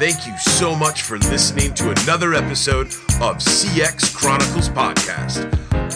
thank 0.00 0.26
you 0.26 0.34
so 0.38 0.74
much 0.74 1.02
for 1.02 1.18
listening 1.18 1.74
to 1.74 1.90
another 1.90 2.32
episode 2.32 2.86
of 3.20 3.36
CX 3.36 4.14
Chronicles 4.14 4.70
Podcast. 4.70 5.46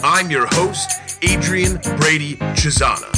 I'm 0.03 0.29
your 0.29 0.45
host, 0.45 0.91
Adrian 1.23 1.79
Brady 1.97 2.35
Cesana. 2.53 3.09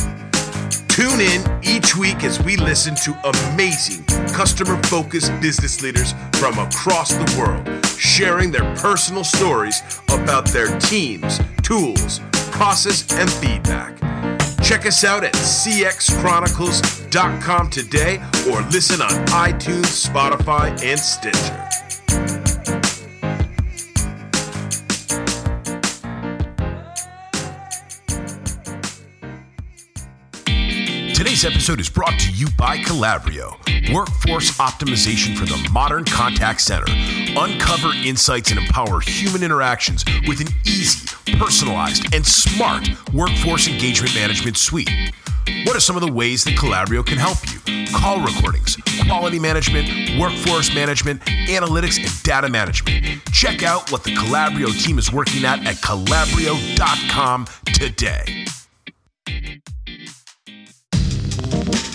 Tune 0.88 1.20
in 1.20 1.44
each 1.62 1.98
week 1.98 2.24
as 2.24 2.42
we 2.42 2.56
listen 2.56 2.96
to 3.04 3.12
amazing 3.52 4.06
customer 4.30 4.82
focused 4.84 5.34
business 5.42 5.82
leaders 5.82 6.14
from 6.36 6.58
across 6.58 7.12
the 7.12 7.36
world 7.38 7.86
sharing 7.98 8.50
their 8.50 8.74
personal 8.78 9.26
stories 9.26 9.84
about 10.14 10.48
their 10.48 10.80
teams, 10.80 11.42
tools, 11.64 12.22
process, 12.32 13.12
and 13.12 13.30
feedback. 13.30 13.98
Check 14.68 14.86
us 14.86 15.04
out 15.06 15.24
at 15.24 15.34
cxchronicles.com 15.34 17.70
today 17.70 18.18
or 18.52 18.62
listen 18.64 19.02
on 19.02 19.26
iTunes, 19.28 20.10
Spotify, 20.10 20.72
and 20.84 21.00
Stitcher. 21.00 21.67
Today's 31.38 31.54
episode 31.54 31.80
is 31.80 31.88
brought 31.88 32.20
to 32.20 32.32
you 32.32 32.48
by 32.58 32.80
Calabrio, 32.80 33.60
workforce 33.94 34.58
optimization 34.58 35.38
for 35.38 35.46
the 35.46 35.70
modern 35.72 36.04
contact 36.04 36.62
center. 36.62 36.86
Uncover 37.38 37.90
insights 38.04 38.50
and 38.50 38.60
empower 38.60 39.02
human 39.02 39.44
interactions 39.44 40.04
with 40.28 40.42
an 40.42 40.48
easy, 40.66 41.08
personalized, 41.38 42.12
and 42.12 42.26
smart 42.26 42.90
workforce 43.14 43.68
engagement 43.68 44.16
management 44.16 44.58
suite. 44.58 44.90
What 45.66 45.76
are 45.76 45.80
some 45.80 45.96
of 45.96 46.02
the 46.02 46.12
ways 46.12 46.44
that 46.46 46.56
Calabrio 46.56 47.06
can 47.06 47.20
help 47.20 47.38
you? 47.54 47.86
Call 47.96 48.20
recordings, 48.20 48.76
quality 49.06 49.38
management, 49.38 50.20
workforce 50.20 50.74
management, 50.74 51.22
analytics, 51.22 52.00
and 52.00 52.24
data 52.24 52.50
management. 52.50 53.24
Check 53.32 53.62
out 53.62 53.92
what 53.92 54.04
the 54.04 54.16
Calabrio 54.16 54.70
team 54.84 54.98
is 54.98 55.14
working 55.14 55.46
at 55.46 55.64
at 55.68 55.76
calabrio.com 55.76 57.46
today. 57.76 58.48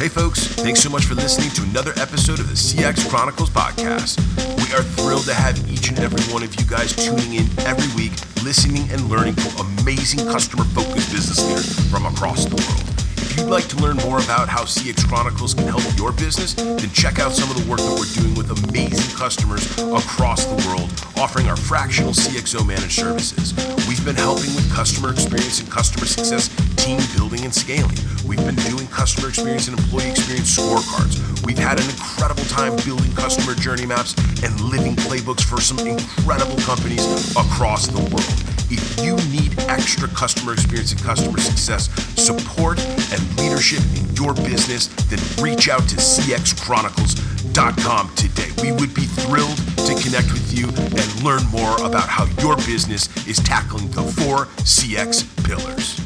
Hey, 0.02 0.08
folks, 0.08 0.48
thanks 0.48 0.80
so 0.80 0.90
much 0.90 1.04
for 1.04 1.14
listening 1.14 1.50
to 1.50 1.62
another 1.62 1.92
episode 1.92 2.40
of 2.40 2.48
the 2.48 2.56
CX 2.56 3.08
Chronicles 3.08 3.50
podcast. 3.50 4.18
We 4.58 4.74
are 4.74 4.82
thrilled 4.82 5.26
to 5.26 5.32
have 5.32 5.54
each 5.70 5.90
and 5.90 5.98
every 6.00 6.20
one 6.34 6.42
of 6.42 6.52
you 6.58 6.66
guys 6.66 6.90
tuning 6.90 7.34
in 7.34 7.46
every 7.60 7.86
week, 7.94 8.10
listening 8.42 8.90
and 8.90 9.08
learning 9.08 9.34
from 9.34 9.78
amazing 9.78 10.26
customer 10.26 10.64
focused 10.64 11.12
business 11.12 11.38
leaders 11.46 11.88
from 11.88 12.04
across 12.06 12.46
the 12.46 12.56
world. 12.56 12.92
If 13.32 13.38
you'd 13.38 13.46
like 13.48 13.68
to 13.68 13.76
learn 13.76 13.96
more 13.98 14.18
about 14.18 14.48
how 14.48 14.64
CX 14.64 15.06
Chronicles 15.06 15.54
can 15.54 15.68
help 15.68 15.84
your 15.96 16.10
business, 16.10 16.54
then 16.54 16.90
check 16.90 17.20
out 17.20 17.30
some 17.30 17.48
of 17.48 17.62
the 17.62 17.70
work 17.70 17.78
that 17.78 17.94
we're 17.94 18.20
doing 18.20 18.34
with 18.34 18.50
amazing 18.68 19.16
customers 19.16 19.62
across 19.78 20.46
the 20.46 20.58
world, 20.66 20.90
offering 21.16 21.46
our 21.46 21.56
fractional 21.56 22.10
CXO 22.10 22.66
managed 22.66 22.98
services. 22.98 23.54
We've 23.86 24.04
been 24.04 24.16
helping 24.16 24.52
with 24.58 24.68
customer 24.74 25.12
experience 25.12 25.60
and 25.60 25.70
customer 25.70 26.06
success, 26.06 26.50
team 26.82 27.00
building 27.16 27.44
and 27.44 27.54
scaling. 27.54 27.96
We've 28.26 28.44
been 28.44 28.56
doing 28.66 28.88
customer 28.88 29.28
experience 29.28 29.68
and 29.68 29.78
employee 29.78 30.10
experience 30.10 30.58
scorecards. 30.58 31.46
We've 31.46 31.56
had 31.56 31.78
an 31.78 31.88
incredible 31.88 32.42
time 32.44 32.74
building 32.84 33.12
customer 33.12 33.54
journey 33.54 33.86
maps 33.86 34.16
and 34.42 34.60
living 34.60 34.96
playbooks 34.96 35.44
for 35.44 35.60
some 35.60 35.78
incredible 35.78 36.56
companies 36.56 37.06
across 37.36 37.86
the 37.86 38.00
world. 38.00 38.34
If 38.68 39.00
you 39.00 39.14
need 39.30 39.56
extra 39.70 40.08
customer 40.08 40.54
experience 40.54 40.90
and 40.90 41.00
customer 41.02 41.38
success 41.38 41.88
support 42.20 42.80
and 42.80 43.38
leadership 43.38 43.84
in 43.94 44.12
your 44.16 44.34
business, 44.34 44.88
then 45.06 45.20
reach 45.38 45.68
out 45.68 45.88
to 45.88 45.94
cxchronicles.com 45.96 48.10
today. 48.16 48.50
We 48.60 48.72
would 48.72 48.92
be 48.92 49.06
thrilled 49.22 49.58
to 49.86 49.94
connect 50.02 50.32
with 50.32 50.52
you 50.52 50.66
and 50.66 51.22
learn 51.22 51.44
more 51.52 51.76
about 51.86 52.08
how 52.08 52.24
your 52.42 52.56
business 52.56 53.08
is 53.28 53.36
tackling 53.36 53.88
the 53.90 54.02
four 54.02 54.46
CX 54.64 55.28
pillars. 55.44 56.00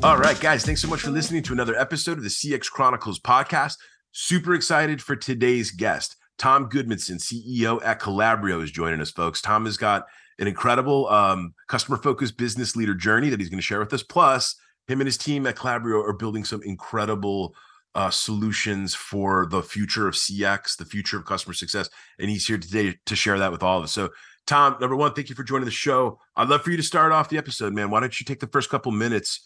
All 0.00 0.16
right, 0.16 0.38
guys, 0.38 0.64
thanks 0.64 0.80
so 0.80 0.86
much 0.86 1.00
for 1.00 1.10
listening 1.10 1.42
to 1.42 1.52
another 1.52 1.76
episode 1.76 2.18
of 2.18 2.22
the 2.22 2.30
CX 2.30 2.70
Chronicles 2.70 3.18
podcast. 3.18 3.74
Super 4.12 4.54
excited 4.54 5.02
for 5.02 5.16
today's 5.16 5.72
guest. 5.72 6.14
Tom 6.38 6.70
Goodmanson, 6.70 7.16
CEO 7.16 7.80
at 7.84 8.00
Calabrio, 8.00 8.62
is 8.62 8.70
joining 8.70 9.00
us, 9.00 9.10
folks. 9.10 9.40
Tom 9.42 9.64
has 9.64 9.76
got 9.76 10.06
an 10.38 10.46
incredible 10.46 11.08
um, 11.08 11.52
customer 11.66 11.96
focused 11.96 12.36
business 12.36 12.76
leader 12.76 12.94
journey 12.94 13.28
that 13.28 13.40
he's 13.40 13.48
going 13.48 13.58
to 13.58 13.62
share 13.62 13.80
with 13.80 13.92
us. 13.92 14.04
Plus, 14.04 14.54
him 14.86 15.00
and 15.00 15.08
his 15.08 15.18
team 15.18 15.48
at 15.48 15.56
Calabrio 15.56 16.00
are 16.00 16.12
building 16.12 16.44
some 16.44 16.62
incredible 16.62 17.56
uh, 17.96 18.08
solutions 18.08 18.94
for 18.94 19.46
the 19.46 19.64
future 19.64 20.06
of 20.06 20.14
CX, 20.14 20.76
the 20.76 20.84
future 20.84 21.16
of 21.16 21.24
customer 21.24 21.54
success. 21.54 21.90
And 22.20 22.30
he's 22.30 22.46
here 22.46 22.58
today 22.58 22.94
to 23.06 23.16
share 23.16 23.40
that 23.40 23.50
with 23.50 23.64
all 23.64 23.78
of 23.78 23.84
us. 23.84 23.92
So, 23.92 24.10
Tom, 24.46 24.76
number 24.80 24.94
one, 24.94 25.12
thank 25.12 25.28
you 25.28 25.34
for 25.34 25.42
joining 25.42 25.64
the 25.64 25.72
show. 25.72 26.20
I'd 26.36 26.48
love 26.48 26.62
for 26.62 26.70
you 26.70 26.76
to 26.76 26.84
start 26.84 27.10
off 27.10 27.28
the 27.28 27.36
episode, 27.36 27.74
man. 27.74 27.90
Why 27.90 27.98
don't 27.98 28.18
you 28.20 28.24
take 28.24 28.38
the 28.38 28.46
first 28.46 28.70
couple 28.70 28.92
minutes? 28.92 29.40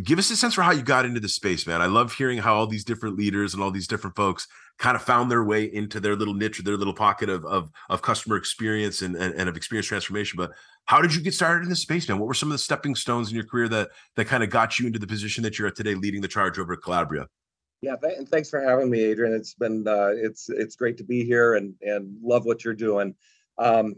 Give 0.00 0.18
us 0.18 0.30
a 0.30 0.36
sense 0.36 0.54
for 0.54 0.62
how 0.62 0.72
you 0.72 0.82
got 0.82 1.04
into 1.04 1.20
the 1.20 1.28
space, 1.28 1.66
man. 1.66 1.82
I 1.82 1.86
love 1.86 2.14
hearing 2.14 2.38
how 2.38 2.54
all 2.54 2.66
these 2.66 2.84
different 2.84 3.16
leaders 3.16 3.52
and 3.52 3.62
all 3.62 3.70
these 3.70 3.86
different 3.86 4.16
folks 4.16 4.48
kind 4.78 4.96
of 4.96 5.02
found 5.02 5.30
their 5.30 5.44
way 5.44 5.64
into 5.64 6.00
their 6.00 6.16
little 6.16 6.32
niche 6.32 6.58
or 6.58 6.62
their 6.62 6.78
little 6.78 6.94
pocket 6.94 7.28
of 7.28 7.44
of, 7.44 7.70
of 7.90 8.00
customer 8.00 8.36
experience 8.36 9.02
and, 9.02 9.14
and, 9.16 9.34
and 9.34 9.50
of 9.50 9.56
experience 9.56 9.86
transformation. 9.86 10.38
But 10.38 10.52
how 10.86 11.02
did 11.02 11.14
you 11.14 11.20
get 11.20 11.34
started 11.34 11.64
in 11.64 11.68
this 11.68 11.82
space, 11.82 12.08
man? 12.08 12.18
What 12.18 12.26
were 12.26 12.32
some 12.32 12.48
of 12.48 12.54
the 12.54 12.58
stepping 12.58 12.94
stones 12.94 13.28
in 13.28 13.34
your 13.34 13.44
career 13.44 13.68
that 13.68 13.90
that 14.16 14.24
kind 14.24 14.42
of 14.42 14.48
got 14.48 14.78
you 14.78 14.86
into 14.86 14.98
the 14.98 15.06
position 15.06 15.42
that 15.42 15.58
you're 15.58 15.68
at 15.68 15.76
today, 15.76 15.94
leading 15.94 16.22
the 16.22 16.28
charge 16.28 16.58
over 16.58 16.72
at 16.72 16.80
Calabrio? 16.80 17.26
Yeah, 17.82 17.96
th- 18.02 18.16
and 18.16 18.26
thanks 18.26 18.48
for 18.48 18.60
having 18.62 18.88
me, 18.88 19.02
Adrian. 19.02 19.34
It's 19.34 19.52
been 19.52 19.86
uh, 19.86 20.12
it's 20.14 20.48
it's 20.48 20.74
great 20.74 20.96
to 20.98 21.04
be 21.04 21.22
here 21.22 21.56
and 21.56 21.74
and 21.82 22.16
love 22.22 22.46
what 22.46 22.64
you're 22.64 22.72
doing. 22.72 23.14
Um, 23.58 23.96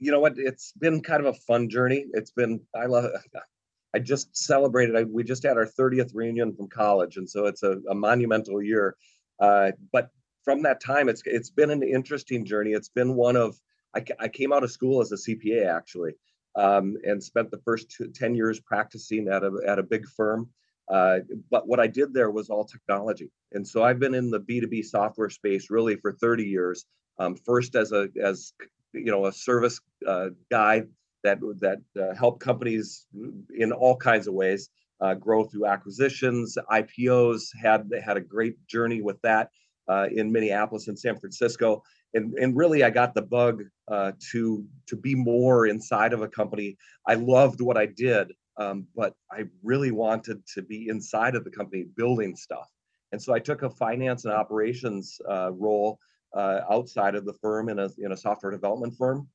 you 0.00 0.10
know 0.10 0.18
what? 0.18 0.34
It's 0.38 0.72
been 0.72 1.02
kind 1.02 1.24
of 1.24 1.32
a 1.36 1.38
fun 1.46 1.68
journey. 1.68 2.06
It's 2.14 2.32
been 2.32 2.60
I 2.74 2.86
love. 2.86 3.04
I 3.94 3.98
just 3.98 4.36
celebrated. 4.36 4.96
I, 4.96 5.04
we 5.04 5.24
just 5.24 5.42
had 5.42 5.56
our 5.56 5.66
30th 5.66 6.10
reunion 6.14 6.54
from 6.54 6.68
college, 6.68 7.16
and 7.16 7.28
so 7.28 7.46
it's 7.46 7.62
a, 7.62 7.78
a 7.88 7.94
monumental 7.94 8.62
year. 8.62 8.96
Uh, 9.40 9.72
but 9.92 10.10
from 10.44 10.62
that 10.62 10.80
time, 10.80 11.08
it's 11.08 11.22
it's 11.24 11.50
been 11.50 11.70
an 11.70 11.82
interesting 11.82 12.44
journey. 12.44 12.72
It's 12.72 12.88
been 12.88 13.14
one 13.14 13.36
of 13.36 13.56
I, 13.94 14.04
I 14.20 14.28
came 14.28 14.52
out 14.52 14.64
of 14.64 14.70
school 14.70 15.00
as 15.00 15.12
a 15.12 15.16
CPA 15.16 15.66
actually, 15.66 16.12
um, 16.56 16.96
and 17.04 17.22
spent 17.22 17.50
the 17.50 17.58
first 17.58 17.90
two, 17.90 18.08
10 18.08 18.34
years 18.34 18.60
practicing 18.60 19.28
at 19.28 19.42
a 19.42 19.52
at 19.66 19.78
a 19.78 19.82
big 19.82 20.06
firm. 20.06 20.48
Uh, 20.88 21.18
but 21.50 21.66
what 21.66 21.80
I 21.80 21.88
did 21.88 22.14
there 22.14 22.30
was 22.30 22.48
all 22.48 22.64
technology, 22.64 23.30
and 23.52 23.66
so 23.66 23.82
I've 23.82 23.98
been 23.98 24.14
in 24.14 24.30
the 24.30 24.40
B2B 24.40 24.84
software 24.84 25.30
space 25.30 25.70
really 25.70 25.96
for 25.96 26.12
30 26.12 26.44
years. 26.44 26.84
Um, 27.18 27.34
first 27.34 27.74
as 27.74 27.92
a 27.92 28.08
as 28.22 28.52
you 28.92 29.10
know 29.10 29.26
a 29.26 29.32
service 29.32 29.80
uh, 30.06 30.28
guy 30.50 30.84
that 31.26 31.38
that 31.60 31.80
uh, 32.00 32.14
help 32.14 32.40
companies 32.40 33.06
in 33.54 33.72
all 33.72 33.96
kinds 33.96 34.26
of 34.26 34.34
ways 34.34 34.70
uh, 35.00 35.14
grow 35.14 35.44
through 35.44 35.66
acquisitions, 35.66 36.56
IPOs. 36.70 37.48
Had 37.60 37.90
had 38.04 38.16
a 38.16 38.20
great 38.20 38.54
journey 38.66 39.02
with 39.02 39.20
that 39.22 39.50
uh, 39.88 40.08
in 40.10 40.32
Minneapolis 40.32 40.88
and 40.88 40.98
San 40.98 41.18
Francisco, 41.18 41.82
and 42.14 42.34
and 42.34 42.56
really 42.56 42.82
I 42.82 42.90
got 42.90 43.14
the 43.14 43.22
bug 43.22 43.62
uh, 43.88 44.12
to 44.32 44.64
to 44.86 44.96
be 44.96 45.14
more 45.14 45.66
inside 45.66 46.12
of 46.12 46.22
a 46.22 46.28
company. 46.28 46.76
I 47.06 47.14
loved 47.14 47.60
what 47.60 47.76
I 47.76 47.86
did, 47.86 48.32
um, 48.56 48.86
but 48.94 49.14
I 49.30 49.44
really 49.62 49.90
wanted 49.90 50.46
to 50.54 50.62
be 50.62 50.88
inside 50.88 51.34
of 51.34 51.44
the 51.44 51.50
company 51.50 51.86
building 51.96 52.36
stuff. 52.36 52.68
And 53.12 53.22
so 53.22 53.32
I 53.32 53.38
took 53.38 53.62
a 53.62 53.70
finance 53.70 54.24
and 54.24 54.34
operations 54.34 55.20
uh, 55.28 55.52
role 55.52 55.98
uh, 56.34 56.60
outside 56.70 57.14
of 57.14 57.24
the 57.24 57.34
firm 57.34 57.68
in 57.68 57.78
a 57.78 57.88
in 57.98 58.12
a 58.12 58.16
software 58.16 58.52
development 58.52 58.94
firm 58.96 59.28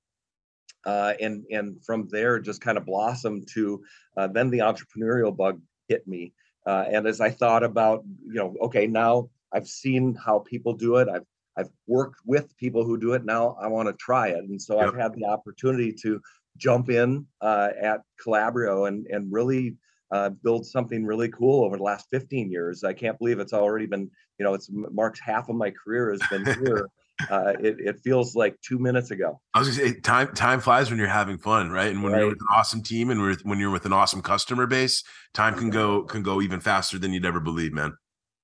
uh, 0.85 1.13
and 1.19 1.45
and 1.51 1.83
from 1.83 2.07
there 2.09 2.39
just 2.39 2.61
kind 2.61 2.77
of 2.77 2.85
blossomed 2.85 3.47
to 3.53 3.83
uh, 4.17 4.27
then 4.27 4.49
the 4.49 4.59
entrepreneurial 4.59 5.35
bug 5.35 5.59
hit 5.87 6.07
me 6.07 6.33
uh, 6.65 6.85
and 6.89 7.07
as 7.07 7.21
i 7.21 7.29
thought 7.29 7.63
about 7.63 8.03
you 8.25 8.35
know 8.35 8.55
okay 8.61 8.87
now 8.87 9.29
i've 9.53 9.67
seen 9.67 10.15
how 10.15 10.39
people 10.39 10.73
do 10.73 10.97
it 10.97 11.07
i've 11.09 11.25
i've 11.57 11.69
worked 11.87 12.19
with 12.25 12.55
people 12.57 12.83
who 12.83 12.97
do 12.97 13.13
it 13.13 13.25
now 13.25 13.55
i 13.61 13.67
want 13.67 13.87
to 13.87 13.93
try 13.93 14.29
it 14.29 14.43
and 14.43 14.61
so 14.61 14.79
yep. 14.79 14.87
i've 14.87 14.99
had 14.99 15.13
the 15.13 15.25
opportunity 15.25 15.93
to 15.93 16.19
jump 16.57 16.89
in 16.89 17.25
uh, 17.41 17.69
at 17.79 18.01
calabrio 18.21 18.85
and 18.85 19.07
and 19.07 19.31
really 19.31 19.75
uh, 20.11 20.29
build 20.43 20.65
something 20.65 21.05
really 21.05 21.29
cool 21.29 21.63
over 21.63 21.77
the 21.77 21.83
last 21.83 22.07
15 22.11 22.51
years 22.51 22.83
i 22.83 22.93
can't 22.93 23.17
believe 23.19 23.39
it's 23.39 23.53
already 23.53 23.85
been 23.85 24.09
you 24.37 24.45
know 24.45 24.53
it's 24.53 24.69
marks 24.71 25.19
half 25.19 25.47
of 25.49 25.55
my 25.55 25.71
career 25.71 26.11
has 26.11 26.21
been 26.29 26.45
here 26.65 26.87
uh, 27.29 27.53
it, 27.59 27.79
it 27.79 27.99
feels 28.03 28.35
like 28.35 28.55
two 28.61 28.79
minutes 28.79 29.11
ago. 29.11 29.39
I 29.53 29.59
was 29.59 29.69
gonna 29.69 29.89
say 29.89 29.99
time 29.99 30.33
time 30.33 30.59
flies 30.59 30.89
when 30.89 30.99
you're 30.99 31.07
having 31.07 31.37
fun, 31.37 31.69
right? 31.69 31.91
And 31.91 32.03
when 32.03 32.13
right. 32.13 32.19
you're 32.19 32.29
with 32.29 32.41
an 32.41 32.47
awesome 32.55 32.81
team 32.81 33.09
and 33.09 33.37
when 33.43 33.59
you're 33.59 33.71
with 33.71 33.85
an 33.85 33.93
awesome 33.93 34.21
customer 34.21 34.67
base, 34.67 35.03
time 35.33 35.55
can 35.55 35.69
go 35.69 36.03
can 36.03 36.23
go 36.23 36.41
even 36.41 36.59
faster 36.59 36.97
than 36.97 37.13
you'd 37.13 37.25
ever 37.25 37.39
believe, 37.39 37.73
man. 37.73 37.93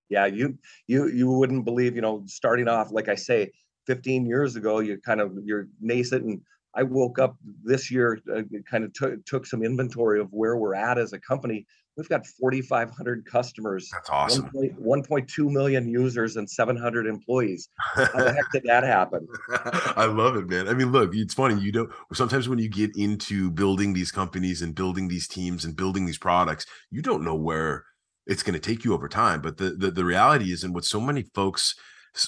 Yeah, 0.09 0.25
you 0.25 0.57
you 0.87 1.07
you 1.07 1.29
wouldn't 1.29 1.65
believe, 1.65 1.95
you 1.95 2.01
know, 2.01 2.23
starting 2.27 2.67
off 2.67 2.91
like 2.91 3.09
I 3.09 3.15
say, 3.15 3.51
15 3.87 4.25
years 4.25 4.55
ago, 4.55 4.79
you 4.79 4.97
kind 4.97 5.21
of 5.21 5.33
you're 5.43 5.67
nascent 5.81 6.25
and 6.25 6.41
I 6.75 6.83
woke 6.83 7.17
up 7.17 7.35
this 7.63 7.89
year, 7.89 8.19
uh, 8.33 8.43
kind 8.69 8.83
of 8.83 8.93
took 8.93 9.25
took 9.25 9.45
some 9.45 9.63
inventory 9.63 10.19
of 10.19 10.31
where 10.31 10.57
we're 10.57 10.75
at 10.75 10.99
as 10.99 11.11
a 11.11 11.19
company. 11.19 11.65
We've 11.97 12.07
got 12.07 12.25
4,500 12.25 13.25
customers. 13.25 13.89
That's 13.91 14.09
awesome. 14.09 14.49
1.2 14.53 15.51
million 15.51 15.89
users 15.89 16.37
and 16.37 16.49
700 16.49 17.07
employees. 17.07 17.69
How 17.95 18.05
the 18.05 18.33
heck 18.33 18.51
did 18.53 18.63
that 18.63 18.83
happen? 18.83 19.27
I 19.95 20.05
love 20.05 20.35
it, 20.35 20.47
man. 20.47 20.67
I 20.67 20.73
mean, 20.73 20.91
look, 20.91 21.13
it's 21.13 21.33
funny. 21.33 21.59
You 21.59 21.71
don't 21.71 21.91
sometimes 22.13 22.47
when 22.47 22.59
you 22.59 22.69
get 22.69 22.95
into 22.95 23.49
building 23.51 23.93
these 23.93 24.11
companies 24.11 24.61
and 24.61 24.75
building 24.75 25.07
these 25.07 25.27
teams 25.27 25.65
and 25.65 25.75
building 25.75 26.05
these 26.05 26.19
products, 26.19 26.65
you 26.91 27.01
don't 27.01 27.23
know 27.23 27.35
where 27.35 27.85
it's 28.27 28.43
going 28.43 28.53
to 28.53 28.59
take 28.59 28.85
you 28.85 28.93
over 28.93 29.09
time. 29.09 29.41
But 29.41 29.57
the, 29.57 29.71
the 29.71 29.91
the 29.91 30.05
reality 30.05 30.51
is, 30.51 30.63
and 30.63 30.73
what 30.73 30.85
so 30.85 31.01
many 31.01 31.23
folks 31.33 31.75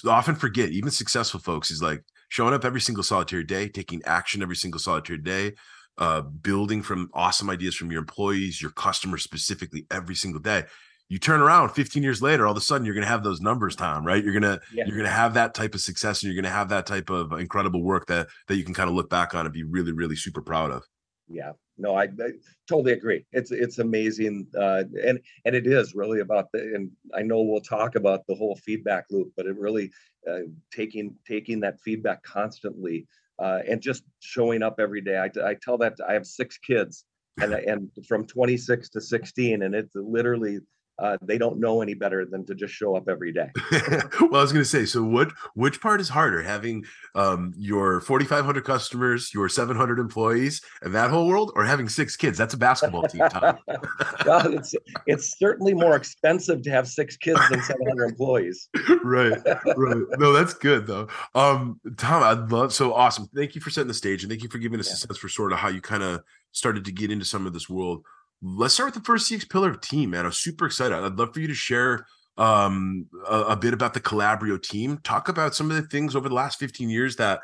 often 0.06 0.34
forget, 0.34 0.70
even 0.70 0.90
successful 0.90 1.40
folks, 1.40 1.70
is 1.70 1.82
like 1.82 2.02
showing 2.28 2.54
up 2.54 2.64
every 2.64 2.80
single 2.80 3.04
solitary 3.04 3.44
day, 3.44 3.68
taking 3.68 4.02
action 4.04 4.42
every 4.42 4.56
single 4.56 4.80
solitary 4.80 5.18
day, 5.18 5.52
uh, 5.98 6.22
building 6.22 6.82
from 6.82 7.10
awesome 7.12 7.50
ideas 7.50 7.74
from 7.74 7.90
your 7.90 8.00
employees, 8.00 8.60
your 8.60 8.70
customers 8.72 9.22
specifically 9.22 9.86
every 9.90 10.14
single 10.14 10.40
day. 10.40 10.64
You 11.08 11.18
turn 11.18 11.40
around 11.40 11.70
15 11.70 12.02
years 12.02 12.22
later, 12.22 12.46
all 12.46 12.52
of 12.52 12.56
a 12.56 12.60
sudden 12.60 12.84
you're 12.84 12.94
going 12.94 13.04
to 13.04 13.10
have 13.10 13.24
those 13.24 13.40
numbers, 13.40 13.74
Tom. 13.74 14.06
Right? 14.06 14.22
You're 14.22 14.32
gonna 14.32 14.60
yeah. 14.72 14.84
you're 14.86 14.96
gonna 14.96 15.08
have 15.08 15.34
that 15.34 15.54
type 15.54 15.74
of 15.74 15.80
success, 15.80 16.22
and 16.22 16.32
you're 16.32 16.40
gonna 16.40 16.54
have 16.54 16.68
that 16.68 16.86
type 16.86 17.10
of 17.10 17.32
incredible 17.32 17.82
work 17.82 18.06
that 18.06 18.28
that 18.46 18.56
you 18.56 18.64
can 18.64 18.74
kind 18.74 18.88
of 18.88 18.94
look 18.94 19.10
back 19.10 19.34
on 19.34 19.44
and 19.44 19.52
be 19.52 19.64
really, 19.64 19.92
really 19.92 20.14
super 20.14 20.40
proud 20.40 20.70
of. 20.70 20.84
Yeah, 21.28 21.52
no, 21.78 21.96
I, 21.96 22.04
I 22.04 22.32
totally 22.68 22.92
agree. 22.92 23.24
It's 23.32 23.50
it's 23.50 23.78
amazing, 23.78 24.46
uh, 24.56 24.84
and 25.04 25.18
and 25.44 25.56
it 25.56 25.66
is 25.66 25.94
really 25.94 26.20
about 26.20 26.46
the. 26.52 26.60
And 26.74 26.90
I 27.14 27.22
know 27.22 27.42
we'll 27.42 27.60
talk 27.60 27.96
about 27.96 28.26
the 28.26 28.34
whole 28.34 28.56
feedback 28.56 29.06
loop, 29.10 29.32
but 29.36 29.46
it 29.46 29.56
really 29.56 29.90
uh, 30.30 30.40
taking 30.72 31.14
taking 31.26 31.60
that 31.60 31.80
feedback 31.80 32.22
constantly 32.22 33.06
uh, 33.40 33.60
and 33.68 33.80
just 33.80 34.04
showing 34.20 34.62
up 34.62 34.76
every 34.78 35.00
day. 35.00 35.16
I, 35.16 35.30
I 35.44 35.56
tell 35.60 35.78
that 35.78 35.94
I 36.06 36.12
have 36.12 36.26
six 36.26 36.58
kids, 36.58 37.04
and 37.40 37.54
and 37.54 37.90
from 38.06 38.26
26 38.26 38.90
to 38.90 39.00
16, 39.00 39.62
and 39.62 39.74
it's 39.74 39.94
literally 39.94 40.58
uh, 41.00 41.16
they 41.22 41.38
don't 41.38 41.58
know 41.58 41.80
any 41.80 41.94
better 41.94 42.26
than 42.26 42.44
to 42.44 42.54
just 42.54 42.74
show 42.74 42.94
up 42.94 43.08
every 43.08 43.32
day. 43.32 43.48
well, 44.20 44.36
I 44.36 44.42
was 44.42 44.52
going 44.52 44.62
to 44.62 44.68
say, 44.68 44.84
so 44.84 45.02
what? 45.02 45.32
Which 45.54 45.80
part 45.80 46.00
is 46.00 46.10
harder, 46.10 46.42
having 46.42 46.84
um, 47.14 47.54
your 47.56 48.02
4,500 48.02 48.64
customers, 48.64 49.32
your 49.32 49.48
700 49.48 49.98
employees, 49.98 50.60
and 50.82 50.94
that 50.94 51.10
whole 51.10 51.26
world, 51.26 51.52
or 51.56 51.64
having 51.64 51.88
six 51.88 52.16
kids? 52.16 52.36
That's 52.36 52.52
a 52.52 52.58
basketball 52.58 53.04
team, 53.04 53.26
Tom. 53.30 53.58
well, 54.26 54.52
it's 54.52 54.74
it's 55.06 55.38
certainly 55.38 55.72
more 55.72 55.96
expensive 55.96 56.62
to 56.62 56.70
have 56.70 56.86
six 56.86 57.16
kids 57.16 57.40
than 57.48 57.62
700 57.62 58.04
employees. 58.04 58.68
right, 59.02 59.38
right. 59.76 60.04
No, 60.18 60.32
that's 60.32 60.54
good 60.54 60.86
though. 60.86 61.08
Um, 61.34 61.80
Tom, 61.96 62.22
I 62.22 62.32
love 62.32 62.74
so 62.74 62.92
awesome. 62.92 63.28
Thank 63.34 63.54
you 63.54 63.62
for 63.62 63.70
setting 63.70 63.88
the 63.88 63.94
stage, 63.94 64.22
and 64.22 64.30
thank 64.30 64.42
you 64.42 64.50
for 64.50 64.58
giving 64.58 64.78
us 64.78 64.88
yeah. 64.88 64.94
a 64.94 64.96
sense 64.96 65.16
for 65.16 65.28
sort 65.30 65.52
of 65.52 65.58
how 65.58 65.68
you 65.68 65.80
kind 65.80 66.02
of 66.02 66.22
started 66.52 66.84
to 66.84 66.92
get 66.92 67.10
into 67.10 67.24
some 67.24 67.46
of 67.46 67.52
this 67.52 67.70
world 67.70 68.04
let's 68.42 68.74
start 68.74 68.88
with 68.88 69.02
the 69.02 69.06
first 69.06 69.30
CX 69.30 69.48
pillar 69.48 69.70
of 69.70 69.80
team, 69.80 70.10
man. 70.10 70.24
I'm 70.24 70.32
super 70.32 70.66
excited. 70.66 70.94
I'd 70.94 71.18
love 71.18 71.34
for 71.34 71.40
you 71.40 71.48
to 71.48 71.54
share 71.54 72.06
um, 72.36 73.06
a, 73.28 73.40
a, 73.40 73.56
bit 73.56 73.74
about 73.74 73.92
the 73.92 74.00
Calabrio 74.00 74.56
team. 74.56 74.98
Talk 75.04 75.28
about 75.28 75.54
some 75.54 75.70
of 75.70 75.76
the 75.76 75.82
things 75.82 76.16
over 76.16 76.28
the 76.28 76.34
last 76.34 76.58
15 76.58 76.88
years 76.88 77.16
that 77.16 77.40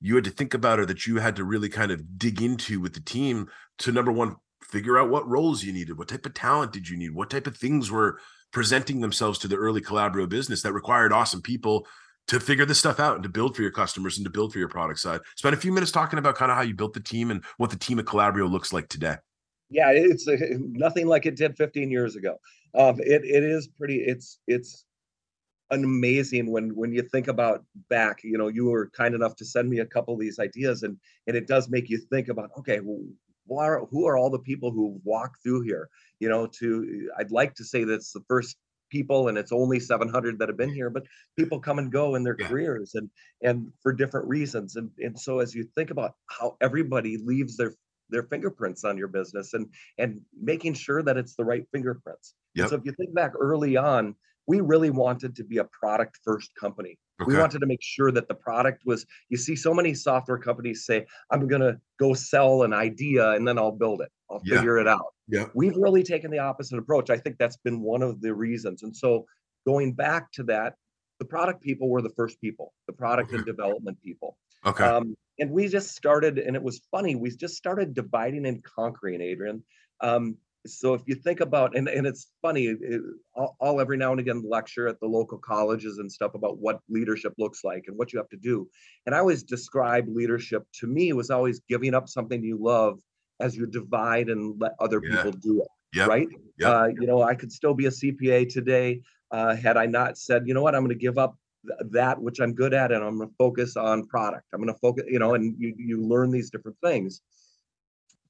you 0.00 0.14
had 0.14 0.24
to 0.24 0.30
think 0.30 0.52
about 0.52 0.78
or 0.78 0.86
that 0.86 1.06
you 1.06 1.16
had 1.16 1.36
to 1.36 1.44
really 1.44 1.70
kind 1.70 1.90
of 1.90 2.18
dig 2.18 2.42
into 2.42 2.80
with 2.80 2.92
the 2.92 3.00
team 3.00 3.48
to 3.78 3.92
number 3.92 4.12
one, 4.12 4.36
figure 4.62 4.98
out 4.98 5.08
what 5.08 5.26
roles 5.26 5.62
you 5.62 5.72
needed, 5.72 5.96
what 5.96 6.08
type 6.08 6.26
of 6.26 6.34
talent 6.34 6.72
did 6.72 6.88
you 6.88 6.96
need, 6.96 7.14
what 7.14 7.30
type 7.30 7.46
of 7.46 7.56
things 7.56 7.90
were 7.90 8.18
presenting 8.52 9.00
themselves 9.00 9.38
to 9.38 9.48
the 9.48 9.56
early 9.56 9.80
Calabrio 9.80 10.26
business 10.26 10.62
that 10.62 10.72
required 10.72 11.12
awesome 11.12 11.40
people 11.40 11.86
to 12.28 12.38
figure 12.38 12.66
this 12.66 12.78
stuff 12.78 13.00
out 13.00 13.14
and 13.14 13.22
to 13.22 13.28
build 13.28 13.56
for 13.56 13.62
your 13.62 13.70
customers 13.70 14.18
and 14.18 14.24
to 14.24 14.30
build 14.30 14.52
for 14.52 14.58
your 14.58 14.68
product 14.68 14.98
side. 14.98 15.20
Spend 15.36 15.54
a 15.54 15.58
few 15.58 15.72
minutes 15.72 15.92
talking 15.92 16.18
about 16.18 16.36
kind 16.36 16.50
of 16.50 16.56
how 16.56 16.62
you 16.62 16.74
built 16.74 16.92
the 16.92 17.00
team 17.00 17.30
and 17.30 17.42
what 17.56 17.70
the 17.70 17.78
team 17.78 17.98
at 17.98 18.06
Calabrio 18.06 18.46
looks 18.46 18.72
like 18.72 18.88
today 18.88 19.16
yeah, 19.74 19.90
it's 19.90 20.28
uh, 20.28 20.36
nothing 20.60 21.08
like 21.08 21.26
it 21.26 21.34
did 21.36 21.56
15 21.56 21.90
years 21.90 22.14
ago. 22.14 22.36
Um, 22.78 23.00
it 23.00 23.24
it 23.24 23.42
is 23.42 23.66
pretty. 23.66 23.96
It's 23.96 24.38
it's 24.46 24.86
amazing 25.70 26.50
when 26.50 26.74
when 26.76 26.92
you 26.92 27.02
think 27.02 27.26
about 27.26 27.64
back. 27.90 28.20
You 28.22 28.38
know, 28.38 28.48
you 28.48 28.66
were 28.66 28.90
kind 28.90 29.14
enough 29.14 29.34
to 29.36 29.44
send 29.44 29.68
me 29.68 29.80
a 29.80 29.86
couple 29.86 30.14
of 30.14 30.20
these 30.20 30.38
ideas, 30.38 30.84
and 30.84 30.96
and 31.26 31.36
it 31.36 31.48
does 31.48 31.68
make 31.68 31.90
you 31.90 31.98
think 31.98 32.28
about 32.28 32.50
okay, 32.58 32.78
well, 32.80 33.02
who 33.48 33.58
are, 33.58 33.84
who 33.90 34.06
are 34.06 34.16
all 34.16 34.30
the 34.30 34.38
people 34.38 34.70
who 34.70 35.00
walk 35.02 35.38
through 35.42 35.62
here? 35.62 35.88
You 36.20 36.28
know, 36.28 36.46
to 36.58 37.10
I'd 37.18 37.32
like 37.32 37.54
to 37.56 37.64
say 37.64 37.82
that's 37.82 38.12
the 38.12 38.22
first 38.28 38.56
people 38.90 39.26
and 39.26 39.36
it's 39.36 39.50
only 39.50 39.80
700 39.80 40.38
that 40.38 40.48
have 40.48 40.58
been 40.58 40.72
here 40.72 40.88
but 40.88 41.02
people 41.36 41.58
come 41.58 41.80
and 41.80 41.90
go 41.90 42.14
in 42.14 42.22
their 42.22 42.36
yeah. 42.38 42.46
careers 42.46 42.94
and 42.94 43.10
and 43.42 43.72
for 43.82 43.92
different 43.92 44.28
reasons 44.28 44.76
and 44.76 44.88
and 44.98 45.18
so 45.18 45.40
as 45.40 45.52
you 45.52 45.64
think 45.74 45.90
about 45.90 46.14
how 46.26 46.56
everybody 46.60 47.16
leaves 47.16 47.56
their 47.56 47.74
their 48.10 48.24
fingerprints 48.24 48.84
on 48.84 48.96
your 48.96 49.08
business 49.08 49.54
and 49.54 49.66
and 49.98 50.20
making 50.40 50.74
sure 50.74 51.02
that 51.02 51.16
it's 51.16 51.34
the 51.34 51.44
right 51.44 51.66
fingerprints. 51.72 52.34
Yep. 52.54 52.68
So 52.68 52.76
if 52.76 52.82
you 52.84 52.92
think 52.92 53.14
back 53.14 53.32
early 53.38 53.76
on, 53.76 54.14
we 54.46 54.60
really 54.60 54.90
wanted 54.90 55.34
to 55.36 55.44
be 55.44 55.58
a 55.58 55.64
product 55.64 56.18
first 56.24 56.50
company. 56.58 56.98
Okay. 57.20 57.32
We 57.32 57.38
wanted 57.38 57.60
to 57.60 57.66
make 57.66 57.82
sure 57.82 58.10
that 58.10 58.28
the 58.28 58.34
product 58.34 58.82
was 58.84 59.06
you 59.28 59.36
see 59.36 59.54
so 59.54 59.72
many 59.72 59.94
software 59.94 60.38
companies 60.38 60.84
say 60.84 61.06
I'm 61.30 61.46
going 61.46 61.62
to 61.62 61.78
go 61.98 62.12
sell 62.12 62.64
an 62.64 62.72
idea 62.72 63.30
and 63.30 63.46
then 63.46 63.58
I'll 63.58 63.72
build 63.72 64.00
it. 64.00 64.10
I'll 64.30 64.42
yeah. 64.44 64.56
figure 64.56 64.78
it 64.78 64.88
out. 64.88 65.14
Yeah. 65.28 65.46
We've 65.54 65.76
really 65.76 66.02
taken 66.02 66.30
the 66.30 66.40
opposite 66.40 66.78
approach. 66.78 67.10
I 67.10 67.16
think 67.16 67.38
that's 67.38 67.56
been 67.58 67.80
one 67.80 68.02
of 68.02 68.20
the 68.20 68.34
reasons. 68.34 68.82
And 68.82 68.94
so 68.94 69.26
going 69.66 69.92
back 69.92 70.32
to 70.32 70.42
that, 70.44 70.74
the 71.20 71.24
product 71.24 71.62
people 71.62 71.88
were 71.88 72.02
the 72.02 72.10
first 72.10 72.40
people, 72.40 72.74
the 72.86 72.92
product 72.92 73.28
okay. 73.28 73.36
and 73.36 73.46
development 73.46 73.98
people. 74.02 74.36
Okay. 74.66 74.84
Um, 74.84 75.16
and 75.38 75.50
we 75.50 75.68
just 75.68 75.94
started, 75.94 76.38
and 76.38 76.56
it 76.56 76.62
was 76.62 76.82
funny. 76.90 77.14
We 77.14 77.30
just 77.30 77.56
started 77.56 77.94
dividing 77.94 78.46
and 78.46 78.62
conquering, 78.62 79.20
Adrian. 79.20 79.62
Um, 80.00 80.36
so 80.66 80.94
if 80.94 81.02
you 81.06 81.14
think 81.14 81.40
about, 81.40 81.76
and, 81.76 81.88
and 81.88 82.06
it's 82.06 82.28
funny, 82.40 82.66
it, 82.66 83.00
I'll, 83.36 83.56
I'll 83.60 83.80
every 83.80 83.96
now 83.96 84.12
and 84.12 84.20
again 84.20 84.42
lecture 84.48 84.88
at 84.88 84.98
the 85.00 85.06
local 85.06 85.38
colleges 85.38 85.98
and 85.98 86.10
stuff 86.10 86.34
about 86.34 86.58
what 86.58 86.80
leadership 86.88 87.34
looks 87.38 87.64
like 87.64 87.84
and 87.86 87.96
what 87.98 88.12
you 88.12 88.18
have 88.18 88.28
to 88.30 88.36
do. 88.36 88.68
And 89.04 89.14
I 89.14 89.18
always 89.18 89.42
describe 89.42 90.06
leadership 90.08 90.66
to 90.80 90.86
me 90.86 91.12
was 91.12 91.30
always 91.30 91.60
giving 91.68 91.94
up 91.94 92.08
something 92.08 92.42
you 92.42 92.56
love 92.58 93.00
as 93.40 93.56
you 93.56 93.66
divide 93.66 94.30
and 94.30 94.58
let 94.58 94.72
other 94.80 95.02
yeah. 95.04 95.16
people 95.16 95.32
do 95.32 95.60
it. 95.60 95.68
Yep. 95.94 96.08
Right. 96.08 96.28
Yep. 96.58 96.74
Uh, 96.74 96.86
you 96.98 97.06
know, 97.06 97.22
I 97.22 97.34
could 97.34 97.52
still 97.52 97.74
be 97.74 97.86
a 97.86 97.90
CPA 97.90 98.48
today 98.48 99.02
uh, 99.30 99.54
had 99.54 99.76
I 99.76 99.86
not 99.86 100.16
said, 100.16 100.46
you 100.46 100.54
know 100.54 100.62
what, 100.62 100.74
I'm 100.74 100.82
going 100.82 100.96
to 100.96 101.02
give 101.02 101.18
up 101.18 101.36
that 101.90 102.20
which 102.20 102.40
I'm 102.40 102.54
good 102.54 102.74
at, 102.74 102.92
and 102.92 103.04
I'm 103.04 103.18
going 103.18 103.28
to 103.28 103.34
focus 103.36 103.76
on 103.76 104.06
product. 104.06 104.44
I'm 104.52 104.60
going 104.60 104.72
to 104.72 104.80
focus, 104.80 105.04
you 105.08 105.18
know, 105.18 105.34
and 105.34 105.54
you 105.58 105.74
you 105.76 106.02
learn 106.02 106.30
these 106.30 106.50
different 106.50 106.76
things. 106.82 107.20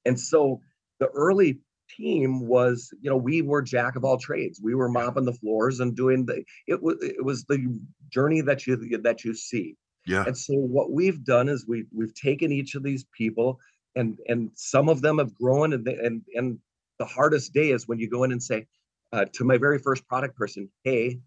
And 0.05 0.19
so 0.19 0.61
the 0.99 1.07
early 1.07 1.59
team 1.89 2.47
was, 2.47 2.91
you 3.01 3.09
know, 3.09 3.17
we 3.17 3.41
were 3.41 3.61
jack 3.61 3.95
of 3.95 4.03
all 4.03 4.17
trades. 4.17 4.59
We 4.61 4.75
were 4.75 4.89
mopping 4.89 5.25
the 5.25 5.33
floors 5.33 5.79
and 5.79 5.95
doing 5.95 6.25
the. 6.25 6.43
It 6.67 6.81
was 6.81 6.97
it 7.01 7.23
was 7.23 7.43
the 7.45 7.79
journey 8.09 8.41
that 8.41 8.65
you 8.67 8.77
that 9.01 9.23
you 9.23 9.33
see. 9.33 9.75
Yeah. 10.07 10.23
And 10.25 10.37
so 10.37 10.53
what 10.53 10.91
we've 10.91 11.23
done 11.23 11.49
is 11.49 11.65
we 11.67 11.85
we've 11.91 12.13
taken 12.13 12.51
each 12.51 12.75
of 12.75 12.83
these 12.83 13.05
people 13.17 13.59
and 13.95 14.19
and 14.27 14.51
some 14.55 14.89
of 14.89 15.01
them 15.01 15.17
have 15.17 15.33
grown 15.33 15.73
and 15.73 15.87
and 15.87 16.21
and 16.35 16.59
the 16.99 17.05
hardest 17.05 17.53
day 17.53 17.71
is 17.71 17.87
when 17.87 17.99
you 17.99 18.09
go 18.09 18.23
in 18.23 18.31
and 18.31 18.41
say 18.41 18.67
uh, 19.11 19.25
to 19.33 19.43
my 19.43 19.57
very 19.57 19.79
first 19.79 20.07
product 20.07 20.37
person, 20.37 20.69
hey, 20.83 21.19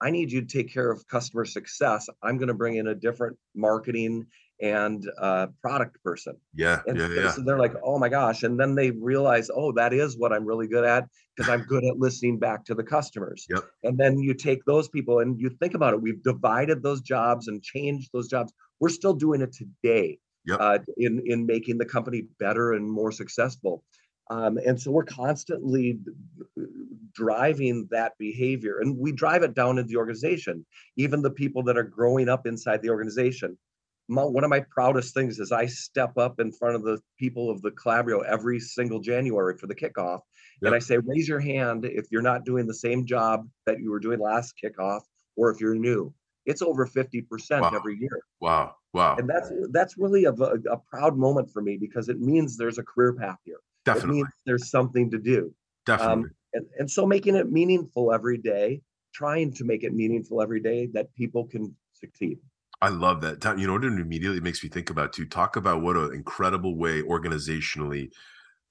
I 0.00 0.10
need 0.10 0.30
you 0.30 0.42
to 0.42 0.46
take 0.46 0.72
care 0.72 0.90
of 0.90 1.06
customer 1.08 1.44
success. 1.44 2.08
I'm 2.22 2.36
going 2.38 2.48
to 2.48 2.54
bring 2.54 2.76
in 2.76 2.88
a 2.88 2.94
different 2.94 3.36
marketing 3.54 4.26
and 4.60 5.04
uh, 5.20 5.48
product 5.60 6.02
person. 6.02 6.36
Yeah, 6.54 6.80
and 6.86 6.98
yeah, 6.98 7.08
yeah. 7.08 7.30
So 7.30 7.42
they're 7.42 7.58
like, 7.58 7.74
oh 7.82 7.98
my 7.98 8.08
gosh. 8.08 8.42
And 8.42 8.58
then 8.58 8.74
they 8.74 8.90
realize, 8.90 9.50
oh, 9.54 9.72
that 9.72 9.92
is 9.92 10.16
what 10.16 10.32
I'm 10.32 10.46
really 10.46 10.66
good 10.66 10.84
at 10.84 11.06
because 11.36 11.50
I'm 11.50 11.62
good 11.62 11.84
at 11.84 11.98
listening 11.98 12.38
back 12.38 12.64
to 12.66 12.74
the 12.74 12.82
customers. 12.82 13.46
Yep. 13.50 13.64
And 13.84 13.98
then 13.98 14.18
you 14.18 14.32
take 14.34 14.64
those 14.64 14.88
people 14.88 15.20
and 15.20 15.38
you 15.38 15.50
think 15.60 15.74
about 15.74 15.92
it. 15.92 16.00
We've 16.00 16.22
divided 16.22 16.82
those 16.82 17.02
jobs 17.02 17.48
and 17.48 17.62
changed 17.62 18.10
those 18.12 18.28
jobs. 18.28 18.52
We're 18.80 18.88
still 18.88 19.14
doing 19.14 19.42
it 19.42 19.52
today 19.52 20.18
yep. 20.46 20.58
uh, 20.60 20.78
in, 20.96 21.22
in 21.26 21.46
making 21.46 21.78
the 21.78 21.84
company 21.84 22.24
better 22.38 22.72
and 22.72 22.90
more 22.90 23.12
successful. 23.12 23.84
Um, 24.28 24.58
and 24.66 24.80
so 24.80 24.90
we're 24.90 25.04
constantly 25.04 25.98
driving 27.12 27.88
that 27.90 28.12
behavior 28.18 28.78
and 28.80 28.98
we 28.98 29.12
drive 29.12 29.42
it 29.42 29.54
down 29.54 29.78
into 29.78 29.88
the 29.88 29.96
organization, 29.96 30.66
even 30.96 31.22
the 31.22 31.30
people 31.30 31.62
that 31.64 31.76
are 31.76 31.84
growing 31.84 32.28
up 32.28 32.46
inside 32.46 32.82
the 32.82 32.90
organization. 32.90 33.56
My, 34.08 34.22
one 34.22 34.44
of 34.44 34.50
my 34.50 34.64
proudest 34.70 35.14
things 35.14 35.38
is 35.38 35.52
I 35.52 35.66
step 35.66 36.16
up 36.18 36.40
in 36.40 36.52
front 36.52 36.76
of 36.76 36.82
the 36.82 37.00
people 37.18 37.50
of 37.50 37.62
the 37.62 37.70
Calabrio 37.72 38.20
every 38.20 38.60
single 38.60 39.00
January 39.00 39.56
for 39.58 39.66
the 39.66 39.74
kickoff. 39.74 40.20
Yep. 40.62 40.68
And 40.68 40.74
I 40.74 40.78
say, 40.78 40.98
raise 40.98 41.28
your 41.28 41.40
hand 41.40 41.84
if 41.84 42.06
you're 42.10 42.22
not 42.22 42.44
doing 42.44 42.66
the 42.66 42.74
same 42.74 43.04
job 43.04 43.48
that 43.66 43.80
you 43.80 43.90
were 43.90 44.00
doing 44.00 44.20
last 44.20 44.54
kickoff 44.62 45.00
or 45.36 45.50
if 45.50 45.60
you're 45.60 45.74
new. 45.74 46.12
It's 46.46 46.62
over 46.62 46.86
50% 46.86 47.60
wow. 47.60 47.72
every 47.74 47.98
year. 47.98 48.20
Wow. 48.40 48.76
Wow. 48.92 49.16
And 49.16 49.28
that's 49.28 49.52
that's 49.72 49.98
really 49.98 50.24
a, 50.24 50.32
a 50.32 50.78
proud 50.88 51.18
moment 51.18 51.50
for 51.50 51.60
me 51.60 51.76
because 51.76 52.08
it 52.08 52.20
means 52.20 52.56
there's 52.56 52.78
a 52.78 52.82
career 52.82 53.12
path 53.12 53.38
here. 53.44 53.60
Definitely. 53.86 54.10
It 54.10 54.22
means 54.24 54.28
there's 54.44 54.70
something 54.70 55.10
to 55.12 55.18
do. 55.18 55.54
Definitely. 55.86 56.24
Um, 56.24 56.30
and, 56.52 56.66
and 56.78 56.90
so 56.90 57.06
making 57.06 57.36
it 57.36 57.50
meaningful 57.50 58.12
every 58.12 58.36
day, 58.36 58.82
trying 59.14 59.52
to 59.54 59.64
make 59.64 59.84
it 59.84 59.94
meaningful 59.94 60.42
every 60.42 60.60
day 60.60 60.88
that 60.92 61.14
people 61.14 61.46
can 61.46 61.74
succeed. 61.94 62.38
I 62.82 62.90
love 62.90 63.22
that. 63.22 63.42
You 63.58 63.66
know, 63.66 63.74
what 63.74 63.84
it 63.84 63.92
immediately 63.92 64.40
makes 64.40 64.62
me 64.62 64.68
think 64.68 64.90
about 64.90 65.14
too. 65.14 65.24
talk 65.24 65.56
about 65.56 65.80
what 65.80 65.96
an 65.96 66.12
incredible 66.12 66.76
way 66.76 67.00
organizationally 67.02 68.10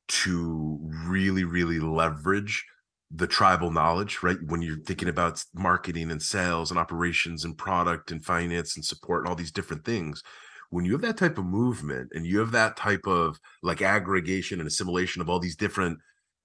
to 0.07 0.79
really, 1.07 1.43
really 1.43 1.79
leverage 1.79 2.63
the 3.10 3.27
tribal 3.27 3.72
knowledge, 3.72 4.19
right? 4.22 4.38
When 4.45 4.62
you're 4.62 4.84
thinking 4.84 5.10
about 5.10 5.43
marketing 5.53 6.12
and 6.12 6.22
sales 6.22 6.69
and 6.69 6.79
operations 6.79 7.45
and 7.45 7.57
product 7.57 8.12
and 8.12 8.24
finance 8.24 8.75
and 8.75 8.86
support 8.86 9.22
and 9.22 9.29
all 9.29 9.36
these 9.36 9.51
different 9.51 9.86
things, 9.86 10.22
when 10.75 10.84
you 10.84 10.91
have 10.91 11.01
that 11.01 11.15
type 11.15 11.38
of 11.38 11.46
movement 11.46 12.12
and 12.13 12.25
you 12.25 12.38
have 12.39 12.51
that 12.51 12.75
type 12.75 13.08
of 13.08 13.39
like 13.63 13.82
aggregation 13.82 14.60
and 14.60 14.67
assimilation 14.67 15.22
of 15.22 15.29
all 15.29 15.39
these 15.39 15.55
different 15.55 16.00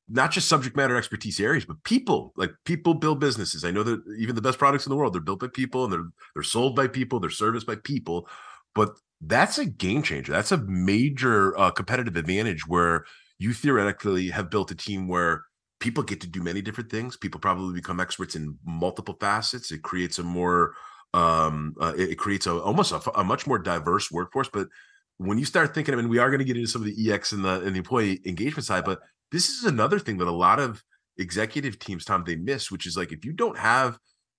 not 0.09 0.31
just 0.31 0.49
subject 0.49 0.77
matter 0.77 0.97
expertise 0.97 1.41
areas, 1.41 1.65
but 1.65 1.83
people. 1.83 2.33
Like 2.37 2.53
people 2.65 2.95
build 2.95 3.19
businesses. 3.19 3.65
I 3.65 3.73
know 3.73 3.83
that 3.83 4.01
even 4.21 4.37
the 4.37 4.43
best 4.43 4.59
products 4.59 4.87
in 4.87 4.91
the 4.91 4.97
world, 4.97 5.15
they're 5.15 5.21
built 5.21 5.41
by 5.41 5.49
people 5.49 5.83
and 5.83 5.93
they're 5.93 6.07
they're 6.35 6.45
sold 6.45 6.77
by 6.77 6.87
people, 6.87 7.19
they're 7.19 7.29
serviced 7.29 7.67
by 7.67 7.75
people. 7.75 8.29
But 8.73 8.91
that's 9.21 9.59
a 9.59 9.67
game 9.67 10.03
changer. 10.03 10.31
That's 10.31 10.53
a 10.53 10.59
major 10.59 11.59
uh, 11.59 11.73
competitive 11.73 12.17
advantage 12.17 12.69
where 12.69 13.07
you 13.41 13.53
theoretically 13.53 14.29
have 14.29 14.49
built 14.49 14.71
a 14.71 14.77
team 14.77 15.09
where 15.09 15.43
people 15.81 16.05
get 16.05 16.21
to 16.21 16.29
do 16.29 16.41
many 16.41 16.63
different 16.63 16.89
things. 16.89 17.17
People 17.17 17.41
probably 17.41 17.75
become 17.75 17.99
experts 17.99 18.37
in 18.37 18.57
multiple 18.65 19.17
facets. 19.21 19.73
It 19.73 19.83
creates 19.83 20.21
a 20.21 20.23
more 20.23 20.75
um 21.13 21.75
uh, 21.81 21.93
it, 21.97 22.11
it, 22.11 22.15
creates 22.17 22.47
a 22.47 22.53
almost 22.53 22.93
a, 22.93 23.19
a, 23.19 23.25
much 23.25 23.47
more 23.47 23.59
diverse 23.59 24.11
workforce 24.13 24.49
but 24.49 24.69
when 25.17 25.39
you 25.39 25.45
start 25.45 25.75
thinking 25.75 25.93
I 25.93 25.97
mean 25.97 26.09
we 26.09 26.19
are 26.19 26.31
going 26.31 26.39
to 26.39 26.45
get 26.45 26.57
into 26.57 26.69
some 26.69 26.83
of 26.83 26.87
the 26.87 27.13
ex 27.13 27.33
and 27.33 27.45
the 27.45 27.61
and 27.63 27.75
the 27.75 27.79
employee 27.79 28.21
engagement 28.25 28.65
side 28.65 28.85
but 28.85 29.01
this 29.33 29.49
is 29.49 29.65
another 29.65 29.99
thing 29.99 30.19
that 30.19 30.29
a 30.29 30.31
lot 30.31 30.61
of 30.61 30.83
executive 31.19 31.79
teams 31.79 32.05
tom 32.05 32.23
they 32.25 32.37
miss 32.37 32.71
which 32.71 32.87
is 32.87 32.97
like 32.97 33.13
if 33.13 33.25
you 33.25 33.33
don't 33.33 33.59
have 33.59 33.99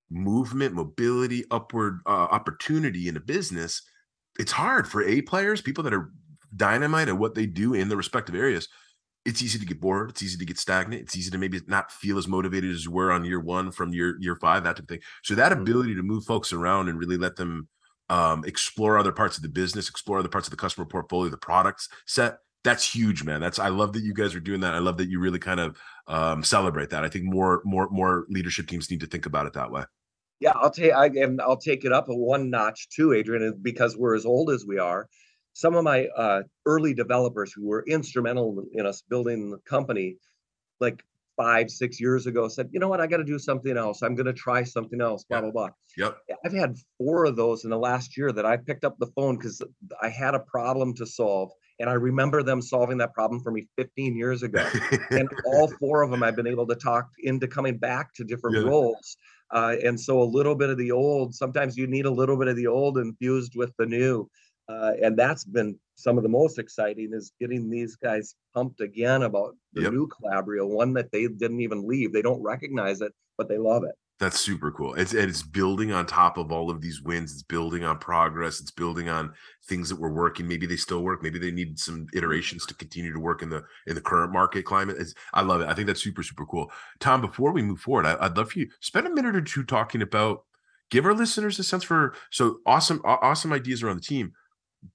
movement 0.10 0.74
mobility 0.74 1.44
upward 1.52 2.00
uh, 2.06 2.10
opportunity 2.10 3.08
in 3.10 3.18
a 3.18 3.22
business 3.22 3.82
it's 4.40 4.52
hard 4.52 4.88
for 4.88 5.04
a 5.04 5.22
players 5.22 5.62
people 5.62 5.84
that 5.84 5.94
are 5.94 6.12
dynamite 6.56 7.10
at 7.10 7.18
what 7.18 7.36
they 7.36 7.46
do 7.46 7.74
in 7.74 7.90
the 7.90 7.98
respective 7.98 8.36
areas 8.36 8.68
it's 9.26 9.42
easy 9.42 9.60
to 9.60 9.66
get 9.66 9.80
bored. 9.80 10.10
It's 10.10 10.24
easy 10.24 10.38
to 10.38 10.46
get 10.46 10.58
stagnant. 10.58 11.04
It's 11.04 11.16
easy 11.16 11.30
to 11.32 11.38
maybe 11.38 11.62
not 11.68 11.92
feel 11.92 12.18
as 12.18 12.28
motivated 12.28 12.72
as 12.72 12.86
you 12.86 12.92
were 12.92 13.12
on 13.12 13.24
year 13.24 13.40
one 13.40 13.72
from 13.72 13.94
year 13.94 14.18
year 14.20 14.36
five, 14.36 14.64
that 14.64 14.78
type 14.78 14.84
of 14.84 14.88
thing. 14.88 15.02
So 15.24 15.36
that 15.36 15.52
mm-hmm. 15.52 15.62
ability 15.62 15.96
to 15.96 16.04
move 16.04 16.26
folks 16.26 16.52
around 16.54 16.90
and 16.90 16.98
really 16.98 17.18
let 17.18 17.36
them 17.36 17.68
um, 18.10 18.44
explore 18.46 18.98
other 18.98 19.12
parts 19.12 19.38
of 19.38 19.44
the 19.44 19.50
business, 19.50 19.90
explore 19.90 20.20
other 20.20 20.30
parts 20.30 20.48
of 20.48 20.52
the 20.52 20.58
customer 20.58 20.86
portfolio, 20.86 21.30
the 21.30 21.38
products 21.38 21.88
set. 22.08 22.40
That's 22.64 22.94
huge, 22.94 23.24
man. 23.24 23.42
That's 23.42 23.58
I 23.58 23.70
love 23.70 23.94
that 23.94 24.04
you 24.04 24.14
guys 24.14 24.36
are 24.36 24.40
doing 24.40 24.62
that. 24.62 24.76
I 24.76 24.80
love 24.80 24.98
that 24.98 25.10
you 25.10 25.20
really 25.20 25.40
kind 25.40 25.60
of 25.60 25.78
um, 26.08 26.44
celebrate 26.44 26.90
that. 26.92 27.04
I 27.04 27.10
think 27.10 27.26
more 27.26 27.62
more 27.64 27.90
more 27.92 28.26
leadership 28.30 28.68
teams 28.68 28.90
need 28.92 29.00
to 29.02 29.08
think 29.08 29.26
about 29.26 29.48
it 29.48 29.54
that 29.54 29.72
way. 29.72 29.84
Yeah, 30.40 30.54
I'll 30.56 30.72
take 30.72 30.94
I 30.94 31.06
and 31.06 31.42
I'll 31.42 31.58
take 31.58 31.86
it 31.86 31.92
up 31.92 32.10
a 32.10 32.16
one 32.16 32.50
notch 32.50 32.90
too, 32.90 33.14
Adrian, 33.14 33.60
because 33.62 33.96
we're 33.96 34.16
as 34.16 34.26
old 34.26 34.50
as 34.50 34.66
we 34.66 34.78
are 34.80 35.08
some 35.54 35.76
of 35.76 35.84
my 35.84 36.08
uh, 36.18 36.44
early 36.66 36.94
developers 36.94 37.54
who 37.54 37.68
were 37.68 37.84
instrumental 37.88 38.64
in 38.74 38.86
us 38.86 39.04
building 39.10 39.52
the 39.52 39.58
company, 39.60 40.18
like 40.80 41.04
five, 41.38 41.70
six 41.70 42.00
years 42.00 42.28
ago, 42.28 42.48
said, 42.48 42.70
you 42.72 42.80
know 42.80 42.88
what, 42.88 43.02
I 43.02 43.08
got 43.08 43.18
to 43.18 43.24
do 43.24 43.40
something 43.40 43.76
else. 43.78 44.02
I'm 44.02 44.16
going 44.16 44.28
to 44.28 44.34
try 44.34 44.64
something 44.64 45.02
else, 45.02 45.24
blah, 45.24 45.42
blah, 45.42 45.52
blah. 45.52 45.70
Yep. 45.98 46.18
I've 46.46 46.54
had 46.54 46.76
four 46.98 47.26
of 47.26 47.36
those 47.36 47.64
in 47.64 47.70
the 47.70 47.78
last 47.78 48.18
year 48.18 48.32
that 48.32 48.46
I 48.46 48.58
picked 48.58 48.86
up 48.86 48.98
the 49.00 49.08
phone 49.08 49.38
because 49.38 49.62
I 50.02 50.10
had 50.10 50.36
a 50.36 50.40
problem 50.40 50.94
to 50.96 51.06
solve. 51.06 51.52
And 51.80 51.90
I 51.90 51.94
remember 51.94 52.44
them 52.44 52.62
solving 52.62 53.00
that 53.00 53.14
problem 53.14 53.42
for 53.42 53.52
me 53.52 53.68
15 53.76 54.16
years 54.16 54.44
ago. 54.44 54.64
and 55.10 55.28
all 55.46 55.68
four 55.80 56.04
of 56.04 56.12
them 56.12 56.22
I've 56.22 56.36
been 56.36 56.48
able 56.48 56.68
to 56.68 56.76
talk 56.76 57.10
into 57.24 57.48
coming 57.48 57.78
back 57.78 58.14
to 58.16 58.24
different 58.24 58.58
yeah. 58.58 58.70
roles. 58.70 59.18
Uh, 59.50 59.76
and 59.84 60.00
so 60.00 60.22
a 60.22 60.24
little 60.24 60.56
bit 60.56 60.70
of 60.70 60.78
the 60.78 60.92
old, 60.92 61.34
sometimes 61.36 61.76
you 61.76 61.88
need 61.88 62.06
a 62.06 62.12
little 62.12 62.38
bit 62.38 62.48
of 62.48 62.56
the 62.56 62.68
old 62.68 62.98
infused 62.98 63.54
with 63.56 63.74
the 63.78 63.86
new. 63.86 64.30
Uh, 64.68 64.94
and 65.02 65.18
that's 65.18 65.44
been 65.44 65.78
some 65.96 66.18
of 66.18 66.24
the 66.24 66.30
most 66.30 66.58
exciting 66.58 67.12
is 67.14 67.32
getting 67.40 67.70
these 67.70 67.96
guys 67.96 68.36
pumped 68.54 68.82
again 68.82 69.24
about 69.24 69.56
the 69.74 69.84
yep. 69.84 69.92
new 69.92 70.08
Calabrio, 70.08 70.68
one 70.68 70.94
that 70.94 71.12
they 71.12 71.28
didn't 71.28 71.62
even 71.62 71.88
leave. 71.88 72.14
They 72.14 72.22
don't 72.22 72.42
recognize 72.42 73.02
it, 73.02 73.14
but 73.38 73.50
they 73.50 73.58
love 73.58 73.84
it. 73.84 73.96
That's 74.22 74.40
super 74.40 74.72
cool. 74.72 74.94
It's 74.94 75.16
it's 75.16 75.42
building 75.42 75.92
on 75.92 76.06
top 76.06 76.38
of 76.38 76.52
all 76.52 76.70
of 76.70 76.80
these 76.80 77.02
wins. 77.02 77.34
It's 77.34 77.42
building 77.42 77.84
on 77.84 77.98
progress. 77.98 78.60
It's 78.60 78.70
building 78.70 79.10
on 79.10 79.34
things 79.68 79.90
that 79.90 80.00
were 80.00 80.14
working. 80.14 80.48
Maybe 80.48 80.68
they 80.68 80.76
still 80.76 81.02
work. 81.02 81.24
Maybe 81.24 81.40
they 81.40 81.50
need 81.50 81.80
some 81.80 82.06
iterations 82.14 82.68
to 82.68 82.76
continue 82.76 83.12
to 83.12 83.20
work 83.20 83.42
in 83.42 83.50
the 83.50 83.64
in 83.88 83.96
the 83.96 84.02
current 84.02 84.32
market 84.32 84.64
climate. 84.64 84.98
It's, 85.00 85.16
I 85.34 85.42
love 85.42 85.62
it. 85.62 85.68
I 85.68 85.74
think 85.74 85.88
that's 85.88 86.04
super 86.04 86.22
super 86.22 86.46
cool. 86.46 86.72
Tom, 87.00 87.22
before 87.22 87.52
we 87.52 87.64
move 87.64 87.80
forward, 87.80 88.06
I, 88.06 88.16
would 88.22 88.38
love 88.38 88.52
for 88.52 88.60
you 88.60 88.70
spend 88.80 89.08
a 89.08 89.10
minute 89.10 89.36
or 89.36 89.42
two 89.42 89.64
talking 89.64 90.04
about 90.04 90.44
give 90.92 91.06
our 91.06 91.16
listeners 91.16 91.58
a 91.58 91.64
sense 91.64 91.84
for 91.84 92.14
so 92.30 92.60
awesome 92.68 93.02
awesome 93.04 93.52
ideas 93.52 93.82
around 93.82 93.96
the 93.96 94.02
team 94.02 94.34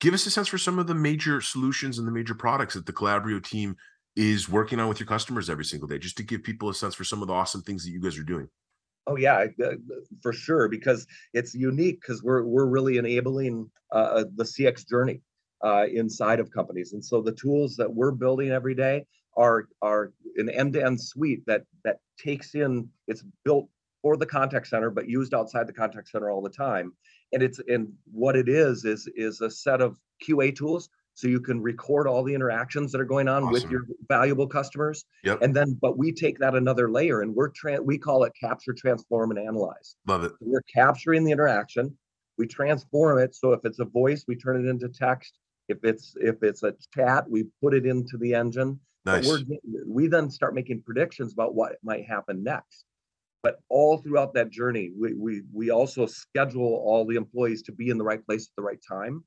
give 0.01 0.15
us 0.15 0.27
a 0.27 0.31
sense 0.31 0.49
for 0.49 0.59
some 0.59 0.79
of 0.79 0.87
the 0.87 0.95
major 0.95 1.41
solutions 1.41 1.99
and 1.99 2.07
the 2.07 2.13
major 2.13 2.35
products 2.35 2.75
that 2.75 2.87
the 2.87 2.93
Calabrio 2.93 3.41
team 3.41 3.77
is 4.17 4.49
working 4.49 4.81
on 4.81 4.89
with 4.89 4.99
your 4.99 5.07
customers 5.07 5.51
every 5.51 5.65
single 5.65 5.87
day, 5.87 5.99
just 5.99 6.17
to 6.17 6.23
give 6.23 6.43
people 6.43 6.69
a 6.69 6.75
sense 6.75 6.95
for 6.95 7.05
some 7.05 7.23
of 7.23 7.29
the 7.29 7.35
awesome 7.35 7.63
things 7.63 7.85
that 7.85 7.91
you 7.91 8.01
guys 8.01 8.19
are 8.19 8.25
doing. 8.25 8.49
Oh 9.07 9.17
yeah, 9.17 9.47
uh, 9.65 9.73
for 10.21 10.33
sure, 10.33 10.69
because 10.69 11.07
it's 11.33 11.55
unique 11.55 12.01
because 12.01 12.23
we're 12.23 12.45
we're 12.45 12.67
really 12.67 12.97
enabling 12.97 13.71
uh, 13.93 14.25
the 14.35 14.43
CX 14.43 14.89
journey 14.89 15.21
uh, 15.65 15.87
inside 15.93 16.41
of 16.41 16.51
companies, 16.51 16.93
and 16.93 17.05
so 17.05 17.23
the 17.23 17.33
tools 17.33 17.77
that 17.77 17.93
we're 17.93 18.11
building 18.11 18.51
every 18.51 18.75
day 18.75 19.05
are 19.37 19.69
are 19.81 20.13
an 20.37 20.51
end-to-end 20.51 21.01
suite 21.01 21.45
that 21.47 21.63
that 21.85 21.99
takes 22.19 22.57
in. 22.57 22.89
It's 23.07 23.23
built 23.45 23.69
for 24.03 24.17
the 24.17 24.27
contact 24.27 24.67
center, 24.67 24.91
but 24.91 25.09
used 25.09 25.35
outside 25.35 25.69
the 25.69 25.73
contact 25.73 26.09
center 26.09 26.31
all 26.31 26.43
the 26.43 26.51
time 26.51 26.93
and 27.37 27.43
it's 27.43 27.61
and 27.69 27.93
what 28.11 28.35
it 28.35 28.49
is 28.49 28.87
is 28.87 29.07
is 29.15 29.43
a 29.43 29.51
set 29.51 29.83
of 29.83 29.99
qa 30.27 30.57
tools. 30.57 30.89
So 31.13 31.29
you 31.29 31.41
can 31.41 31.61
record 31.61 32.07
all 32.07 32.23
the 32.23 32.35
interactions 32.35 32.93
that 32.93 33.01
are 33.01 33.07
going 33.07 33.29
on 33.29 33.43
awesome. 33.43 33.53
with 33.53 33.71
your 33.71 33.87
valuable 34.09 34.47
customers. 34.47 35.05
Yep. 35.23 35.43
and 35.43 35.55
then 35.55 35.79
but 35.81 35.99
we 35.99 36.13
take 36.13 36.39
that 36.39 36.55
another 36.55 36.91
layer 36.91 37.21
and 37.21 37.35
we're 37.35 37.51
tra- 37.51 37.83
we 37.83 37.99
call 37.99 38.25
it 38.25 38.33
capture 38.41 38.73
transform 38.73 39.31
and 39.33 39.39
analyze. 39.39 39.97
Love 40.07 40.25
it. 40.25 40.31
So 40.31 40.47
we're 40.47 40.63
capturing 40.63 41.25
the 41.25 41.33
interaction. 41.33 41.95
We 42.39 42.47
transform 42.47 43.19
it. 43.19 43.35
So 43.35 43.53
if 43.53 43.61
it's 43.65 43.81
a 43.81 43.85
voice 43.85 44.25
we 44.27 44.35
turn 44.35 44.65
it 44.65 44.69
into 44.69 44.89
text. 44.89 45.35
If 45.69 45.79
it's 45.85 46.15
if 46.19 46.43
it's 46.43 46.63
a 46.63 46.75
chat 46.95 47.29
we 47.29 47.45
put 47.63 47.75
it 47.75 47.85
into 47.85 48.17
the 48.17 48.33
engine. 48.33 48.81
Nice. 49.05 49.31
we 49.87 50.09
then 50.09 50.31
start 50.31 50.55
making 50.55 50.83
predictions 50.83 51.33
about 51.35 51.55
what 51.55 51.77
might 51.85 52.07
happen 52.07 52.43
next 52.43 52.86
but 53.47 53.61
all 53.69 53.99
throughout 53.99 54.35
that 54.35 54.51
journey, 54.51 54.91
we, 55.01 55.15
we, 55.15 55.43
we 55.53 55.71
also 55.71 56.05
schedule 56.05 56.83
all 56.85 57.07
the 57.07 57.15
employees 57.15 57.63
to 57.63 57.71
be 57.71 57.91
in 57.91 57.97
the 57.97 58.03
right 58.03 58.27
place 58.27 58.49
at 58.49 58.57
the 58.57 58.63
right 58.65 58.81
time. 58.83 59.23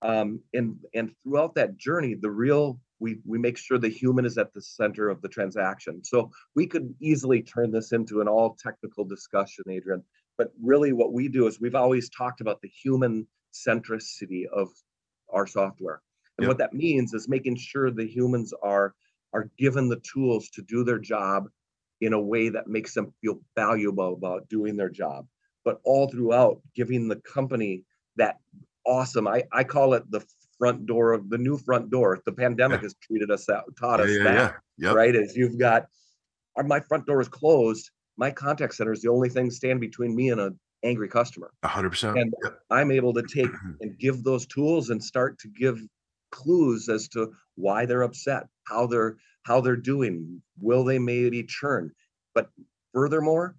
Um, 0.00 0.40
and, 0.54 0.76
and 0.94 1.12
throughout 1.22 1.54
that 1.56 1.76
journey, 1.76 2.14
the 2.14 2.30
real, 2.30 2.80
we, 2.98 3.18
we 3.26 3.38
make 3.38 3.58
sure 3.58 3.76
the 3.76 3.90
human 3.90 4.24
is 4.24 4.38
at 4.38 4.54
the 4.54 4.62
center 4.62 5.10
of 5.10 5.20
the 5.20 5.28
transaction. 5.28 6.02
So 6.02 6.30
we 6.56 6.66
could 6.66 6.94
easily 6.98 7.42
turn 7.42 7.70
this 7.70 7.92
into 7.92 8.22
an 8.22 8.26
all 8.26 8.56
technical 8.58 9.04
discussion, 9.04 9.64
Adrian. 9.68 10.02
But 10.38 10.52
really, 10.62 10.94
what 10.94 11.12
we 11.12 11.28
do 11.28 11.46
is 11.46 11.60
we've 11.60 11.74
always 11.74 12.08
talked 12.08 12.40
about 12.40 12.62
the 12.62 12.70
human 12.70 13.26
centricity 13.52 14.46
of 14.46 14.70
our 15.28 15.46
software. 15.46 16.00
And 16.38 16.44
yep. 16.44 16.48
what 16.48 16.58
that 16.58 16.72
means 16.72 17.12
is 17.12 17.28
making 17.28 17.56
sure 17.56 17.90
the 17.90 18.08
humans 18.08 18.54
are 18.62 18.94
are 19.34 19.50
given 19.58 19.90
the 19.90 20.00
tools 20.10 20.48
to 20.54 20.62
do 20.62 20.84
their 20.84 20.98
job 20.98 21.48
in 22.02 22.12
a 22.12 22.20
way 22.20 22.48
that 22.48 22.66
makes 22.66 22.94
them 22.94 23.14
feel 23.22 23.38
valuable 23.56 24.12
about 24.12 24.48
doing 24.48 24.76
their 24.76 24.90
job 24.90 25.24
but 25.64 25.80
all 25.84 26.08
throughout 26.08 26.60
giving 26.74 27.06
the 27.08 27.16
company 27.16 27.84
that 28.16 28.38
awesome 28.84 29.28
i, 29.28 29.44
I 29.52 29.62
call 29.64 29.94
it 29.94 30.02
the 30.10 30.22
front 30.58 30.84
door 30.84 31.12
of 31.12 31.30
the 31.30 31.38
new 31.38 31.56
front 31.56 31.90
door 31.90 32.20
the 32.26 32.32
pandemic 32.32 32.80
yeah. 32.80 32.86
has 32.86 32.94
treated 33.00 33.30
us 33.30 33.48
out 33.48 33.64
taught 33.78 34.00
yeah, 34.00 34.04
us 34.04 34.10
yeah, 34.10 34.24
that 34.24 34.54
yep. 34.78 34.94
right 34.94 35.14
as 35.14 35.36
you've 35.36 35.58
got 35.58 35.86
my 36.64 36.80
front 36.80 37.06
door 37.06 37.20
is 37.20 37.28
closed 37.28 37.90
my 38.16 38.30
contact 38.30 38.74
center 38.74 38.92
is 38.92 39.00
the 39.00 39.08
only 39.08 39.28
thing 39.28 39.48
stand 39.48 39.80
between 39.80 40.14
me 40.14 40.30
and 40.30 40.40
an 40.40 40.58
angry 40.84 41.08
customer 41.08 41.52
100% 41.64 42.20
and 42.20 42.34
yep. 42.42 42.58
i'm 42.70 42.90
able 42.90 43.14
to 43.14 43.22
take 43.22 43.50
and 43.80 43.96
give 43.98 44.24
those 44.24 44.44
tools 44.46 44.90
and 44.90 45.02
start 45.02 45.38
to 45.38 45.48
give 45.48 45.80
clues 46.32 46.88
as 46.88 47.06
to 47.06 47.32
why 47.54 47.86
they're 47.86 48.02
upset 48.02 48.44
how 48.66 48.88
they're 48.88 49.16
how 49.44 49.60
they're 49.60 49.76
doing. 49.76 50.42
Will 50.60 50.84
they 50.84 50.98
maybe 50.98 51.42
churn? 51.44 51.92
But 52.34 52.48
furthermore, 52.92 53.56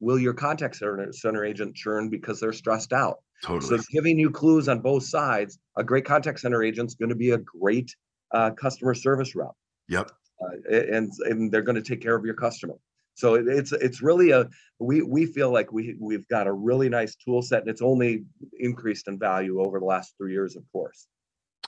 will 0.00 0.18
your 0.18 0.34
contact 0.34 0.76
center, 0.76 1.12
center 1.12 1.44
agent 1.44 1.74
churn 1.74 2.08
because 2.08 2.40
they're 2.40 2.52
stressed 2.52 2.92
out? 2.92 3.18
Totally. 3.42 3.78
So 3.78 3.84
giving 3.92 4.18
you 4.18 4.30
clues 4.30 4.68
on 4.68 4.80
both 4.80 5.04
sides. 5.04 5.58
A 5.76 5.84
great 5.84 6.04
contact 6.04 6.40
center 6.40 6.62
agent 6.62 6.88
is 6.88 6.94
going 6.94 7.08
to 7.08 7.14
be 7.14 7.30
a 7.30 7.38
great 7.38 7.94
uh, 8.32 8.50
customer 8.50 8.94
service 8.94 9.34
rep. 9.34 9.52
Yep. 9.88 10.10
Uh, 10.40 10.70
and 10.70 11.12
and 11.24 11.52
they're 11.52 11.62
going 11.62 11.76
to 11.76 11.82
take 11.82 12.00
care 12.00 12.16
of 12.16 12.24
your 12.24 12.34
customer. 12.34 12.74
So 13.14 13.34
it, 13.34 13.46
it's 13.46 13.72
it's 13.72 14.02
really 14.02 14.30
a 14.30 14.48
we 14.78 15.02
we 15.02 15.26
feel 15.26 15.52
like 15.52 15.72
we 15.72 15.96
we've 16.00 16.26
got 16.28 16.46
a 16.46 16.52
really 16.52 16.88
nice 16.88 17.14
tool 17.16 17.42
set, 17.42 17.60
and 17.60 17.70
it's 17.70 17.82
only 17.82 18.24
increased 18.58 19.08
in 19.08 19.18
value 19.18 19.60
over 19.60 19.78
the 19.78 19.84
last 19.84 20.14
three 20.18 20.32
years, 20.32 20.56
of 20.56 20.64
course. 20.72 21.06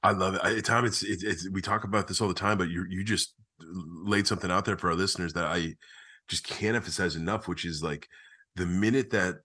I 0.02 0.12
love 0.12 0.34
it. 0.34 0.40
I, 0.44 0.60
Tom, 0.60 0.84
it's, 0.84 1.02
it's, 1.02 1.22
it's 1.22 1.48
we 1.50 1.62
talk 1.62 1.84
about 1.84 2.08
this 2.08 2.20
all 2.20 2.28
the 2.28 2.34
time, 2.34 2.58
but 2.58 2.68
you 2.68 2.84
you 2.88 3.04
just 3.04 3.34
laid 3.60 4.26
something 4.26 4.50
out 4.50 4.64
there 4.64 4.76
for 4.76 4.90
our 4.90 4.96
listeners 4.96 5.32
that 5.34 5.46
I 5.46 5.74
just 6.28 6.46
can't 6.46 6.76
emphasize 6.76 7.16
enough, 7.16 7.48
which 7.48 7.64
is 7.64 7.82
like 7.82 8.08
the 8.54 8.66
minute 8.66 9.10
that 9.10 9.36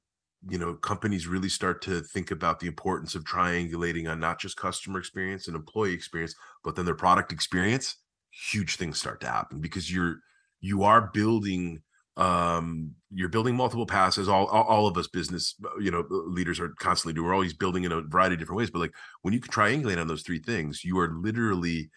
you 0.49 0.57
know 0.57 0.73
companies 0.73 1.27
really 1.27 1.49
start 1.49 1.81
to 1.83 2.01
think 2.01 2.31
about 2.31 2.59
the 2.59 2.67
importance 2.67 3.15
of 3.15 3.23
triangulating 3.23 4.09
on 4.09 4.19
not 4.19 4.39
just 4.39 4.57
customer 4.57 4.99
experience 4.99 5.47
and 5.47 5.55
employee 5.55 5.93
experience, 5.93 6.35
but 6.63 6.75
then 6.75 6.85
their 6.85 6.95
product 6.95 7.31
experience, 7.31 7.97
huge 8.31 8.75
things 8.77 8.99
start 8.99 9.21
to 9.21 9.27
happen 9.27 9.59
because 9.59 9.93
you're 9.93 10.17
you 10.61 10.83
are 10.83 11.09
building 11.13 11.81
um 12.17 12.91
you're 13.09 13.29
building 13.29 13.55
multiple 13.55 13.85
passes 13.85 14.27
all, 14.27 14.45
all, 14.47 14.63
all 14.63 14.87
of 14.87 14.97
us 14.97 15.07
business 15.07 15.55
you 15.79 15.89
know 15.89 16.05
leaders 16.09 16.59
are 16.59 16.73
constantly 16.79 17.13
doing. 17.13 17.25
We're 17.25 17.33
always 17.33 17.53
building 17.53 17.85
in 17.85 17.91
a 17.93 18.01
variety 18.01 18.33
of 18.33 18.39
different 18.39 18.57
ways 18.57 18.69
but 18.69 18.79
like 18.79 18.93
when 19.21 19.33
you 19.33 19.39
can 19.39 19.51
triangulate 19.51 19.99
on 19.99 20.07
those 20.07 20.21
three 20.21 20.39
things 20.39 20.83
you 20.83 20.99
are 20.99 21.13
literally 21.13 21.89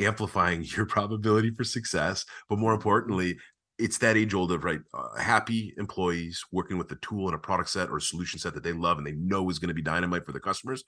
amplifying 0.00 0.64
your 0.76 0.86
probability 0.86 1.50
for 1.50 1.64
success 1.64 2.24
but 2.48 2.58
more 2.58 2.74
importantly 2.74 3.36
it's 3.78 3.98
that 3.98 4.16
age 4.16 4.34
old 4.34 4.50
of 4.52 4.64
right 4.64 4.80
uh, 4.94 5.18
happy 5.18 5.74
employees 5.78 6.44
working 6.52 6.78
with 6.78 6.90
a 6.92 6.96
tool 6.96 7.26
and 7.26 7.34
a 7.34 7.38
product 7.38 7.70
set 7.70 7.88
or 7.88 7.98
a 7.98 8.00
solution 8.00 8.38
set 8.38 8.54
that 8.54 8.62
they 8.62 8.72
love 8.72 8.98
and 8.98 9.06
they 9.06 9.12
know 9.12 9.48
is 9.50 9.58
going 9.58 9.68
to 9.68 9.74
be 9.74 9.82
dynamite 9.82 10.26
for 10.26 10.32
the 10.32 10.40
customers 10.40 10.84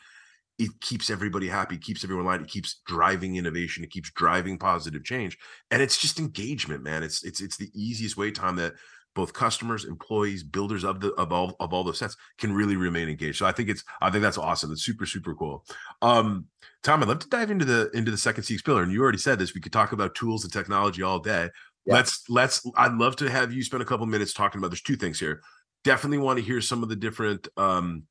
it 0.61 0.79
keeps 0.83 1.09
everybody 1.09 1.49
happy, 1.49 1.79
keeps 1.79 2.05
everyone 2.05 2.27
aligned, 2.27 2.43
it 2.43 2.51
keeps 2.51 2.83
driving 2.87 3.37
innovation, 3.37 3.83
it 3.83 3.91
keeps 3.91 4.11
driving 4.11 4.59
positive 4.59 5.03
change. 5.05 5.39
And 5.71 5.81
it's 5.81 5.97
just 5.97 6.19
engagement, 6.19 6.83
man. 6.83 7.03
It's 7.03 7.25
it's 7.25 7.41
it's 7.41 7.57
the 7.57 7.71
easiest 7.75 8.19
way, 8.19 8.31
Tom, 8.31 8.57
that 8.57 8.75
both 9.15 9.33
customers, 9.33 9.85
employees, 9.85 10.43
builders 10.43 10.85
of 10.85 11.01
the 11.01 11.13
of 11.15 11.33
all 11.33 11.57
of 11.61 11.73
all 11.73 11.85
those 11.85 11.99
sets 11.99 12.17
can 12.39 12.53
really 12.53 12.77
remain 12.77 13.09
engaged. 13.09 13.39
So 13.39 13.47
I 13.47 13.53
think 13.53 13.69
it's 13.69 13.85
I 14.01 14.11
think 14.11 14.23
that's 14.23 14.39
awesome. 14.39 14.73
It's 14.73 14.85
super, 14.85 15.07
super 15.07 15.35
cool. 15.35 15.65
Um, 16.03 16.47
Tom, 16.83 17.03
I'd 17.03 17.09
love 17.09 17.19
to 17.21 17.29
dive 17.29 17.51
into 17.51 17.65
the 17.65 17.91
into 17.93 18.11
the 18.11 18.17
second 18.17 18.45
CX 18.45 18.65
pillar. 18.65 18.83
And 18.83 18.93
you 18.93 19.03
already 19.03 19.19
said 19.19 19.39
this, 19.39 19.55
we 19.55 19.61
could 19.61 19.73
talk 19.73 19.93
about 19.93 20.15
tools 20.15 20.45
and 20.45 20.53
technology 20.53 21.03
all 21.03 21.19
day. 21.19 21.49
Yeah. 21.87 21.95
Let's 21.95 22.25
let's 22.29 22.65
I'd 22.77 22.95
love 22.95 23.17
to 23.17 23.31
have 23.31 23.53
you 23.53 23.63
spend 23.63 23.83
a 23.83 23.87
couple 23.87 24.07
minutes 24.07 24.33
talking 24.33 24.59
about 24.59 24.71
there's 24.71 24.83
two 24.83 24.97
things 24.97 25.19
here. 25.19 25.43
Definitely 25.83 26.19
want 26.19 26.39
to 26.39 26.45
hear 26.45 26.61
some 26.61 26.83
of 26.83 26.89
the 26.89 26.97
different 26.97 27.49
um 27.57 28.05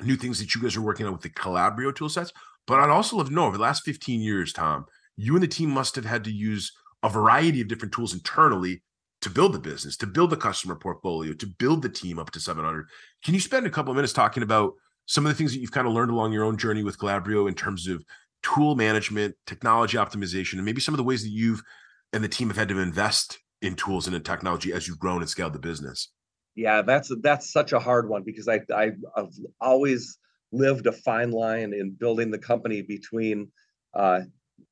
new 0.00 0.16
things 0.16 0.38
that 0.38 0.54
you 0.54 0.62
guys 0.62 0.76
are 0.76 0.82
working 0.82 1.06
on 1.06 1.12
with 1.12 1.22
the 1.22 1.30
Calabrio 1.30 1.92
tool 1.94 2.08
sets. 2.08 2.32
But 2.66 2.80
I'd 2.80 2.90
also 2.90 3.16
love 3.16 3.28
to 3.28 3.34
know 3.34 3.46
over 3.46 3.56
the 3.56 3.62
last 3.62 3.82
15 3.84 4.20
years, 4.20 4.52
Tom, 4.52 4.86
you 5.16 5.34
and 5.34 5.42
the 5.42 5.48
team 5.48 5.70
must 5.70 5.96
have 5.96 6.04
had 6.04 6.24
to 6.24 6.32
use 6.32 6.72
a 7.02 7.08
variety 7.08 7.60
of 7.60 7.68
different 7.68 7.94
tools 7.94 8.14
internally 8.14 8.82
to 9.22 9.30
build 9.30 9.52
the 9.52 9.58
business, 9.58 9.96
to 9.96 10.06
build 10.06 10.30
the 10.30 10.36
customer 10.36 10.76
portfolio, 10.76 11.32
to 11.34 11.46
build 11.46 11.82
the 11.82 11.88
team 11.88 12.18
up 12.18 12.30
to 12.30 12.40
700. 12.40 12.86
Can 13.24 13.34
you 13.34 13.40
spend 13.40 13.66
a 13.66 13.70
couple 13.70 13.90
of 13.90 13.96
minutes 13.96 14.12
talking 14.12 14.42
about 14.42 14.74
some 15.06 15.26
of 15.26 15.32
the 15.32 15.36
things 15.36 15.52
that 15.52 15.60
you've 15.60 15.72
kind 15.72 15.86
of 15.86 15.92
learned 15.92 16.10
along 16.10 16.32
your 16.32 16.44
own 16.44 16.56
journey 16.56 16.82
with 16.82 16.98
Calabrio 16.98 17.48
in 17.48 17.54
terms 17.54 17.88
of 17.88 18.04
tool 18.42 18.76
management, 18.76 19.34
technology 19.46 19.96
optimization, 19.96 20.54
and 20.54 20.64
maybe 20.64 20.80
some 20.80 20.94
of 20.94 20.98
the 20.98 21.04
ways 21.04 21.22
that 21.22 21.30
you've 21.30 21.62
and 22.12 22.22
the 22.22 22.28
team 22.28 22.48
have 22.48 22.56
had 22.56 22.68
to 22.68 22.78
invest 22.78 23.38
in 23.60 23.74
tools 23.74 24.06
and 24.06 24.14
in 24.14 24.22
technology 24.22 24.72
as 24.72 24.86
you've 24.86 24.98
grown 24.98 25.20
and 25.20 25.28
scaled 25.28 25.52
the 25.52 25.58
business? 25.58 26.10
yeah, 26.58 26.82
that's 26.82 27.12
that's 27.22 27.52
such 27.52 27.72
a 27.72 27.78
hard 27.78 28.08
one 28.08 28.24
because 28.24 28.48
I, 28.48 28.58
I 28.74 28.90
have 29.14 29.32
always 29.60 30.18
lived 30.50 30.88
a 30.88 30.92
fine 30.92 31.30
line 31.30 31.72
in 31.72 31.92
building 31.92 32.32
the 32.32 32.38
company 32.38 32.82
between 32.82 33.52
uh, 33.94 34.22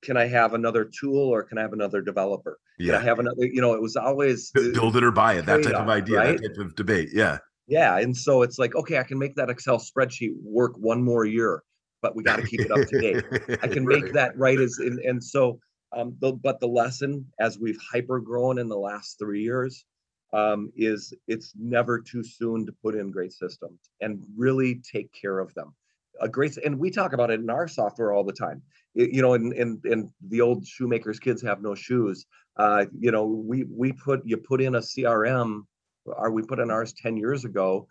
can 0.02 0.16
I 0.16 0.26
have 0.26 0.54
another 0.54 0.84
tool 0.84 1.18
or 1.18 1.42
can 1.42 1.58
I 1.58 1.62
have 1.62 1.72
another 1.72 2.00
developer? 2.00 2.58
Yeah. 2.78 2.94
Can 2.94 3.02
I 3.02 3.04
have 3.04 3.18
another, 3.18 3.44
you 3.44 3.60
know, 3.60 3.74
it 3.74 3.82
was 3.82 3.96
always 3.96 4.50
build 4.50 4.96
it 4.96 5.04
or 5.04 5.10
buy 5.10 5.34
it, 5.34 5.46
that 5.46 5.62
type 5.62 5.74
of 5.74 5.88
idea, 5.88 6.18
right? 6.18 6.40
that 6.40 6.48
type 6.56 6.64
of 6.64 6.76
debate. 6.76 7.10
Yeah. 7.12 7.38
Yeah. 7.66 7.98
And 7.98 8.16
so 8.16 8.42
it's 8.42 8.58
like, 8.58 8.74
okay, 8.74 8.98
I 8.98 9.02
can 9.02 9.18
make 9.18 9.34
that 9.36 9.50
Excel 9.50 9.78
spreadsheet 9.78 10.34
work 10.42 10.72
one 10.76 11.02
more 11.02 11.24
year, 11.24 11.62
but 12.02 12.14
we 12.14 12.22
got 12.22 12.36
to 12.36 12.46
keep 12.46 12.60
it 12.60 12.70
up 12.70 12.86
to 12.88 13.00
date. 13.00 13.58
I 13.62 13.68
can 13.68 13.84
make 13.84 14.12
that 14.12 14.36
right 14.36 14.58
as 14.60 14.78
in, 14.78 15.00
and 15.04 15.22
so 15.22 15.58
um, 15.92 16.16
the, 16.20 16.32
but 16.32 16.60
the 16.60 16.68
lesson 16.68 17.26
as 17.40 17.58
we've 17.58 17.78
hyper 17.92 18.20
grown 18.20 18.58
in 18.58 18.68
the 18.68 18.78
last 18.78 19.18
three 19.18 19.42
years 19.42 19.84
um, 20.32 20.70
is 20.76 21.14
it's 21.28 21.52
never 21.58 22.00
too 22.00 22.22
soon 22.22 22.66
to 22.66 22.72
put 22.82 22.94
in 22.94 23.10
great 23.10 23.32
systems 23.32 23.78
and 24.00 24.24
really 24.36 24.82
take 24.90 25.10
care 25.12 25.38
of 25.38 25.52
them. 25.54 25.74
A 26.20 26.28
great 26.28 26.56
and 26.58 26.78
we 26.78 26.90
talk 26.90 27.12
about 27.12 27.30
it 27.30 27.40
in 27.40 27.50
our 27.50 27.68
software 27.68 28.12
all 28.12 28.24
the 28.24 28.32
time. 28.32 28.62
You 28.96 29.22
know, 29.22 29.34
and 29.34 29.52
and 29.52 29.84
and 29.84 30.10
the 30.28 30.40
old 30.40 30.66
shoemakers 30.66 31.18
kids 31.18 31.42
have 31.42 31.62
no 31.62 31.74
shoes. 31.74 32.26
Uh, 32.56 32.86
you 32.98 33.10
know, 33.10 33.26
we 33.26 33.64
we 33.64 33.92
put 33.92 34.22
you 34.24 34.38
put 34.38 34.62
in 34.62 34.74
a 34.74 34.80
CRM, 34.80 35.62
or 36.06 36.30
we 36.30 36.42
put 36.42 36.58
in 36.58 36.70
ours 36.70 36.94
ten 36.94 37.16
years 37.16 37.44
ago. 37.44 37.86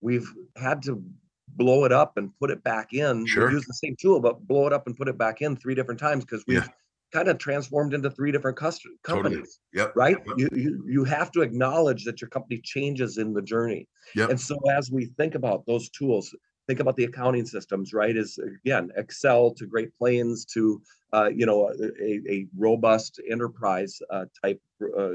We've 0.00 0.30
had 0.56 0.82
to 0.82 1.02
blow 1.48 1.84
it 1.84 1.92
up 1.92 2.16
and 2.16 2.30
put 2.38 2.50
it 2.50 2.62
back 2.62 2.92
in. 2.92 3.26
Sure. 3.26 3.50
Use 3.50 3.66
the 3.66 3.74
same 3.74 3.96
tool, 4.00 4.20
but 4.20 4.46
blow 4.46 4.66
it 4.66 4.72
up 4.72 4.86
and 4.86 4.96
put 4.96 5.08
it 5.08 5.18
back 5.18 5.42
in 5.42 5.56
three 5.56 5.74
different 5.74 6.00
times 6.00 6.24
because 6.24 6.44
we've 6.46 6.62
yeah 6.62 6.68
kind 7.14 7.28
of 7.28 7.38
transformed 7.38 7.94
into 7.94 8.10
three 8.10 8.32
different 8.32 8.56
companies. 8.56 9.00
Totally. 9.04 9.42
Yep. 9.72 9.92
Right. 9.94 10.16
Yep. 10.26 10.36
You, 10.36 10.48
you 10.52 10.84
you 10.86 11.04
have 11.04 11.30
to 11.32 11.42
acknowledge 11.42 12.04
that 12.04 12.20
your 12.20 12.28
company 12.28 12.60
changes 12.62 13.18
in 13.18 13.32
the 13.32 13.40
journey. 13.40 13.88
Yep. 14.16 14.30
And 14.30 14.40
so 14.40 14.58
as 14.76 14.90
we 14.90 15.06
think 15.16 15.36
about 15.36 15.64
those 15.64 15.88
tools, 15.90 16.34
think 16.66 16.80
about 16.80 16.96
the 16.96 17.04
accounting 17.04 17.46
systems. 17.46 17.92
Right. 17.92 18.16
Is 18.16 18.38
again 18.38 18.90
Excel 18.96 19.52
to 19.52 19.66
Great 19.66 19.96
Plains 19.98 20.44
to 20.46 20.80
uh, 21.12 21.30
you 21.34 21.46
know 21.46 21.68
a, 21.68 22.30
a 22.30 22.46
robust 22.56 23.20
enterprise 23.30 24.00
uh, 24.10 24.26
type 24.42 24.60
uh, 24.98 25.10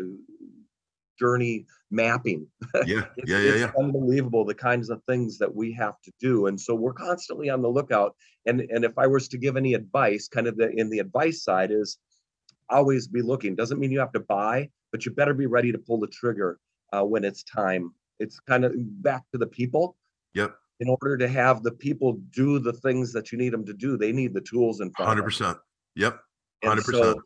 journey 1.19 1.65
mapping. 1.91 2.47
Yeah, 2.85 3.05
yeah, 3.25 3.39
yeah, 3.39 3.55
yeah. 3.55 3.71
Unbelievable 3.77 4.45
the 4.45 4.55
kinds 4.55 4.89
of 4.89 5.03
things 5.03 5.37
that 5.39 5.53
we 5.53 5.73
have 5.73 6.01
to 6.03 6.11
do, 6.19 6.47
and 6.47 6.59
so 6.59 6.73
we're 6.73 6.93
constantly 6.93 7.49
on 7.49 7.61
the 7.61 7.69
lookout. 7.69 8.15
And 8.45 8.61
and 8.61 8.85
if 8.85 8.97
I 8.97 9.07
was 9.07 9.27
to 9.29 9.37
give 9.37 9.57
any 9.57 9.73
advice, 9.73 10.27
kind 10.27 10.47
of 10.47 10.57
the 10.57 10.69
in 10.69 10.89
the 10.89 10.99
advice 10.99 11.43
side 11.43 11.71
is 11.71 11.97
always 12.69 13.07
be 13.07 13.21
looking. 13.21 13.55
Doesn't 13.55 13.79
mean 13.79 13.91
you 13.91 13.99
have 13.99 14.13
to 14.13 14.19
buy, 14.19 14.69
but 14.91 15.05
you 15.05 15.11
better 15.11 15.33
be 15.33 15.47
ready 15.47 15.71
to 15.71 15.77
pull 15.77 15.99
the 15.99 16.07
trigger 16.07 16.59
uh, 16.93 17.03
when 17.03 17.23
it's 17.23 17.43
time. 17.43 17.93
It's 18.19 18.39
kind 18.39 18.65
of 18.65 18.73
back 19.01 19.23
to 19.31 19.37
the 19.37 19.47
people. 19.47 19.95
Yep. 20.33 20.55
In 20.79 20.87
order 20.87 21.17
to 21.17 21.27
have 21.27 21.63
the 21.63 21.71
people 21.71 22.13
do 22.31 22.57
the 22.59 22.71
things 22.71 23.11
that 23.13 23.31
you 23.31 23.37
need 23.37 23.51
them 23.51 23.65
to 23.65 23.73
do, 23.73 23.97
they 23.97 24.11
need 24.11 24.33
the 24.33 24.41
tools 24.41 24.79
and. 24.79 24.93
Hundred 24.97 25.23
percent. 25.23 25.57
Yep. 25.95 26.19
Hundred 26.63 26.85
percent. 26.85 27.17
So 27.17 27.21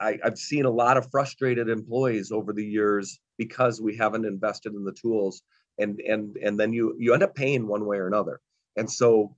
I, 0.00 0.18
I've 0.24 0.38
seen 0.38 0.64
a 0.64 0.70
lot 0.70 0.96
of 0.96 1.10
frustrated 1.10 1.68
employees 1.68 2.32
over 2.32 2.52
the 2.52 2.64
years 2.64 3.20
because 3.38 3.80
we 3.80 3.96
haven't 3.96 4.24
invested 4.24 4.74
in 4.74 4.84
the 4.84 4.92
tools, 4.92 5.42
and 5.78 6.00
and 6.00 6.36
and 6.36 6.58
then 6.58 6.72
you 6.72 6.96
you 6.98 7.14
end 7.14 7.22
up 7.22 7.34
paying 7.34 7.66
one 7.66 7.86
way 7.86 7.98
or 7.98 8.06
another. 8.06 8.40
And 8.76 8.90
so, 8.90 9.36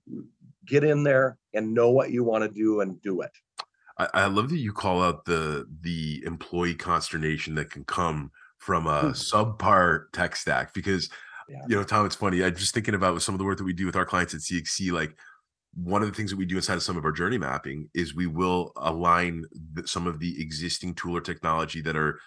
get 0.66 0.84
in 0.84 1.02
there 1.02 1.38
and 1.54 1.74
know 1.74 1.90
what 1.90 2.10
you 2.10 2.24
want 2.24 2.44
to 2.44 2.48
do 2.48 2.80
and 2.80 3.00
do 3.02 3.20
it. 3.20 3.32
I, 3.98 4.08
I 4.14 4.26
love 4.26 4.48
that 4.50 4.58
you 4.58 4.72
call 4.72 5.02
out 5.02 5.24
the 5.24 5.66
the 5.82 6.22
employee 6.24 6.74
consternation 6.74 7.54
that 7.56 7.70
can 7.70 7.84
come 7.84 8.30
from 8.58 8.86
a 8.86 9.00
hmm. 9.00 9.08
subpar 9.08 10.04
tech 10.12 10.36
stack 10.36 10.72
because 10.72 11.10
yeah. 11.48 11.62
you 11.68 11.76
know 11.76 11.82
tom 11.82 12.06
it's 12.06 12.14
funny 12.14 12.42
i'm 12.42 12.54
just 12.54 12.74
thinking 12.74 12.94
about 12.94 13.20
some 13.22 13.34
of 13.34 13.38
the 13.38 13.44
work 13.44 13.58
that 13.58 13.64
we 13.64 13.72
do 13.72 13.86
with 13.86 13.96
our 13.96 14.06
clients 14.06 14.34
at 14.34 14.40
cxc 14.40 14.92
like 14.92 15.16
one 15.74 16.02
of 16.02 16.08
the 16.08 16.14
things 16.14 16.30
that 16.30 16.36
we 16.36 16.44
do 16.44 16.56
inside 16.56 16.74
of 16.76 16.82
some 16.82 16.96
of 16.96 17.04
our 17.04 17.12
journey 17.12 17.38
mapping 17.38 17.88
is 17.94 18.14
we 18.14 18.26
will 18.26 18.72
align 18.76 19.44
the, 19.72 19.86
some 19.86 20.06
of 20.06 20.20
the 20.20 20.40
existing 20.40 20.94
tool 20.94 21.16
or 21.16 21.20
technology 21.20 21.80
that 21.80 21.96
are 21.96 22.20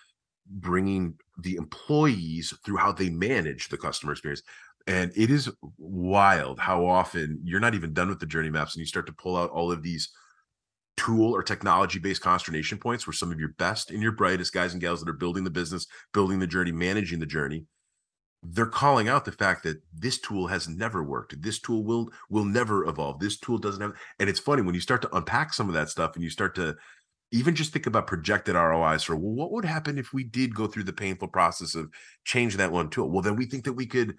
bringing 0.49 1.13
the 1.39 1.56
employees 1.56 2.53
through 2.65 2.77
how 2.77 2.91
they 2.91 3.10
manage 3.10 3.69
the 3.69 3.77
customer 3.77 4.12
experience 4.12 4.41
and 4.86 5.12
it 5.15 5.30
is 5.30 5.49
wild 5.77 6.60
how 6.60 6.86
often 6.86 7.39
you're 7.43 7.60
not 7.60 7.75
even 7.75 7.93
done 7.93 8.10
with 8.10 8.19
the 8.19 8.25
journey 8.25 8.49
maps 8.49 8.75
and 8.75 8.80
you 8.80 8.86
start 8.86 9.06
to 9.06 9.13
pull 9.13 9.36
out 9.36 9.49
all 9.51 9.71
of 9.71 9.84
these 9.84 10.10
tool 10.95 11.34
or 11.34 11.43
technology 11.43 11.99
based 11.99 12.21
consternation 12.21 12.77
points 12.77 13.06
where 13.06 13.13
some 13.13 13.32
of 13.32 13.39
your 13.39 13.53
best 13.60 13.91
and 13.91 14.01
your 14.01 14.12
brightest 14.12 14.51
guys 14.51 14.73
and 14.73 14.82
gals 14.82 14.99
that 14.99 15.10
are 15.10 15.13
building 15.13 15.43
the 15.43 15.49
business 15.49 15.86
building 16.13 16.39
the 16.39 16.47
journey 16.47 16.71
managing 16.71 17.19
the 17.19 17.25
journey 17.25 17.65
they're 18.43 18.65
calling 18.65 19.10
out 19.10 19.26
the 19.26 19.32
fact 19.32 19.63
that 19.63 19.82
this 19.93 20.19
tool 20.19 20.47
has 20.47 20.67
never 20.67 21.04
worked 21.04 21.41
this 21.41 21.60
tool 21.60 21.84
will 21.84 22.10
will 22.30 22.45
never 22.45 22.86
evolve 22.86 23.19
this 23.19 23.38
tool 23.38 23.58
doesn't 23.58 23.82
have 23.82 23.93
and 24.19 24.30
it's 24.30 24.39
funny 24.39 24.62
when 24.62 24.76
you 24.76 24.82
start 24.82 25.02
to 25.02 25.15
unpack 25.15 25.54
some 25.54 25.67
of 25.67 25.73
that 25.73 25.89
stuff 25.89 26.15
and 26.15 26.23
you 26.23 26.30
start 26.30 26.54
to 26.56 26.76
even 27.32 27.56
just 27.56 27.73
think 27.73 27.88
about 27.88 28.08
projected 28.08 28.56
ROIs 28.56 29.04
for 29.04 29.15
well, 29.15 29.34
what 29.34 29.52
would 29.52 29.65
happen 29.65 29.97
if 29.97 30.13
we 30.13 30.23
did 30.23 30.56
go 30.56 30.67
through 30.67 30.84
the 30.84 30.93
painful 30.93 31.28
process 31.28 31.76
of 31.76 31.89
changing 32.23 32.58
that 32.58 32.71
one 32.71 32.89
tool? 32.89 33.10
Well, 33.10 33.21
then 33.21 33.36
we 33.36 33.45
think 33.45 33.65
that 33.65 33.73
we 33.73 33.86
could 33.86 34.15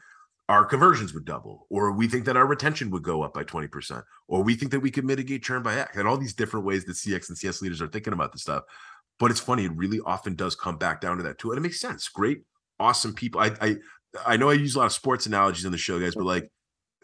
our 0.48 0.64
conversions 0.64 1.12
would 1.12 1.26
double, 1.26 1.66
or 1.68 1.92
we 1.92 2.08
think 2.08 2.24
that 2.24 2.36
our 2.36 2.46
retention 2.46 2.90
would 2.90 3.02
go 3.02 3.22
up 3.22 3.34
by 3.34 3.44
20%, 3.44 4.02
or 4.28 4.42
we 4.42 4.54
think 4.54 4.72
that 4.72 4.80
we 4.80 4.90
could 4.90 5.04
mitigate 5.04 5.42
churn 5.42 5.62
by 5.62 5.76
X, 5.76 5.96
and 5.96 6.08
all 6.08 6.16
these 6.16 6.32
different 6.32 6.64
ways 6.64 6.86
that 6.86 6.94
CX 6.94 7.28
and 7.28 7.36
CS 7.36 7.60
leaders 7.60 7.82
are 7.82 7.88
thinking 7.88 8.14
about 8.14 8.32
this 8.32 8.42
stuff. 8.42 8.64
But 9.18 9.30
it's 9.30 9.40
funny, 9.40 9.66
it 9.66 9.76
really 9.76 10.00
often 10.06 10.34
does 10.34 10.54
come 10.54 10.78
back 10.78 11.02
down 11.02 11.18
to 11.18 11.22
that 11.24 11.38
tool. 11.38 11.50
And 11.50 11.58
it 11.58 11.62
makes 11.62 11.80
sense. 11.80 12.08
Great, 12.08 12.44
awesome 12.80 13.12
people. 13.14 13.40
I 13.42 13.52
I 13.60 13.76
I 14.26 14.36
know 14.36 14.50
I 14.50 14.54
use 14.54 14.74
a 14.74 14.78
lot 14.78 14.86
of 14.86 14.92
sports 14.92 15.26
analogies 15.26 15.66
on 15.66 15.72
the 15.72 15.78
show, 15.78 15.98
guys, 16.00 16.14
but 16.14 16.24
like 16.24 16.50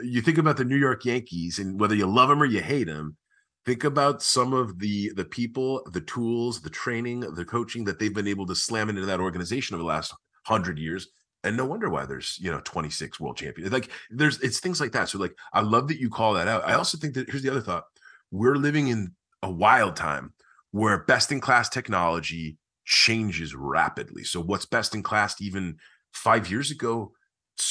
you 0.02 0.22
think 0.22 0.38
about 0.38 0.56
the 0.56 0.64
New 0.64 0.76
York 0.76 1.04
Yankees 1.04 1.58
and 1.58 1.78
whether 1.78 1.94
you 1.94 2.06
love 2.06 2.28
them 2.28 2.42
or 2.42 2.46
you 2.46 2.62
hate 2.62 2.86
them, 2.86 3.16
think 3.64 3.84
about 3.84 4.22
some 4.22 4.52
of 4.52 4.78
the 4.78 5.12
the 5.14 5.24
people, 5.24 5.86
the 5.92 6.00
tools, 6.00 6.60
the 6.60 6.70
training, 6.70 7.20
the 7.20 7.44
coaching 7.44 7.84
that 7.84 7.98
they've 7.98 8.14
been 8.14 8.28
able 8.28 8.46
to 8.46 8.54
slam 8.54 8.88
into 8.88 9.06
that 9.06 9.20
organization 9.20 9.74
over 9.74 9.82
the 9.82 9.88
last 9.88 10.14
hundred 10.44 10.78
years. 10.78 11.08
And 11.42 11.56
no 11.58 11.66
wonder 11.66 11.90
why 11.90 12.06
there's 12.06 12.38
you 12.40 12.50
know 12.50 12.60
26 12.64 13.20
world 13.20 13.36
champions. 13.36 13.72
Like 13.72 13.90
there's 14.10 14.40
it's 14.40 14.60
things 14.60 14.80
like 14.80 14.92
that. 14.92 15.08
So 15.08 15.18
like 15.18 15.34
I 15.52 15.60
love 15.60 15.88
that 15.88 16.00
you 16.00 16.10
call 16.10 16.34
that 16.34 16.48
out. 16.48 16.66
I 16.66 16.74
also 16.74 16.98
think 16.98 17.14
that 17.14 17.28
here's 17.28 17.42
the 17.42 17.50
other 17.50 17.60
thought. 17.60 17.84
We're 18.30 18.56
living 18.56 18.88
in 18.88 19.12
a 19.42 19.50
wild 19.50 19.96
time 19.96 20.32
where 20.70 21.04
best 21.04 21.30
in 21.30 21.40
class 21.40 21.68
technology 21.68 22.56
changes 22.84 23.54
rapidly. 23.54 24.24
So 24.24 24.40
what's 24.40 24.66
best 24.66 24.94
in 24.94 25.02
class 25.02 25.40
even 25.40 25.76
five 26.14 26.50
years 26.50 26.70
ago, 26.70 27.12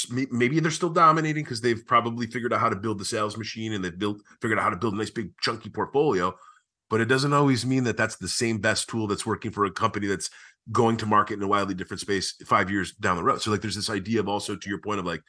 maybe 0.10 0.60
they're 0.60 0.72
still 0.72 0.90
dominating 0.90 1.44
because 1.44 1.62
they've 1.62 1.86
probably 1.86 2.28
figured 2.28 2.54
out 2.54 2.60
how 2.60 2.70
to 2.70 2.76
build 2.76 3.00
the 3.00 3.06
sales 3.06 3.38
machine 3.38 3.74
and 3.74 3.84
they've 3.84 3.98
built 3.98 4.22
figured 4.42 4.60
out 4.60 4.64
how 4.64 4.70
to 4.70 4.78
build 4.78 4.94
a 4.94 4.98
nice 4.98 5.10
big 5.10 5.32
chunky 5.42 5.70
portfolio. 5.70 6.34
but 6.90 7.02
it 7.02 7.06
doesn't 7.06 7.34
always 7.34 7.66
mean 7.66 7.84
that 7.86 7.98
that's 7.98 8.18
the 8.18 8.28
same 8.28 8.60
best 8.60 8.88
tool 8.88 9.08
that's 9.08 9.26
working 9.26 9.52
for 9.52 9.66
a 9.66 9.72
company 9.72 10.06
that's 10.06 10.30
going 10.72 10.96
to 10.98 11.06
market 11.06 11.34
in 11.34 11.42
a 11.42 11.48
wildly 11.48 11.74
different 11.74 12.00
space 12.00 12.36
five 12.46 12.70
years 12.70 12.94
down 12.94 13.18
the 13.18 13.24
road. 13.24 13.42
So 13.42 13.50
like 13.50 13.62
there's 13.62 13.76
this 13.76 13.90
idea 13.90 14.20
of 14.20 14.30
also 14.30 14.56
to 14.56 14.70
your 14.70 14.80
point 14.80 15.00
of 15.00 15.06
like 15.06 15.22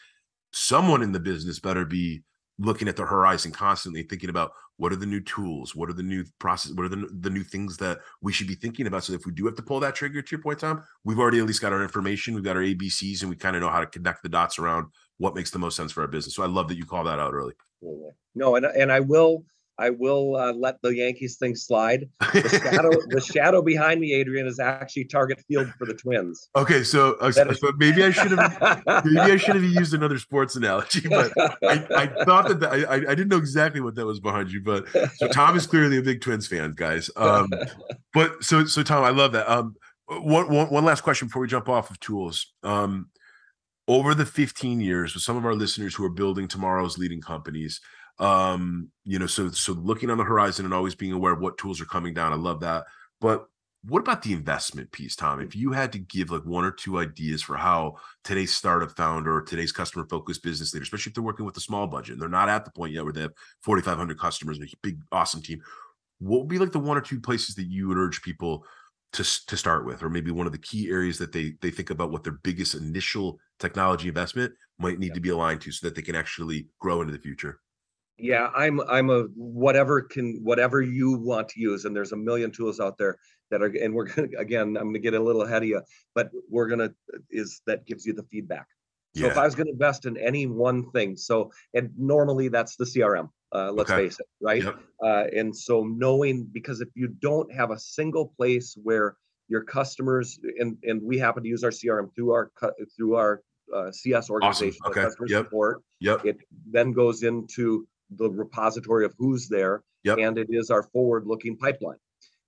someone 0.52 1.02
in 1.02 1.12
the 1.12 1.20
business 1.20 1.58
better 1.58 1.84
be 1.84 2.22
looking 2.58 2.88
at 2.88 2.96
the 2.96 3.04
horizon 3.04 3.50
constantly 3.50 4.02
thinking 4.02 4.30
about 4.30 4.52
what 4.76 4.92
are 4.92 4.96
the 4.96 5.06
new 5.06 5.20
tools 5.20 5.74
what 5.74 5.88
are 5.88 5.94
the 5.94 6.02
new 6.02 6.24
process 6.38 6.72
what 6.74 6.84
are 6.84 6.88
the, 6.88 7.08
the 7.20 7.30
new 7.30 7.42
things 7.42 7.76
that 7.76 7.98
we 8.22 8.32
should 8.32 8.46
be 8.46 8.54
thinking 8.54 8.86
about. 8.86 9.04
So 9.04 9.12
if 9.12 9.26
we 9.26 9.32
do 9.32 9.46
have 9.46 9.56
to 9.56 9.62
pull 9.62 9.80
that 9.80 9.94
trigger 9.94 10.22
to 10.22 10.30
your 10.30 10.42
point 10.42 10.60
tom 10.60 10.82
we've 11.04 11.18
already 11.18 11.38
at 11.38 11.46
least 11.46 11.60
got 11.60 11.72
our 11.72 11.82
information 11.82 12.34
we've 12.34 12.44
got 12.44 12.56
our 12.56 12.62
abcs 12.62 13.20
and 13.22 13.30
we 13.30 13.36
kind 13.36 13.56
of 13.56 13.62
know 13.62 13.70
how 13.70 13.80
to 13.80 13.86
connect 13.86 14.22
the 14.22 14.28
dots 14.28 14.58
around 14.58 14.86
what 15.18 15.34
makes 15.34 15.50
the 15.50 15.58
most 15.58 15.76
sense 15.76 15.92
for 15.92 16.02
our 16.02 16.08
business. 16.08 16.34
So 16.34 16.42
i 16.42 16.46
love 16.46 16.68
that 16.68 16.76
you 16.76 16.84
call 16.84 17.04
that 17.04 17.18
out 17.18 17.34
early. 17.34 17.54
No 18.34 18.56
and, 18.56 18.66
and 18.66 18.92
i 18.92 19.00
will 19.00 19.44
I 19.78 19.90
will 19.90 20.36
uh, 20.36 20.52
let 20.52 20.80
the 20.82 20.94
Yankees 20.94 21.36
thing 21.36 21.54
slide. 21.54 22.08
The 22.34 22.48
shadow, 22.48 22.90
the 23.08 23.20
shadow 23.20 23.62
behind 23.62 24.00
me, 24.00 24.12
Adrian, 24.12 24.46
is 24.46 24.58
actually 24.58 25.04
target 25.04 25.40
field 25.46 25.68
for 25.78 25.86
the 25.86 25.94
Twins. 25.94 26.48
Okay, 26.56 26.82
so, 26.82 27.14
uh, 27.14 27.30
so 27.30 27.72
maybe 27.76 28.02
I 28.02 28.10
should 28.10 28.32
have 28.32 28.82
maybe 29.04 29.32
I 29.32 29.36
should 29.36 29.54
have 29.54 29.64
used 29.64 29.94
another 29.94 30.18
sports 30.18 30.56
analogy, 30.56 31.08
but 31.08 31.32
I, 31.62 31.86
I 31.96 32.24
thought 32.24 32.48
that 32.48 32.60
the, 32.60 32.68
I 32.68 32.94
I 32.94 33.14
didn't 33.14 33.28
know 33.28 33.36
exactly 33.36 33.80
what 33.80 33.94
that 33.94 34.04
was 34.04 34.20
behind 34.20 34.50
you. 34.50 34.62
But 34.62 34.88
so 35.14 35.28
Tom 35.28 35.56
is 35.56 35.66
clearly 35.66 35.98
a 35.98 36.02
big 36.02 36.20
Twins 36.20 36.46
fan, 36.46 36.72
guys. 36.76 37.08
Um, 37.16 37.50
but 38.12 38.42
so 38.42 38.64
so 38.64 38.82
Tom, 38.82 39.04
I 39.04 39.10
love 39.10 39.32
that. 39.32 39.48
Um, 39.48 39.76
one, 40.08 40.50
one, 40.50 40.68
one 40.70 40.84
last 40.84 41.02
question 41.02 41.28
before 41.28 41.42
we 41.42 41.48
jump 41.48 41.68
off 41.68 41.90
of 41.90 42.00
tools. 42.00 42.52
Um, 42.62 43.10
over 43.86 44.14
the 44.14 44.26
15 44.26 44.80
years, 44.80 45.14
with 45.14 45.22
some 45.22 45.36
of 45.36 45.44
our 45.44 45.54
listeners 45.54 45.94
who 45.94 46.04
are 46.04 46.10
building 46.10 46.48
tomorrow's 46.48 46.98
leading 46.98 47.20
companies 47.20 47.80
um 48.20 48.88
you 49.04 49.18
know 49.18 49.26
so 49.26 49.50
so 49.50 49.72
looking 49.72 50.08
on 50.08 50.18
the 50.18 50.24
horizon 50.24 50.64
and 50.64 50.72
always 50.72 50.94
being 50.94 51.12
aware 51.12 51.32
of 51.32 51.40
what 51.40 51.58
tools 51.58 51.80
are 51.80 51.86
coming 51.86 52.14
down 52.14 52.32
i 52.32 52.36
love 52.36 52.60
that. 52.60 52.84
But 53.20 53.46
what 53.86 54.00
about 54.00 54.22
the 54.22 54.32
investment 54.32 54.92
piece 54.92 55.16
tom? 55.16 55.40
If 55.40 55.56
you 55.56 55.72
had 55.72 55.92
to 55.92 55.98
give 55.98 56.30
like 56.30 56.44
one 56.44 56.64
or 56.64 56.70
two 56.70 56.98
ideas 56.98 57.42
for 57.42 57.56
how 57.56 57.96
today's 58.22 58.54
startup 58.54 58.96
founder 58.96 59.34
or 59.34 59.42
today's 59.42 59.72
customer 59.72 60.06
focused 60.08 60.42
business 60.42 60.72
leader 60.72 60.84
especially 60.84 61.10
if 61.10 61.14
they're 61.14 61.24
working 61.24 61.44
with 61.44 61.56
a 61.56 61.60
small 61.60 61.86
budget 61.86 62.12
and 62.12 62.22
they're 62.22 62.28
not 62.28 62.48
at 62.48 62.64
the 62.64 62.70
point 62.70 62.92
yet 62.92 63.04
where 63.04 63.12
they 63.12 63.22
have 63.22 63.34
4500 63.62 64.18
customers 64.18 64.58
and 64.58 64.66
a 64.66 64.76
big 64.82 64.98
awesome 65.12 65.42
team 65.42 65.60
what 66.18 66.40
would 66.40 66.48
be 66.48 66.58
like 66.58 66.72
the 66.72 66.78
one 66.78 66.96
or 66.96 67.02
two 67.02 67.20
places 67.20 67.54
that 67.56 67.66
you 67.66 67.88
would 67.88 67.98
urge 67.98 68.22
people 68.22 68.64
to, 69.12 69.46
to 69.46 69.56
start 69.56 69.84
with? 69.84 70.02
Or 70.02 70.10
maybe 70.10 70.30
one 70.30 70.46
of 70.46 70.52
the 70.52 70.58
key 70.58 70.90
areas 70.90 71.18
that 71.18 71.32
they 71.32 71.54
they 71.60 71.70
think 71.70 71.90
about 71.90 72.10
what 72.10 72.24
their 72.24 72.38
biggest 72.42 72.74
initial 72.74 73.38
technology 73.58 74.08
investment 74.08 74.52
might 74.78 74.98
need 74.98 75.14
to 75.14 75.20
be 75.20 75.28
aligned 75.28 75.60
to 75.62 75.72
so 75.72 75.86
that 75.86 75.94
they 75.94 76.02
can 76.02 76.16
actually 76.16 76.68
grow 76.80 77.00
into 77.00 77.12
the 77.12 77.18
future 77.18 77.60
yeah 78.18 78.50
i'm 78.54 78.80
i'm 78.82 79.10
a 79.10 79.22
whatever 79.34 80.00
can 80.00 80.40
whatever 80.42 80.80
you 80.80 81.12
want 81.12 81.48
to 81.48 81.60
use 81.60 81.84
and 81.84 81.94
there's 81.94 82.12
a 82.12 82.16
million 82.16 82.50
tools 82.50 82.78
out 82.78 82.96
there 82.96 83.18
that 83.50 83.62
are 83.62 83.66
and 83.66 83.92
we're 83.92 84.04
gonna 84.04 84.28
again 84.38 84.76
i'm 84.76 84.88
gonna 84.88 84.98
get 84.98 85.14
a 85.14 85.20
little 85.20 85.42
ahead 85.42 85.62
of 85.62 85.68
you 85.68 85.80
but 86.14 86.30
we're 86.48 86.68
gonna 86.68 86.92
is 87.30 87.60
that 87.66 87.84
gives 87.86 88.06
you 88.06 88.12
the 88.12 88.22
feedback 88.24 88.66
so 89.16 89.24
yeah. 89.24 89.30
if 89.30 89.36
i 89.36 89.44
was 89.44 89.54
gonna 89.54 89.70
invest 89.70 90.06
in 90.06 90.16
any 90.16 90.46
one 90.46 90.90
thing 90.92 91.16
so 91.16 91.50
and 91.74 91.90
normally 91.98 92.48
that's 92.48 92.76
the 92.76 92.84
crm 92.84 93.28
uh, 93.52 93.70
let's 93.70 93.90
okay. 93.90 94.04
face 94.04 94.18
it 94.18 94.26
right 94.40 94.64
yep. 94.64 94.76
uh, 95.04 95.24
and 95.36 95.56
so 95.56 95.84
knowing 95.84 96.44
because 96.52 96.80
if 96.80 96.88
you 96.96 97.06
don't 97.06 97.52
have 97.52 97.70
a 97.70 97.78
single 97.78 98.32
place 98.36 98.76
where 98.82 99.16
your 99.48 99.62
customers 99.62 100.40
and 100.58 100.76
and 100.82 101.00
we 101.02 101.18
happen 101.18 101.42
to 101.42 101.48
use 101.48 101.62
our 101.62 101.70
crm 101.70 102.12
through 102.14 102.32
our 102.32 102.50
through 102.96 103.14
our 103.14 103.42
uh, 103.72 103.92
cs 103.92 104.28
organization 104.28 104.76
awesome. 104.82 104.90
okay. 104.90 105.02
customer 105.02 105.28
yep. 105.28 105.44
support 105.44 105.82
yep 106.00 106.24
it 106.24 106.38
then 106.68 106.92
goes 106.92 107.22
into 107.22 107.86
the 108.10 108.30
repository 108.30 109.04
of 109.04 109.14
who's 109.18 109.48
there 109.48 109.82
yep. 110.02 110.18
and 110.18 110.38
it 110.38 110.48
is 110.50 110.70
our 110.70 110.82
forward 110.82 111.26
looking 111.26 111.56
pipeline 111.56 111.98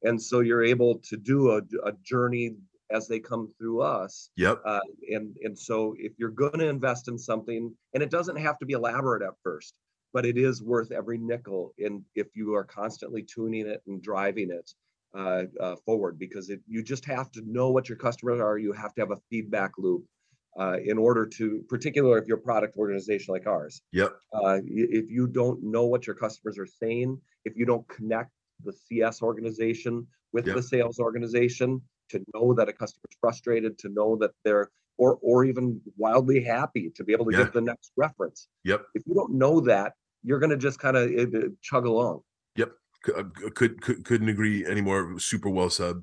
and 0.02 0.20
so 0.20 0.40
you're 0.40 0.64
able 0.64 0.98
to 0.98 1.16
do 1.16 1.52
a, 1.52 1.62
a 1.84 1.92
journey 2.02 2.54
as 2.90 3.08
they 3.08 3.18
come 3.18 3.52
through 3.58 3.80
us 3.80 4.30
yep 4.36 4.60
uh, 4.64 4.80
and 5.10 5.36
and 5.42 5.58
so 5.58 5.94
if 5.98 6.12
you're 6.18 6.30
going 6.30 6.58
to 6.58 6.68
invest 6.68 7.08
in 7.08 7.18
something 7.18 7.74
and 7.94 8.02
it 8.02 8.10
doesn't 8.10 8.36
have 8.36 8.58
to 8.58 8.66
be 8.66 8.74
elaborate 8.74 9.22
at 9.22 9.34
first 9.42 9.78
but 10.12 10.24
it 10.24 10.38
is 10.38 10.62
worth 10.62 10.92
every 10.92 11.18
nickel 11.18 11.74
in 11.78 12.04
if 12.14 12.28
you 12.34 12.54
are 12.54 12.64
constantly 12.64 13.22
tuning 13.22 13.66
it 13.66 13.82
and 13.86 14.02
driving 14.02 14.50
it 14.50 14.72
uh, 15.16 15.44
uh, 15.60 15.76
forward 15.84 16.18
because 16.18 16.50
it, 16.50 16.60
you 16.68 16.82
just 16.82 17.04
have 17.04 17.30
to 17.30 17.42
know 17.46 17.70
what 17.70 17.88
your 17.88 17.98
customers 17.98 18.40
are 18.40 18.58
you 18.58 18.72
have 18.72 18.94
to 18.94 19.00
have 19.00 19.10
a 19.10 19.20
feedback 19.30 19.72
loop 19.78 20.04
uh, 20.58 20.76
in 20.84 20.98
order 20.98 21.26
to, 21.26 21.62
particularly 21.68 22.20
if 22.20 22.26
you're 22.26 22.38
a 22.38 22.40
product 22.40 22.76
organization 22.76 23.32
like 23.32 23.46
ours. 23.46 23.82
Yep. 23.92 24.16
Uh, 24.32 24.58
if 24.66 25.10
you 25.10 25.26
don't 25.26 25.62
know 25.62 25.84
what 25.86 26.06
your 26.06 26.16
customers 26.16 26.58
are 26.58 26.66
saying, 26.66 27.20
if 27.44 27.56
you 27.56 27.66
don't 27.66 27.86
connect 27.88 28.30
the 28.64 28.72
CS 28.72 29.22
organization 29.22 30.06
with 30.32 30.46
yep. 30.46 30.56
the 30.56 30.62
sales 30.62 30.98
organization 30.98 31.80
to 32.08 32.24
know 32.34 32.54
that 32.54 32.68
a 32.68 32.72
customer's 32.72 33.16
frustrated, 33.20 33.78
to 33.78 33.88
know 33.90 34.16
that 34.16 34.30
they're 34.44 34.70
or 34.98 35.18
or 35.22 35.44
even 35.44 35.80
wildly 35.96 36.42
happy 36.42 36.90
to 36.94 37.04
be 37.04 37.12
able 37.12 37.26
to 37.26 37.32
yeah. 37.32 37.44
get 37.44 37.52
the 37.52 37.60
next 37.60 37.92
reference. 37.96 38.48
Yep. 38.64 38.86
If 38.94 39.02
you 39.06 39.14
don't 39.14 39.34
know 39.34 39.60
that, 39.60 39.92
you're 40.22 40.38
going 40.38 40.50
to 40.50 40.56
just 40.56 40.78
kind 40.78 40.96
of 40.96 41.10
uh, 41.10 41.48
chug 41.62 41.86
along. 41.86 42.20
Yep. 42.56 42.72
Uh, 43.14 43.24
could, 43.54 43.80
could 43.82 44.04
couldn't 44.04 44.28
agree 44.28 44.64
anymore. 44.64 45.18
Super 45.18 45.50
well 45.50 45.70
said. 45.70 45.96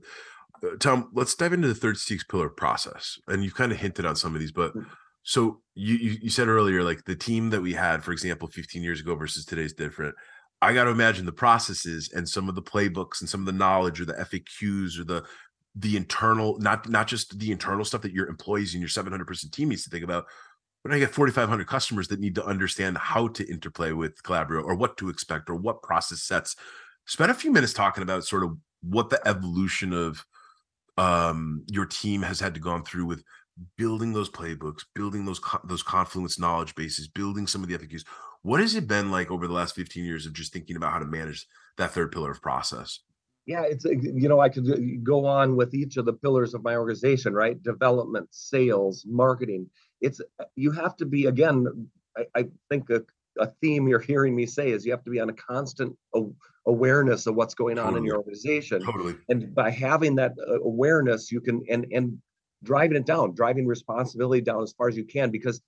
Tom, 0.79 1.09
let's 1.13 1.35
dive 1.35 1.53
into 1.53 1.67
the 1.67 1.75
third 1.75 1.95
CX 1.95 2.27
pillar 2.27 2.49
process. 2.49 3.19
And 3.27 3.43
you've 3.43 3.55
kind 3.55 3.71
of 3.71 3.79
hinted 3.79 4.05
on 4.05 4.15
some 4.15 4.33
of 4.33 4.39
these, 4.39 4.51
but 4.51 4.75
mm. 4.75 4.85
so 5.23 5.61
you, 5.75 5.95
you, 5.95 6.17
you 6.23 6.29
said 6.29 6.47
earlier, 6.47 6.83
like 6.83 7.03
the 7.05 7.15
team 7.15 7.49
that 7.49 7.61
we 7.61 7.73
had, 7.73 8.03
for 8.03 8.11
example, 8.11 8.47
15 8.47 8.81
years 8.81 8.99
ago 8.99 9.15
versus 9.15 9.45
today 9.45 9.63
is 9.63 9.73
different. 9.73 10.15
I 10.61 10.73
got 10.73 10.85
to 10.85 10.91
imagine 10.91 11.25
the 11.25 11.33
processes 11.33 12.09
and 12.13 12.27
some 12.27 12.47
of 12.47 12.55
the 12.55 12.61
playbooks 12.61 13.19
and 13.19 13.29
some 13.29 13.41
of 13.41 13.45
the 13.45 13.51
knowledge 13.51 13.99
or 13.99 14.05
the 14.05 14.13
FAQs 14.13 14.99
or 14.99 15.03
the 15.03 15.23
the 15.75 15.97
internal, 15.97 16.57
not 16.59 16.87
not 16.87 17.07
just 17.07 17.37
the 17.39 17.51
internal 17.51 17.83
stuff 17.83 18.03
that 18.03 18.13
your 18.13 18.27
employees 18.27 18.73
and 18.73 18.81
your 18.81 18.87
700 18.87 19.25
person 19.25 19.49
team 19.49 19.69
needs 19.69 19.83
to 19.83 19.89
think 19.89 20.03
about, 20.03 20.25
but 20.83 20.93
I 20.93 20.99
get 20.99 21.11
4,500 21.11 21.67
customers 21.67 22.07
that 22.09 22.19
need 22.19 22.35
to 22.35 22.45
understand 22.45 22.97
how 22.97 23.27
to 23.29 23.51
interplay 23.51 23.91
with 23.91 24.21
Calabrio 24.23 24.61
or 24.61 24.75
what 24.75 24.97
to 24.97 25.09
expect 25.09 25.49
or 25.49 25.55
what 25.55 25.81
process 25.81 26.21
sets. 26.21 26.55
Spend 27.05 27.31
a 27.31 27.35
few 27.35 27.51
minutes 27.51 27.73
talking 27.73 28.03
about 28.03 28.23
sort 28.23 28.43
of 28.43 28.55
what 28.81 29.09
the 29.09 29.25
evolution 29.27 29.93
of 29.93 30.25
um, 30.97 31.63
your 31.67 31.85
team 31.85 32.21
has 32.21 32.39
had 32.39 32.53
to 32.53 32.59
gone 32.59 32.83
through 32.83 33.05
with 33.05 33.23
building 33.77 34.13
those 34.13 34.29
playbooks, 34.29 34.83
building 34.95 35.25
those 35.25 35.41
those 35.63 35.83
Confluence 35.83 36.39
knowledge 36.39 36.75
bases, 36.75 37.07
building 37.07 37.47
some 37.47 37.63
of 37.63 37.69
the 37.69 37.77
FAQs. 37.77 38.05
What 38.41 38.59
has 38.59 38.75
it 38.75 38.87
been 38.87 39.09
like 39.09 39.31
over 39.31 39.47
the 39.47 39.53
last 39.53 39.75
15 39.75 40.03
years 40.03 40.25
of 40.25 40.33
just 40.33 40.51
thinking 40.51 40.75
about 40.75 40.91
how 40.91 40.99
to 40.99 41.05
manage 41.05 41.47
that 41.77 41.91
third 41.91 42.11
pillar 42.11 42.31
of 42.31 42.41
process? 42.41 42.99
Yeah, 43.45 43.63
it's 43.63 43.85
you 43.85 44.29
know 44.29 44.39
I 44.39 44.49
could 44.49 45.03
go 45.03 45.25
on 45.25 45.55
with 45.55 45.73
each 45.73 45.97
of 45.97 46.05
the 46.05 46.13
pillars 46.13 46.53
of 46.53 46.63
my 46.63 46.75
organization, 46.75 47.33
right? 47.33 47.61
Development, 47.61 48.27
sales, 48.31 49.05
marketing. 49.07 49.69
It's 49.99 50.21
you 50.55 50.71
have 50.71 50.95
to 50.97 51.05
be 51.05 51.25
again. 51.25 51.89
I, 52.17 52.25
I 52.35 52.45
think 52.69 52.89
a, 52.89 53.01
a 53.39 53.47
theme 53.61 53.87
you're 53.87 53.99
hearing 53.99 54.35
me 54.35 54.45
say 54.45 54.69
is 54.71 54.85
you 54.85 54.91
have 54.91 55.03
to 55.03 55.09
be 55.09 55.19
on 55.19 55.29
a 55.29 55.33
constant 55.33 55.97
awareness 56.65 57.27
of 57.27 57.35
what's 57.35 57.53
going 57.53 57.77
on 57.77 57.85
totally. 57.85 57.99
in 57.99 58.05
your 58.05 58.17
organization. 58.17 58.83
Totally. 58.83 59.15
And 59.29 59.53
by 59.53 59.69
having 59.69 60.15
that 60.15 60.33
uh, 60.39 60.61
awareness, 60.61 61.31
you 61.31 61.41
can 61.41 61.63
and 61.69 61.85
and 61.91 62.17
driving 62.63 62.97
it 62.97 63.05
down, 63.05 63.33
driving 63.33 63.67
responsibility 63.67 64.41
down 64.41 64.63
as 64.63 64.73
far 64.73 64.87
as 64.87 64.97
you 64.97 65.05
can. 65.05 65.31
Because 65.31 65.61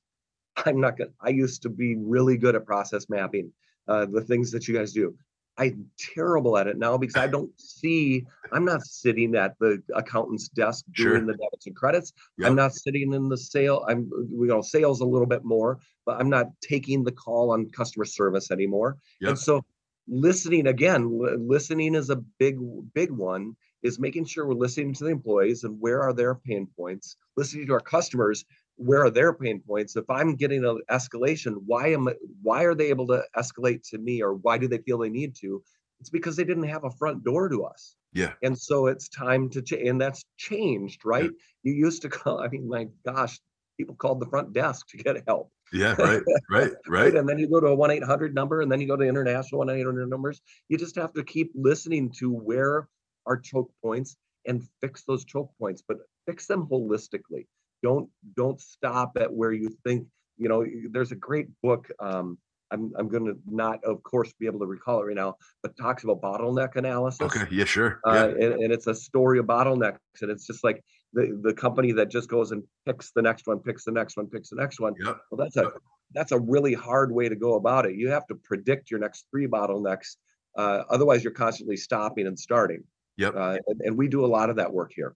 I'm 0.65 0.79
not 0.79 0.97
gonna. 0.97 1.11
I 1.21 1.29
used 1.29 1.61
to 1.63 1.69
be 1.69 1.95
really 1.95 2.37
good 2.37 2.55
at 2.55 2.65
process 2.65 3.09
mapping, 3.09 3.51
uh, 3.87 4.05
the 4.05 4.21
things 4.21 4.51
that 4.51 4.67
you 4.67 4.77
guys 4.77 4.93
do. 4.93 5.15
I'm 5.57 5.85
terrible 5.97 6.57
at 6.57 6.67
it 6.67 6.77
now 6.77 6.97
because 6.97 7.15
I 7.15 7.27
don't 7.27 7.49
see. 7.59 8.25
I'm 8.51 8.65
not 8.65 8.85
sitting 8.85 9.35
at 9.35 9.57
the 9.59 9.81
accountant's 9.93 10.49
desk 10.49 10.83
doing 10.93 11.09
sure. 11.09 11.25
the 11.25 11.33
debits 11.33 11.67
and 11.67 11.75
credits. 11.75 12.11
Yep. 12.37 12.49
I'm 12.49 12.55
not 12.55 12.73
sitting 12.73 13.13
in 13.13 13.29
the 13.29 13.37
sale. 13.37 13.85
I'm 13.87 14.09
you 14.29 14.47
know 14.47 14.61
sales 14.61 14.99
a 14.99 15.05
little 15.05 15.27
bit 15.27 15.45
more, 15.45 15.79
but 16.05 16.19
I'm 16.19 16.29
not 16.29 16.47
taking 16.61 17.03
the 17.03 17.11
call 17.11 17.51
on 17.51 17.69
customer 17.69 18.05
service 18.05 18.51
anymore. 18.51 18.97
Yep. 19.21 19.29
And 19.29 19.39
so 19.39 19.65
listening 20.07 20.67
again 20.67 21.19
listening 21.47 21.95
is 21.95 22.09
a 22.09 22.15
big 22.15 22.57
big 22.93 23.11
one 23.11 23.55
is 23.81 23.99
making 23.99 24.25
sure 24.25 24.45
we're 24.45 24.53
listening 24.53 24.93
to 24.93 25.03
the 25.03 25.09
employees 25.09 25.63
and 25.63 25.79
where 25.79 26.01
are 26.01 26.13
their 26.13 26.35
pain 26.35 26.67
points 26.77 27.17
listening 27.35 27.65
to 27.65 27.73
our 27.73 27.79
customers 27.79 28.45
where 28.77 29.03
are 29.05 29.09
their 29.09 29.33
pain 29.33 29.61
points? 29.65 29.95
If 29.95 30.09
i'm 30.09 30.35
getting 30.35 30.65
an 30.65 30.81
escalation 30.91 31.55
why 31.65 31.87
am 31.89 32.09
why 32.41 32.63
are 32.63 32.75
they 32.75 32.89
able 32.89 33.07
to 33.07 33.23
escalate 33.35 33.87
to 33.89 33.97
me 33.97 34.21
or 34.21 34.33
why 34.33 34.57
do 34.57 34.67
they 34.67 34.79
feel 34.79 34.97
they 34.97 35.09
need 35.09 35.35
to? 35.37 35.63
It's 35.99 36.09
because 36.09 36.35
they 36.35 36.43
didn't 36.43 36.63
have 36.63 36.83
a 36.83 36.91
front 36.91 37.23
door 37.23 37.47
to 37.47 37.63
us. 37.63 37.95
Yeah. 38.11 38.33
And 38.43 38.57
so 38.57 38.87
it's 38.87 39.07
time 39.07 39.49
to 39.51 39.61
change 39.61 39.87
and 39.87 39.99
that's 39.99 40.23
changed 40.37 41.05
right? 41.05 41.23
Yeah. 41.23 41.29
you 41.63 41.73
used 41.73 42.01
to 42.03 42.09
call 42.09 42.39
i 42.43 42.47
mean 42.47 42.67
my 42.67 42.87
gosh 43.05 43.39
people 43.77 43.95
called 43.95 44.19
the 44.19 44.27
front 44.27 44.53
desk 44.53 44.87
to 44.89 44.97
get 44.97 45.23
help 45.27 45.51
yeah, 45.73 45.95
right, 45.99 46.21
right, 46.49 46.71
right. 46.87 47.15
and 47.15 47.27
then 47.27 47.39
you 47.39 47.49
go 47.49 47.59
to 47.59 47.67
a 47.67 47.75
1 47.75 47.91
800 47.91 48.33
number 48.33 48.61
and 48.61 48.71
then 48.71 48.79
you 48.79 48.87
go 48.87 48.95
to 48.95 49.03
international 49.03 49.59
1 49.59 49.69
800 49.69 50.09
numbers. 50.09 50.41
You 50.69 50.77
just 50.77 50.95
have 50.95 51.13
to 51.13 51.23
keep 51.23 51.51
listening 51.55 52.11
to 52.19 52.31
where 52.31 52.87
are 53.25 53.37
choke 53.37 53.71
points 53.81 54.17
and 54.45 54.63
fix 54.81 55.03
those 55.03 55.25
choke 55.25 55.51
points, 55.59 55.83
but 55.87 55.97
fix 56.27 56.45
them 56.47 56.67
holistically. 56.67 57.47
Don't 57.83 58.09
don't 58.35 58.59
stop 58.59 59.17
at 59.19 59.31
where 59.31 59.51
you 59.51 59.69
think, 59.83 60.07
you 60.37 60.49
know, 60.49 60.65
there's 60.91 61.11
a 61.11 61.15
great 61.15 61.47
book. 61.61 61.89
Um, 61.99 62.37
I'm 62.71 62.93
I'm 62.97 63.07
going 63.09 63.25
to 63.25 63.37
not, 63.45 63.83
of 63.83 64.01
course, 64.03 64.33
be 64.39 64.47
able 64.47 64.59
to 64.59 64.65
recall 64.65 65.01
it 65.01 65.05
right 65.05 65.15
now, 65.15 65.35
but 65.61 65.77
talks 65.77 66.03
about 66.03 66.21
bottleneck 66.21 66.75
analysis. 66.75 67.21
Okay, 67.21 67.45
yeah, 67.51 67.65
sure. 67.65 67.99
Uh, 68.05 68.29
and, 68.29 68.53
and 68.53 68.73
it's 68.73 68.87
a 68.87 68.95
story 68.95 69.39
of 69.39 69.45
bottlenecks, 69.45 69.97
and 70.21 70.31
it's 70.31 70.47
just 70.47 70.63
like 70.63 70.83
the 71.13 71.39
the 71.41 71.53
company 71.53 71.91
that 71.93 72.09
just 72.09 72.29
goes 72.29 72.51
and 72.51 72.63
picks 72.85 73.11
the 73.11 73.21
next 73.21 73.47
one, 73.47 73.59
picks 73.59 73.85
the 73.85 73.91
next 73.91 74.17
one, 74.17 74.27
picks 74.27 74.49
the 74.49 74.55
next 74.55 74.79
one. 74.79 74.93
Yep. 75.03 75.17
Well, 75.31 75.37
that's 75.37 75.57
a 75.57 75.71
that's 76.13 76.31
a 76.31 76.39
really 76.39 76.73
hard 76.73 77.11
way 77.11 77.29
to 77.29 77.35
go 77.35 77.55
about 77.55 77.85
it. 77.85 77.95
You 77.95 78.09
have 78.09 78.27
to 78.27 78.35
predict 78.35 78.91
your 78.91 78.99
next 78.99 79.25
three 79.31 79.47
bottlenecks. 79.47 80.17
Uh, 80.57 80.83
otherwise, 80.89 81.23
you're 81.23 81.33
constantly 81.33 81.77
stopping 81.77 82.27
and 82.27 82.37
starting. 82.37 82.83
Yep. 83.17 83.35
Uh, 83.35 83.57
and, 83.67 83.81
and 83.81 83.97
we 83.97 84.07
do 84.07 84.25
a 84.25 84.27
lot 84.27 84.49
of 84.49 84.57
that 84.57 84.71
work 84.71 84.91
here. 84.95 85.15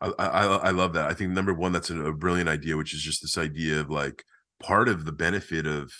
I, 0.00 0.12
I 0.18 0.44
I 0.44 0.70
love 0.70 0.94
that. 0.94 1.10
I 1.10 1.14
think 1.14 1.32
number 1.32 1.54
one, 1.54 1.72
that's 1.72 1.90
a, 1.90 2.00
a 2.06 2.12
brilliant 2.12 2.48
idea, 2.48 2.76
which 2.76 2.94
is 2.94 3.02
just 3.02 3.22
this 3.22 3.38
idea 3.38 3.80
of 3.80 3.90
like 3.90 4.24
part 4.62 4.88
of 4.88 5.04
the 5.04 5.12
benefit 5.12 5.66
of 5.66 5.92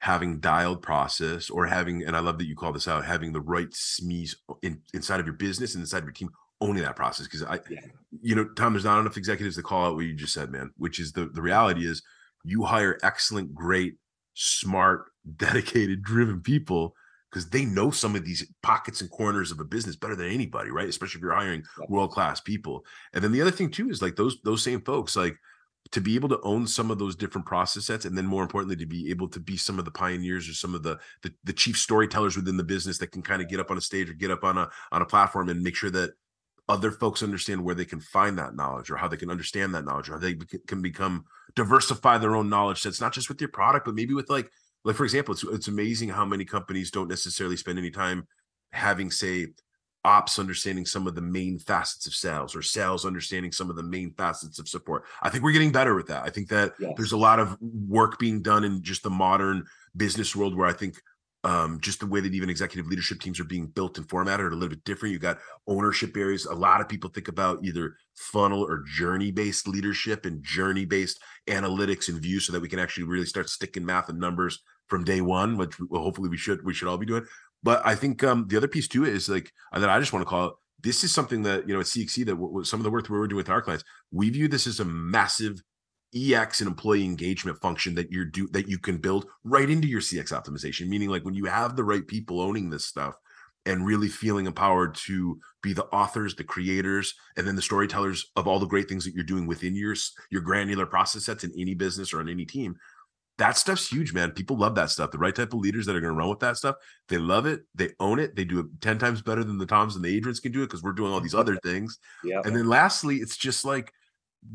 having 0.00 0.40
dialed 0.40 0.82
process 0.82 1.48
or 1.48 1.66
having, 1.66 2.02
and 2.02 2.16
I 2.16 2.20
love 2.20 2.38
that 2.38 2.46
you 2.46 2.56
call 2.56 2.72
this 2.72 2.88
out, 2.88 3.04
having 3.04 3.32
the 3.32 3.40
right 3.40 3.70
SMEs 3.70 4.34
in, 4.60 4.80
inside 4.92 5.20
of 5.20 5.26
your 5.26 5.36
business 5.36 5.74
and 5.74 5.82
inside 5.82 5.98
of 5.98 6.04
your 6.04 6.12
team 6.12 6.30
owning 6.62 6.82
that 6.82 6.96
process. 6.96 7.26
Because 7.26 7.42
I, 7.42 7.58
Yeah. 7.68 7.80
you 8.20 8.34
know, 8.34 8.44
Tom, 8.56 8.72
there's 8.72 8.84
not 8.84 9.00
enough 9.00 9.16
executives 9.16 9.56
to 9.56 9.62
call 9.62 9.86
out 9.86 9.94
what 9.96 10.04
you 10.04 10.14
just 10.14 10.32
said, 10.32 10.50
man. 10.50 10.72
Which 10.76 10.98
is 11.00 11.12
the 11.12 11.26
the 11.26 11.42
reality 11.42 11.86
is 11.86 12.02
you 12.44 12.62
hire 12.64 12.98
excellent, 13.02 13.54
great, 13.54 13.96
smart, 14.34 15.06
dedicated, 15.36 16.02
driven 16.02 16.40
people 16.40 16.94
because 17.30 17.48
they 17.48 17.64
know 17.64 17.90
some 17.90 18.14
of 18.14 18.24
these 18.26 18.46
pockets 18.62 19.00
and 19.00 19.10
corners 19.10 19.50
of 19.50 19.58
a 19.60 19.64
business 19.64 19.96
better 19.96 20.14
than 20.14 20.30
anybody, 20.30 20.70
right? 20.70 20.88
Especially 20.88 21.18
if 21.18 21.22
you're 21.22 21.34
hiring 21.34 21.62
Yeah. 21.80 21.86
world 21.88 22.10
class 22.12 22.40
people. 22.40 22.84
And 23.14 23.24
then 23.24 23.32
the 23.32 23.40
other 23.40 23.50
thing 23.50 23.70
too 23.70 23.88
is 23.90 24.02
like 24.02 24.16
those 24.16 24.38
those 24.42 24.62
same 24.62 24.82
folks, 24.82 25.16
like 25.16 25.36
to 25.90 26.00
be 26.00 26.14
able 26.14 26.28
to 26.28 26.40
own 26.42 26.66
some 26.66 26.90
of 26.92 26.98
those 26.98 27.16
different 27.16 27.46
process 27.46 27.86
sets, 27.86 28.04
and 28.04 28.16
then 28.16 28.24
more 28.26 28.42
importantly, 28.42 28.76
to 28.76 28.86
be 28.86 29.10
able 29.10 29.28
to 29.28 29.40
be 29.40 29.56
some 29.56 29.78
of 29.80 29.84
the 29.84 29.90
pioneers 29.90 30.48
or 30.48 30.54
some 30.54 30.74
of 30.74 30.82
the 30.82 30.98
the, 31.22 31.32
the 31.44 31.52
chief 31.52 31.76
storytellers 31.76 32.36
within 32.36 32.56
the 32.56 32.64
business 32.64 32.98
that 32.98 33.10
can 33.12 33.22
kind 33.22 33.42
of 33.42 33.48
get 33.48 33.60
up 33.60 33.70
on 33.70 33.78
a 33.78 33.80
stage 33.80 34.08
or 34.10 34.14
get 34.14 34.30
up 34.30 34.44
on 34.44 34.58
a 34.58 34.68
on 34.92 35.02
a 35.02 35.06
platform 35.06 35.48
and 35.48 35.62
make 35.62 35.74
sure 35.74 35.90
that 35.90 36.12
other 36.68 36.90
folks 36.90 37.22
understand 37.22 37.62
where 37.62 37.74
they 37.74 37.84
can 37.84 38.00
find 38.00 38.38
that 38.38 38.54
knowledge 38.54 38.90
or 38.90 38.96
how 38.96 39.08
they 39.08 39.16
can 39.16 39.30
understand 39.30 39.74
that 39.74 39.84
knowledge 39.84 40.08
or 40.08 40.12
how 40.12 40.18
they 40.18 40.34
can 40.66 40.80
become 40.80 41.24
diversify 41.56 42.16
their 42.18 42.36
own 42.36 42.48
knowledge 42.48 42.80
sets 42.80 43.00
not 43.00 43.12
just 43.12 43.28
with 43.28 43.40
your 43.40 43.50
product 43.50 43.84
but 43.84 43.94
maybe 43.94 44.14
with 44.14 44.30
like 44.30 44.48
like 44.84 44.96
for 44.96 45.04
example 45.04 45.32
it's 45.34 45.42
it's 45.44 45.68
amazing 45.68 46.08
how 46.08 46.24
many 46.24 46.44
companies 46.44 46.90
don't 46.90 47.08
necessarily 47.08 47.56
spend 47.56 47.78
any 47.78 47.90
time 47.90 48.26
having 48.72 49.10
say 49.10 49.46
ops 50.04 50.38
understanding 50.38 50.86
some 50.86 51.06
of 51.06 51.14
the 51.14 51.20
main 51.20 51.58
facets 51.58 52.06
of 52.06 52.14
sales 52.14 52.56
or 52.56 52.62
sales 52.62 53.04
understanding 53.04 53.52
some 53.52 53.68
of 53.70 53.76
the 53.76 53.82
main 53.82 54.12
facets 54.14 54.58
of 54.58 54.68
support 54.68 55.04
i 55.22 55.28
think 55.28 55.44
we're 55.44 55.52
getting 55.52 55.72
better 55.72 55.94
with 55.94 56.06
that 56.06 56.22
i 56.24 56.30
think 56.30 56.48
that 56.48 56.72
Yes. 56.78 56.92
there's 56.96 57.12
a 57.12 57.16
lot 57.16 57.38
of 57.38 57.56
work 57.60 58.18
being 58.18 58.40
done 58.40 58.64
in 58.64 58.82
just 58.82 59.02
the 59.02 59.10
modern 59.10 59.64
business 59.96 60.34
world 60.34 60.56
where 60.56 60.66
i 60.68 60.72
think 60.72 61.00
um, 61.44 61.80
just 61.80 62.00
the 62.00 62.06
way 62.06 62.20
that 62.20 62.34
even 62.34 62.50
executive 62.50 62.86
leadership 62.86 63.20
teams 63.20 63.40
are 63.40 63.44
being 63.44 63.66
built 63.66 63.98
and 63.98 64.08
formatted 64.08 64.46
are 64.46 64.50
a 64.50 64.54
little 64.54 64.68
bit 64.68 64.84
different. 64.84 65.12
You 65.12 65.18
got 65.18 65.38
ownership 65.66 66.16
areas. 66.16 66.46
A 66.46 66.54
lot 66.54 66.80
of 66.80 66.88
people 66.88 67.10
think 67.10 67.28
about 67.28 67.64
either 67.64 67.96
funnel 68.14 68.62
or 68.62 68.84
journey 68.86 69.32
based 69.32 69.66
leadership 69.66 70.24
and 70.24 70.42
journey 70.44 70.84
based 70.84 71.18
analytics 71.48 72.08
and 72.08 72.20
view 72.20 72.38
so 72.38 72.52
that 72.52 72.62
we 72.62 72.68
can 72.68 72.78
actually 72.78 73.04
really 73.04 73.26
start 73.26 73.48
sticking 73.48 73.84
math 73.84 74.08
and 74.08 74.20
numbers 74.20 74.60
from 74.88 75.04
day 75.04 75.20
one, 75.20 75.56
which 75.56 75.74
hopefully 75.90 76.28
we 76.28 76.36
should 76.36 76.64
we 76.64 76.74
should 76.74 76.88
all 76.88 76.98
be 76.98 77.06
doing. 77.06 77.26
But 77.62 77.84
I 77.84 77.96
think 77.96 78.22
um, 78.22 78.46
the 78.48 78.56
other 78.56 78.68
piece 78.68 78.86
too 78.86 79.04
is 79.04 79.28
like 79.28 79.50
uh, 79.72 79.80
that 79.80 79.90
I 79.90 79.98
just 79.98 80.12
want 80.12 80.24
to 80.24 80.30
call 80.30 80.48
it. 80.48 80.54
This 80.80 81.02
is 81.02 81.12
something 81.12 81.42
that 81.42 81.66
you 81.66 81.74
know 81.74 81.80
at 81.80 81.86
CXC 81.86 82.26
that 82.26 82.34
w- 82.34 82.64
some 82.64 82.78
of 82.78 82.84
the 82.84 82.90
work 82.90 83.04
that 83.04 83.12
we're 83.12 83.26
doing 83.26 83.36
with 83.36 83.50
our 83.50 83.62
clients, 83.62 83.84
we 84.12 84.30
view 84.30 84.46
this 84.46 84.66
as 84.66 84.80
a 84.80 84.84
massive 84.84 85.60
EX 86.14 86.60
and 86.60 86.68
employee 86.68 87.04
engagement 87.04 87.58
function 87.60 87.94
that 87.94 88.10
you're 88.10 88.24
do 88.24 88.48
that 88.48 88.68
you 88.68 88.78
can 88.78 88.98
build 88.98 89.26
right 89.44 89.68
into 89.70 89.88
your 89.88 90.00
CX 90.00 90.32
optimization. 90.32 90.88
Meaning, 90.88 91.08
like 91.08 91.24
when 91.24 91.34
you 91.34 91.46
have 91.46 91.76
the 91.76 91.84
right 91.84 92.06
people 92.06 92.40
owning 92.40 92.70
this 92.70 92.84
stuff 92.84 93.14
and 93.64 93.86
really 93.86 94.08
feeling 94.08 94.46
empowered 94.46 94.94
to 94.94 95.38
be 95.62 95.72
the 95.72 95.84
authors, 95.86 96.34
the 96.34 96.44
creators, 96.44 97.14
and 97.36 97.46
then 97.46 97.56
the 97.56 97.62
storytellers 97.62 98.30
of 98.36 98.48
all 98.48 98.58
the 98.58 98.66
great 98.66 98.88
things 98.88 99.04
that 99.04 99.14
you're 99.14 99.24
doing 99.24 99.46
within 99.46 99.74
your 99.74 99.94
your 100.30 100.42
granular 100.42 100.86
process 100.86 101.24
sets 101.24 101.44
in 101.44 101.52
any 101.56 101.74
business 101.74 102.12
or 102.12 102.20
on 102.20 102.28
any 102.28 102.44
team. 102.44 102.76
That 103.38 103.56
stuff's 103.56 103.88
huge, 103.88 104.12
man. 104.12 104.32
People 104.32 104.58
love 104.58 104.74
that 104.74 104.90
stuff. 104.90 105.10
The 105.10 105.18
right 105.18 105.34
type 105.34 105.54
of 105.54 105.60
leaders 105.60 105.86
that 105.86 105.96
are 105.96 106.00
going 106.00 106.12
to 106.12 106.18
run 106.18 106.28
with 106.28 106.40
that 106.40 106.58
stuff, 106.58 106.76
they 107.08 107.16
love 107.16 107.46
it. 107.46 107.62
They 107.74 107.90
own 107.98 108.18
it. 108.18 108.36
They 108.36 108.44
do 108.44 108.60
it 108.60 108.66
10 108.82 108.98
times 108.98 109.22
better 109.22 109.42
than 109.42 109.56
the 109.56 109.66
Toms 109.66 109.96
and 109.96 110.04
the 110.04 110.20
Adrians 110.20 110.42
can 110.42 110.52
do 110.52 110.62
it 110.62 110.66
because 110.66 110.82
we're 110.82 110.92
doing 110.92 111.12
all 111.12 111.20
these 111.20 111.34
other 111.34 111.56
things. 111.56 111.98
Yeah. 112.22 112.42
And 112.44 112.54
then 112.54 112.68
lastly, 112.68 113.16
it's 113.16 113.38
just 113.38 113.64
like, 113.64 113.92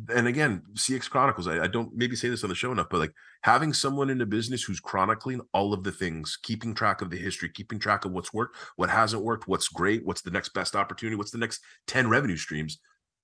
and 0.10 0.28
again, 0.28 0.64
CX 0.74 1.10
Chronicles, 1.10 1.48
I, 1.48 1.64
I 1.64 1.68
don't 1.68 1.96
maybe 1.96 2.16
say 2.16 2.28
this 2.28 2.44
on 2.44 2.50
the 2.50 2.56
show 2.56 2.72
enough, 2.72 2.88
but 2.90 3.00
like 3.00 3.14
having 3.44 3.72
someone 3.72 4.10
in 4.10 4.20
a 4.20 4.26
business 4.26 4.64
who's 4.64 4.80
chronicling 4.80 5.42
all 5.54 5.74
of 5.74 5.84
the 5.84 5.92
things, 5.92 6.38
keeping 6.44 6.74
track 6.74 7.02
of 7.02 7.10
the 7.10 7.18
history, 7.18 7.50
keeping 7.50 7.80
track 7.80 8.04
of 8.04 8.12
what's 8.12 8.34
worked, 8.34 8.58
what 8.76 8.90
hasn't 8.90 9.24
worked, 9.24 9.48
what's 9.48 9.70
great, 9.70 10.06
what's 10.06 10.22
the 10.22 10.32
next 10.32 10.50
best 10.50 10.76
opportunity, 10.76 11.16
what's 11.16 11.32
the 11.32 11.38
next 11.38 11.62
10 11.88 12.10
revenue 12.10 12.36
streams. 12.36 12.80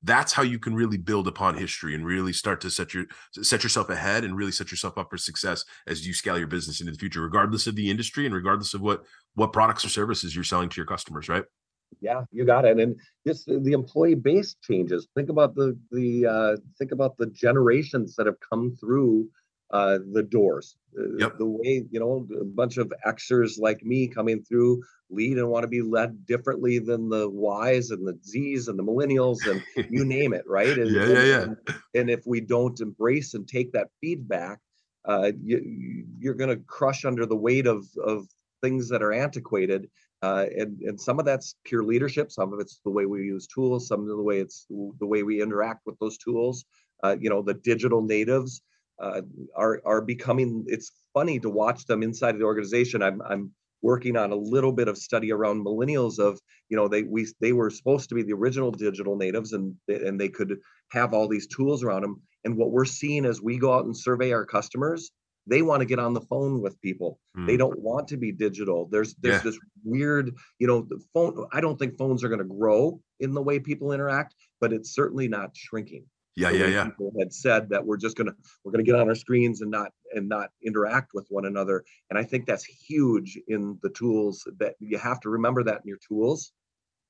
That's 0.06 0.34
how 0.34 0.44
you 0.44 0.60
can 0.60 0.76
really 0.76 0.98
build 0.98 1.28
upon 1.28 1.56
history 1.56 1.96
and 1.96 2.06
really 2.06 2.34
start 2.34 2.60
to 2.62 2.70
set 2.70 2.94
your 2.94 3.06
set 3.32 3.64
yourself 3.64 3.90
ahead 3.90 4.26
and 4.26 4.36
really 4.36 4.52
set 4.52 4.70
yourself 4.70 4.98
up 4.98 5.10
for 5.10 5.18
success 5.18 5.64
as 5.88 6.06
you 6.06 6.14
scale 6.14 6.38
your 6.38 6.48
business 6.48 6.82
into 6.82 6.92
the 6.92 6.98
future, 6.98 7.22
regardless 7.22 7.68
of 7.68 7.76
the 7.76 7.90
industry 7.90 8.26
and 8.26 8.36
regardless 8.36 8.74
of 8.74 8.82
what 8.82 9.04
what 9.36 9.54
products 9.54 9.86
or 9.86 9.90
services 9.90 10.36
you're 10.36 10.44
selling 10.44 10.68
to 10.68 10.76
your 10.76 10.86
customers, 10.86 11.30
right? 11.30 11.46
Yeah, 12.02 12.24
you 12.32 12.46
got 12.46 12.66
it. 12.66 12.80
And 12.80 13.00
just 13.26 13.46
the 13.48 13.72
employee 13.74 14.16
base 14.16 14.56
changes. 14.62 15.08
Think 15.16 15.30
about 15.30 15.56
the 15.56 15.78
the 15.92 16.26
uh, 16.26 16.58
think 16.78 16.92
about 16.92 17.18
the 17.18 17.28
generations 17.28 18.16
that 18.16 18.26
have 18.26 18.38
come 18.50 18.76
through 18.80 19.30
uh, 19.72 20.00
the 20.14 20.24
doors. 20.24 20.76
Uh, 20.98 21.18
Yep. 21.18 21.38
The 21.40 21.46
way 21.46 21.86
you 21.90 22.00
know 22.00 22.28
a 22.40 22.44
bunch 22.46 22.78
of 22.78 22.92
Xers 23.06 23.60
like 23.60 23.84
me 23.84 24.08
coming 24.08 24.44
through 24.44 24.82
lead 25.10 25.38
and 25.38 25.50
want 25.50 25.64
to 25.64 25.68
be 25.68 25.82
led 25.82 26.26
differently 26.26 26.80
than 26.80 27.10
the 27.10 27.30
Ys 27.30 27.92
and 27.92 28.08
the 28.08 28.14
Zs 28.14 28.68
and 28.68 28.78
the 28.80 28.84
millennials 28.84 29.46
and 29.50 29.62
you 29.92 30.06
name 30.06 30.34
it, 30.34 30.44
right? 30.48 30.78
And, 30.78 30.92
Yeah, 30.92 31.08
yeah, 31.08 31.24
yeah. 31.24 31.42
And, 31.44 31.58
and 31.96 32.10
if 32.10 32.22
we 32.26 32.42
don't 32.42 32.80
embrace 32.82 33.34
and 33.36 33.48
take 33.48 33.72
that 33.74 33.90
feedback, 34.02 34.60
uh, 35.06 35.32
you, 35.44 35.58
you- 35.60 36.06
you're 36.20 36.34
going 36.36 36.50
to 36.56 36.64
crush 36.66 37.06
under 37.06 37.26
the 37.26 37.36
weight 37.36 37.68
of 37.68 37.86
of 38.04 38.28
things 38.62 38.88
that 38.90 39.04
are 39.04 39.12
antiquated 39.12 39.90
uh, 40.24 40.46
and 40.58 40.80
and 40.82 41.00
some 41.00 41.20
of 41.20 41.26
that's 41.26 41.56
pure 41.66 41.84
leadership 41.84 42.32
some 42.32 42.54
of 42.54 42.60
it's 42.60 42.80
the 42.86 42.90
way 42.90 43.06
we 43.06 43.24
use 43.24 43.46
tools 43.46 43.88
some 43.90 44.00
of 44.02 44.08
the 44.08 44.24
way 44.24 44.40
it's 44.40 44.66
the 44.70 45.06
way 45.06 45.22
we 45.22 45.42
interact 45.42 45.82
with 45.86 46.00
those 46.00 46.18
tools. 46.18 46.66
Uh, 47.04 47.18
you 47.20 47.30
know 47.30 47.42
the 47.42 47.54
digital 47.56 48.02
natives 48.02 48.62
uh, 49.02 49.22
are 49.56 49.82
are 49.86 50.02
becoming 50.02 50.64
it's 50.68 50.92
funny 51.14 51.40
to 51.40 51.50
watch 51.50 51.86
them 51.86 52.02
inside 52.02 52.34
of 52.36 52.40
the 52.40 52.46
organization. 52.46 53.04
I'm 53.04 53.22
i'm 53.30 53.52
working 53.82 54.16
on 54.16 54.32
a 54.32 54.36
little 54.36 54.72
bit 54.72 54.88
of 54.88 54.98
study 54.98 55.30
around 55.34 55.66
millennials 55.66 56.18
of 56.18 56.40
you 56.70 56.78
know 56.78 56.88
they 56.88 57.04
we 57.04 57.28
they 57.42 57.52
were 57.52 57.70
supposed 57.70 58.08
to 58.08 58.16
be 58.16 58.24
the 58.24 58.32
original 58.32 58.72
digital 58.72 59.18
natives 59.18 59.52
and 59.52 59.76
and 59.90 60.20
they 60.20 60.30
could 60.30 60.58
have 60.92 61.14
all 61.14 61.28
these 61.28 61.48
tools 61.48 61.84
around 61.84 62.04
them. 62.04 62.22
And 62.46 62.56
what 62.56 62.72
we're 62.72 62.86
seeing 62.86 63.26
as 63.26 63.42
we 63.42 63.58
go 63.58 63.74
out 63.74 63.86
and 63.86 63.96
survey 63.96 64.32
our 64.32 64.46
customers 64.46 65.12
they 65.48 65.62
want 65.62 65.82
to 65.82 65.86
get 65.86 66.00
on 66.00 66.14
the 66.14 66.22
phone 66.22 66.62
with 66.62 66.80
people 66.82 67.20
they 67.46 67.54
Hmm. 67.54 67.58
don't 67.58 67.80
want 67.80 68.08
to 68.10 68.18
be 68.18 68.32
digital 68.32 68.88
there's 68.92 69.16
there's 69.16 69.36
Yeah. 69.44 69.44
this 69.52 69.60
weird 69.84 70.34
you 70.60 70.68
know 70.68 70.82
the 70.82 71.00
phone 71.14 71.46
i 71.52 71.60
don't 71.62 71.78
think 71.78 71.98
phones 71.98 72.24
are 72.24 72.30
going 72.30 72.40
to 72.40 72.46
grow 72.46 73.02
in 73.20 73.34
the 73.34 73.42
way 73.42 73.60
people 73.60 73.92
interact 73.92 74.36
but 74.62 74.72
it's 74.74 74.94
certainly 74.94 75.28
not 75.28 75.56
shrinking 75.56 76.06
Yeah, 76.36 76.50
yeah, 76.52 76.68
yeah. 76.68 76.86
people 76.86 77.12
had 77.20 77.32
said 77.34 77.70
that 77.70 77.86
we're 77.86 77.98
just 77.98 78.16
gonna 78.18 78.34
we're 78.64 78.72
gonna 78.72 78.84
get 78.84 78.96
on 78.96 79.08
our 79.10 79.16
screens 79.16 79.62
and 79.62 79.70
not 79.72 79.92
and 80.16 80.30
not 80.30 80.52
interact 80.66 81.12
with 81.14 81.28
one 81.30 81.46
another 81.46 81.84
and 82.10 82.18
i 82.18 82.24
think 82.24 82.46
that's 82.46 82.64
huge 82.66 83.38
in 83.48 83.78
the 83.84 83.90
tools 83.90 84.48
that 84.60 84.76
you 84.80 84.98
have 84.98 85.20
to 85.22 85.30
remember 85.30 85.64
that 85.64 85.82
in 85.84 85.88
your 85.88 86.00
tools 86.08 86.54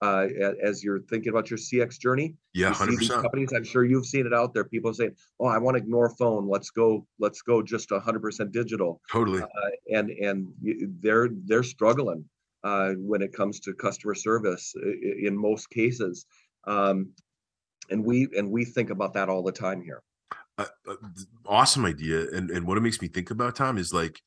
uh, 0.03 0.27
as 0.61 0.83
you're 0.83 1.01
thinking 1.11 1.29
about 1.29 1.49
your 1.49 1.57
cx 1.57 1.97
journey 1.99 2.35
Yeah, 2.53 2.73
hundred 2.73 2.97
percent. 2.97 3.21
companies 3.21 3.53
i'm 3.55 3.63
sure 3.63 3.83
you've 3.85 4.05
seen 4.05 4.25
it 4.25 4.33
out 4.33 4.53
there 4.53 4.65
people 4.65 4.93
saying 4.93 5.15
oh 5.39 5.47
i 5.47 5.57
want 5.57 5.77
to 5.77 5.83
ignore 5.83 6.09
phone 6.21 6.47
let's 6.47 6.69
go 6.71 7.05
let's 7.19 7.41
go 7.41 7.61
just 7.61 7.89
100% 7.89 8.51
digital 8.51 9.01
Totally. 9.11 9.41
and 9.97 10.09
and 10.09 10.47
they're 10.99 11.29
they're 11.45 11.63
struggling 11.63 12.25
uh, 12.63 12.91
when 13.11 13.21
it 13.21 13.33
comes 13.33 13.59
to 13.61 13.73
customer 13.73 14.15
service 14.15 14.73
in 15.27 15.37
most 15.37 15.69
cases 15.69 16.25
um, 16.65 16.97
and 17.89 18.03
we 18.03 18.27
and 18.37 18.49
we 18.49 18.65
think 18.65 18.89
about 18.89 19.13
that 19.13 19.29
all 19.29 19.43
the 19.43 19.51
time 19.51 19.81
here 19.81 20.01
uh, 20.57 20.65
uh, 20.89 20.95
awesome 21.45 21.85
idea 21.85 22.27
and 22.31 22.49
and 22.51 22.65
what 22.67 22.77
it 22.77 22.81
makes 22.81 23.01
me 23.01 23.07
think 23.07 23.31
about 23.31 23.55
tom 23.55 23.77
is 23.77 23.93
like 23.93 24.19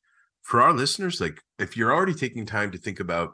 for 0.43 0.61
our 0.61 0.73
listeners 0.73 1.19
like 1.21 1.41
if 1.59 1.75
you're 1.77 1.93
already 1.93 2.13
taking 2.13 2.45
time 2.45 2.71
to 2.71 2.77
think 2.77 2.99
about 2.99 3.33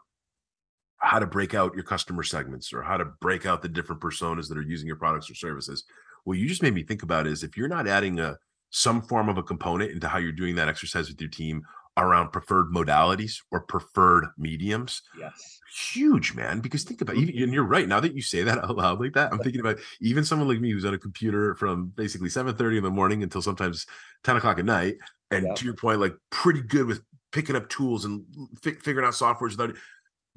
how 1.04 1.20
to 1.20 1.28
break 1.28 1.54
out 1.54 1.76
your 1.76 1.84
customer 1.84 2.24
segments 2.24 2.74
or 2.74 2.82
how 2.82 2.98
to 2.98 3.06
break 3.20 3.46
out 3.46 3.62
the 3.62 3.70
different 3.70 4.02
personas 4.02 4.48
that 4.48 4.58
are 4.58 4.64
using 4.64 4.88
your 4.88 4.96
products 4.96 5.30
or 5.30 5.36
services 5.36 5.84
what 6.24 6.38
you 6.38 6.48
just 6.48 6.64
made 6.64 6.74
me 6.74 6.84
think 6.84 7.04
about 7.04 7.28
is 7.28 7.44
if 7.44 7.58
you're 7.58 7.68
not 7.68 7.88
adding 7.88 8.20
a 8.20 8.38
some 8.70 9.02
form 9.02 9.30
of 9.30 9.38
a 9.38 9.44
component 9.44 9.92
into 9.92 10.08
how 10.08 10.18
you're 10.18 10.32
doing 10.32 10.56
that 10.56 10.70
exercise 10.70 11.10
with 11.10 11.20
your 11.20 11.30
team 11.30 11.62
around 11.98 12.32
preferred 12.32 12.74
modalities 12.74 13.38
or 13.52 13.62
preferred 13.62 14.26
mediums 14.38 15.02
yes 15.20 15.60
huge 15.94 16.34
man 16.34 16.60
because 16.60 16.84
think 16.84 17.02
about 17.02 17.16
even 17.16 17.30
and 17.30 17.38
mm-hmm. 17.38 17.54
you're 17.54 17.64
right 17.64 17.88
now 17.88 18.00
that 18.00 18.16
you 18.16 18.22
say 18.22 18.42
that 18.42 18.58
out 18.64 18.76
loud 18.76 19.00
like 19.00 19.14
that 19.14 19.32
i'm 19.32 19.40
thinking 19.40 19.62
about 19.62 19.78
even 20.02 20.24
someone 20.24 20.48
like 20.48 20.60
me 20.60 20.72
who's 20.72 20.86
on 20.86 20.94
a 20.94 20.98
computer 20.98 21.54
from 21.56 21.92
basically 21.96 22.30
7 22.30 22.56
30 22.56 22.78
in 22.78 22.84
the 22.84 22.90
morning 22.90 23.22
until 23.22 23.42
sometimes 23.42 23.86
10 24.24 24.38
o'clock 24.38 24.58
at 24.58 24.66
night 24.66 24.96
and 25.30 25.48
Yeah. 25.48 25.54
to 25.54 25.66
your 25.66 25.76
point 25.76 26.00
like 26.00 26.16
pretty 26.32 26.62
good 26.62 26.88
with 26.88 27.02
picking 27.34 27.56
up 27.56 27.68
tools 27.68 28.06
and 28.06 28.24
fi- 28.62 28.76
figuring 28.76 29.06
out 29.06 29.14
softwares. 29.14 29.58
Without, 29.58 29.76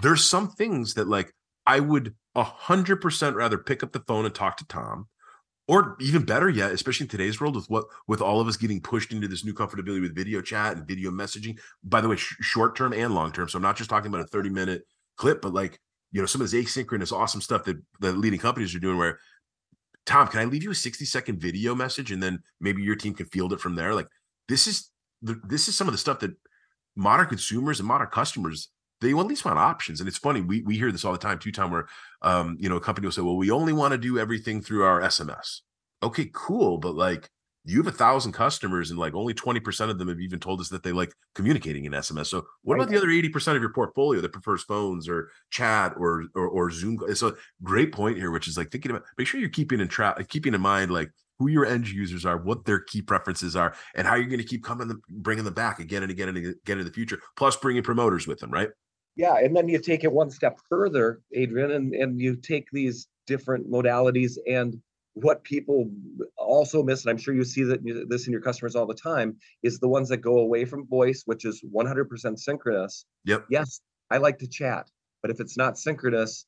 there's 0.00 0.24
some 0.24 0.48
things 0.48 0.94
that 0.94 1.09
like 1.09 1.32
I 1.66 1.80
would 1.80 2.14
a 2.35 2.44
hundred 2.44 3.00
percent 3.00 3.37
rather 3.37 3.59
pick 3.59 3.82
up 3.82 3.92
the 3.92 4.00
phone 4.00 4.24
and 4.24 4.35
talk 4.35 4.56
to 4.59 4.66
Tom, 4.66 5.09
or 5.68 5.96
even 6.00 6.24
better 6.24 6.48
yet, 6.48 6.72
especially 6.72 7.04
in 7.04 7.11
today's 7.11 7.40
world 7.40 7.56
with 7.56 7.68
what 7.68 7.87
with 8.06 8.20
all 8.20 8.40
of 8.40 8.48
us 8.48 8.56
getting 8.56 8.80
pushed 8.80 9.12
into 9.12 9.28
this 9.28 9.44
new 9.44 9.54
comfortability 9.54 10.00
with 10.00 10.14
video 10.14 10.40
chat 10.40 10.76
and 10.76 10.87
video 10.87 11.11
messaging. 11.11 11.59
By 11.82 12.00
the 12.00 12.09
way, 12.09 12.16
sh- 12.16 12.37
short 12.40 12.76
term 12.76 12.92
and 12.92 13.14
long 13.14 13.32
term. 13.32 13.48
So 13.48 13.56
I'm 13.56 13.62
not 13.62 13.76
just 13.76 13.90
talking 13.90 14.09
about 14.09 14.20
a 14.20 14.28
30 14.28 14.50
minute 14.50 14.82
clip, 15.16 15.40
but 15.40 15.54
like 15.54 15.80
you 16.12 16.20
know 16.20 16.26
some 16.26 16.40
of 16.40 16.50
this 16.50 16.66
asynchronous 16.66 17.12
awesome 17.12 17.40
stuff 17.40 17.64
that 17.64 17.76
the 18.00 18.12
leading 18.12 18.40
companies 18.40 18.74
are 18.74 18.80
doing 18.80 18.98
where 18.98 19.18
Tom, 20.06 20.28
can 20.28 20.40
I 20.40 20.44
leave 20.44 20.62
you 20.62 20.70
a 20.70 20.74
60 20.74 21.04
second 21.04 21.40
video 21.40 21.74
message 21.74 22.12
and 22.12 22.22
then 22.22 22.38
maybe 22.61 22.82
your 22.82 22.94
team 22.94 23.12
can 23.12 23.26
field 23.26 23.52
it 23.52 23.61
from 23.61 23.74
there? 23.74 23.92
Like 23.92 24.06
this 24.48 24.66
is 24.66 24.90
the, 25.20 25.40
this 25.44 25.68
is 25.68 25.76
some 25.76 25.88
of 25.88 25.92
the 25.92 25.98
stuff 25.98 26.20
that 26.20 26.30
modern 26.94 27.26
consumers 27.26 27.80
and 27.80 27.88
modern 27.88 28.09
customers 28.09 28.68
they 29.00 29.14
will 29.14 29.22
at 29.22 29.26
least 29.26 29.44
want 29.44 29.59
options. 29.59 30.00
And 30.00 30.09
it's 30.09 30.18
funny, 30.18 30.40
we 30.40 30.62
we 30.62 30.76
hear 30.76 30.92
this 30.92 31.04
all 31.04 31.12
the 31.12 31.18
time 31.18 31.38
too, 31.38 31.52
Tom, 31.52 31.70
where 31.70 31.87
um, 32.22 32.56
you 32.61 32.68
know, 32.68 32.76
a 32.76 32.80
company 32.80 33.06
will 33.06 33.12
say, 33.12 33.22
Well, 33.22 33.37
we 33.37 33.50
only 33.50 33.72
want 33.72 33.92
to 33.92 33.98
do 33.98 34.18
everything 34.18 34.62
through 34.62 34.85
our 34.85 35.00
SMS. 35.00 35.61
Okay, 36.02 36.30
cool. 36.32 36.78
But 36.78 36.94
like 36.94 37.28
you 37.64 37.78
have 37.78 37.92
a 37.92 37.96
thousand 37.96 38.32
customers 38.32 38.90
and 38.90 38.98
like 38.98 39.14
only 39.14 39.35
20% 39.35 39.90
of 39.90 39.98
them 39.98 40.06
have 40.09 40.20
even 40.20 40.38
told 40.38 40.61
us 40.61 40.68
that 40.68 40.85
they 40.85 40.92
like 40.92 41.12
communicating 41.35 41.85
in 41.85 41.92
SMS. 41.92 42.26
So 42.26 42.46
what 42.62 42.76
about 42.76 42.88
the 42.88 42.96
other 42.96 43.09
80% 43.09 43.56
of 43.56 43.61
your 43.61 43.72
portfolio 43.72 44.20
that 44.20 44.32
prefers 44.32 44.62
phones 44.62 45.09
or 45.09 45.30
chat 45.50 45.92
or 45.96 46.24
or, 46.35 46.48
or 46.48 46.70
Zoom? 46.70 46.98
It's 47.09 47.22
a 47.22 47.35
great 47.62 47.92
point 47.92 48.18
here, 48.18 48.30
which 48.30 48.46
is 48.46 48.56
like 48.56 48.70
thinking 48.70 48.92
about 48.92 49.02
make 49.18 49.26
sure 49.26 49.40
you're 49.40 49.48
keeping 49.48 49.80
in 49.80 49.88
track, 49.88 50.16
keeping 50.28 50.54
in 50.54 50.61
mind 50.61 50.92
like 50.92 51.11
who 51.38 51.48
your 51.48 51.66
end 51.66 51.88
users 51.88 52.24
are, 52.24 52.38
what 52.38 52.64
their 52.64 52.80
key 52.80 53.02
preferences 53.02 53.56
are, 53.56 53.74
and 53.94 54.06
how 54.06 54.14
you're 54.14 54.26
going 54.26 54.38
to 54.38 54.46
keep 54.46 54.64
coming, 54.64 54.90
bringing 55.09 55.44
them 55.44 55.52
back 55.52 55.80
again 55.80 56.02
and 56.02 56.11
again 56.11 56.28
and 56.28 56.38
again 56.38 56.78
in 56.78 56.85
the 56.85 56.92
future. 56.92 57.20
Plus, 57.37 57.56
bringing 57.56 57.82
promoters 57.82 58.26
with 58.26 58.38
them, 58.38 58.50
right? 58.50 58.70
Yeah, 59.16 59.37
and 59.38 59.57
then 59.57 59.68
you 59.68 59.79
take 59.79 60.05
it 60.05 60.12
one 60.12 60.31
step 60.31 60.59
further, 60.68 61.20
Adrian, 61.33 61.70
and 61.70 61.94
and 61.94 62.20
you 62.20 62.37
take 62.37 62.68
these 62.70 63.09
different 63.26 63.70
modalities 63.70 64.37
and 64.46 64.81
what 65.16 65.42
people 65.44 65.90
also 66.37 66.83
miss, 66.83 67.02
and 67.02 67.11
I'm 67.11 67.16
sure 67.16 67.35
you 67.35 67.42
see 67.42 67.62
that 67.64 67.81
this 68.09 68.26
in 68.26 68.33
your 68.33 68.42
customers 68.42 68.76
all 68.76 68.87
the 68.87 68.94
time, 68.94 69.37
is 69.62 69.79
the 69.79 69.88
ones 69.88 70.11
that 70.11 70.18
go 70.18 70.38
away 70.40 70.66
from 70.66 70.87
voice, 70.87 71.22
which 71.24 71.46
is 71.46 71.64
100% 71.74 72.38
synchronous. 72.38 73.07
Yep. 73.24 73.46
Yes, 73.48 73.81
I 74.11 74.18
like 74.18 74.38
to 74.40 74.46
chat, 74.46 74.90
but 75.22 75.31
if 75.31 75.40
it's 75.40 75.57
not 75.57 75.79
synchronous, 75.79 76.44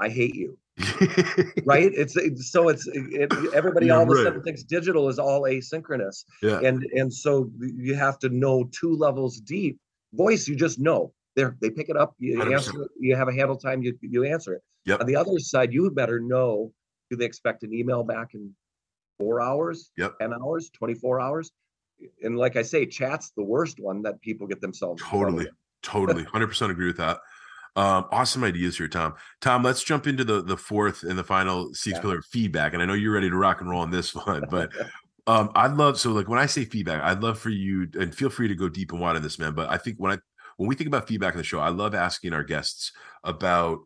I 0.00 0.08
hate 0.08 0.34
you. 0.34 0.58
right? 1.64 1.92
It's, 1.94 2.16
so 2.50 2.68
it's 2.68 2.88
it, 2.88 3.32
everybody 3.54 3.90
all 3.90 4.02
of 4.02 4.10
a 4.10 4.24
sudden 4.24 4.42
thinks 4.42 4.64
digital 4.64 5.08
is 5.08 5.20
all 5.20 5.42
asynchronous. 5.42 6.24
Yeah. 6.42 6.58
And 6.64 6.82
and 6.94 7.12
so 7.12 7.50
you 7.60 7.94
have 7.94 8.18
to 8.20 8.28
know 8.28 8.68
two 8.72 8.96
levels 8.96 9.38
deep. 9.40 9.78
Voice, 10.14 10.48
you 10.48 10.56
just 10.56 10.80
know. 10.80 11.12
They're, 11.36 11.56
they 11.60 11.70
pick 11.70 11.88
it 11.88 11.96
up, 11.96 12.14
you 12.18 12.38
100%. 12.38 12.54
answer 12.54 12.82
it, 12.82 12.90
you 12.98 13.14
have 13.14 13.28
a 13.28 13.32
handle 13.32 13.56
time, 13.56 13.82
you 13.82 13.96
you 14.00 14.24
answer 14.24 14.54
it. 14.54 14.62
Yep. 14.86 15.00
On 15.00 15.06
the 15.06 15.16
other 15.16 15.38
side, 15.38 15.72
you 15.72 15.90
better 15.90 16.20
know 16.20 16.72
do 17.10 17.16
they 17.16 17.24
expect 17.24 17.62
an 17.62 17.74
email 17.74 18.02
back 18.02 18.34
in 18.34 18.54
four 19.18 19.40
hours, 19.40 19.90
yep. 19.96 20.18
10 20.20 20.32
hours, 20.32 20.70
24 20.70 21.20
hours? 21.20 21.50
And 22.22 22.38
like 22.38 22.56
I 22.56 22.62
say, 22.62 22.86
chat's 22.86 23.30
the 23.36 23.44
worst 23.44 23.78
one 23.78 24.02
that 24.02 24.20
people 24.22 24.46
get 24.46 24.60
themselves. 24.60 25.02
Totally. 25.02 25.48
Totally. 25.82 26.24
100% 26.24 26.70
agree 26.70 26.86
with 26.86 26.96
that. 26.96 27.18
Um, 27.76 28.06
awesome 28.10 28.44
ideas 28.44 28.78
here, 28.78 28.88
Tom. 28.88 29.14
Tom, 29.40 29.62
let's 29.62 29.84
jump 29.84 30.06
into 30.06 30.24
the 30.24 30.42
the 30.42 30.56
fourth 30.56 31.04
and 31.04 31.16
the 31.16 31.22
final 31.22 31.72
six 31.72 31.96
yeah. 31.96 32.00
pillar 32.00 32.22
feedback. 32.22 32.74
And 32.74 32.82
I 32.82 32.86
know 32.86 32.94
you're 32.94 33.12
ready 33.12 33.30
to 33.30 33.36
rock 33.36 33.60
and 33.60 33.70
roll 33.70 33.80
on 33.80 33.90
this 33.90 34.14
one, 34.26 34.44
but 34.50 34.72
um, 35.26 35.50
I'd 35.54 35.74
love 35.74 35.98
so 35.98 36.10
like 36.10 36.28
when 36.28 36.38
I 36.38 36.46
say 36.46 36.64
feedback, 36.64 37.02
I'd 37.02 37.22
love 37.22 37.38
for 37.38 37.50
you 37.50 37.88
and 37.94 38.14
feel 38.14 38.28
free 38.28 38.48
to 38.48 38.56
go 38.56 38.68
deep 38.68 38.92
and 38.92 39.00
wide 39.00 39.16
on 39.16 39.22
this, 39.22 39.38
man. 39.38 39.54
But 39.54 39.70
I 39.70 39.78
think 39.78 39.98
when 39.98 40.12
I 40.12 40.18
when 40.60 40.68
we 40.68 40.74
think 40.74 40.88
about 40.88 41.08
feedback 41.08 41.32
in 41.32 41.38
the 41.38 41.44
show, 41.44 41.58
I 41.58 41.70
love 41.70 41.94
asking 41.94 42.34
our 42.34 42.44
guests 42.44 42.92
about 43.24 43.78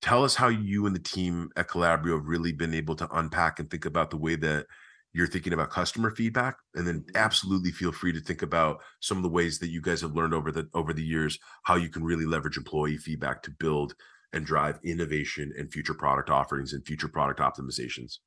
tell 0.00 0.22
us 0.22 0.36
how 0.36 0.46
you 0.46 0.86
and 0.86 0.94
the 0.94 1.00
team 1.00 1.50
at 1.56 1.66
Calabrio 1.66 2.18
have 2.18 2.28
really 2.28 2.52
been 2.52 2.72
able 2.72 2.94
to 2.94 3.08
unpack 3.10 3.58
and 3.58 3.68
think 3.68 3.84
about 3.84 4.10
the 4.10 4.16
way 4.16 4.36
that 4.36 4.66
you're 5.12 5.26
thinking 5.26 5.52
about 5.52 5.70
customer 5.70 6.12
feedback. 6.12 6.54
And 6.76 6.86
then 6.86 7.00
mm-hmm. 7.00 7.16
absolutely 7.16 7.72
feel 7.72 7.90
free 7.90 8.12
to 8.12 8.20
think 8.20 8.42
about 8.42 8.78
some 9.00 9.16
of 9.16 9.24
the 9.24 9.28
ways 9.28 9.58
that 9.58 9.70
you 9.70 9.80
guys 9.80 10.00
have 10.02 10.14
learned 10.14 10.34
over 10.34 10.52
the 10.52 10.68
over 10.72 10.92
the 10.92 11.02
years 11.02 11.36
how 11.64 11.74
you 11.74 11.88
can 11.88 12.04
really 12.04 12.26
leverage 12.26 12.56
employee 12.56 12.96
feedback 12.96 13.42
to 13.42 13.50
build 13.50 13.96
and 14.32 14.46
drive 14.46 14.78
innovation 14.84 15.52
and 15.58 15.72
future 15.72 15.94
product 15.94 16.30
offerings 16.30 16.74
and 16.74 16.86
future 16.86 17.08
product 17.08 17.40
optimizations. 17.40 18.18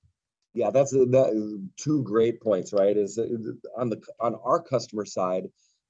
Yeah 0.53 0.71
that's 0.71 0.93
uh, 0.93 1.05
that 1.11 1.29
uh, 1.29 1.63
two 1.77 2.03
great 2.03 2.41
points 2.41 2.73
right? 2.73 2.97
Is 2.97 3.17
uh, 3.17 3.23
on 3.77 3.89
the 3.89 4.01
on 4.19 4.35
our 4.43 4.61
customer 4.61 5.05
side 5.05 5.45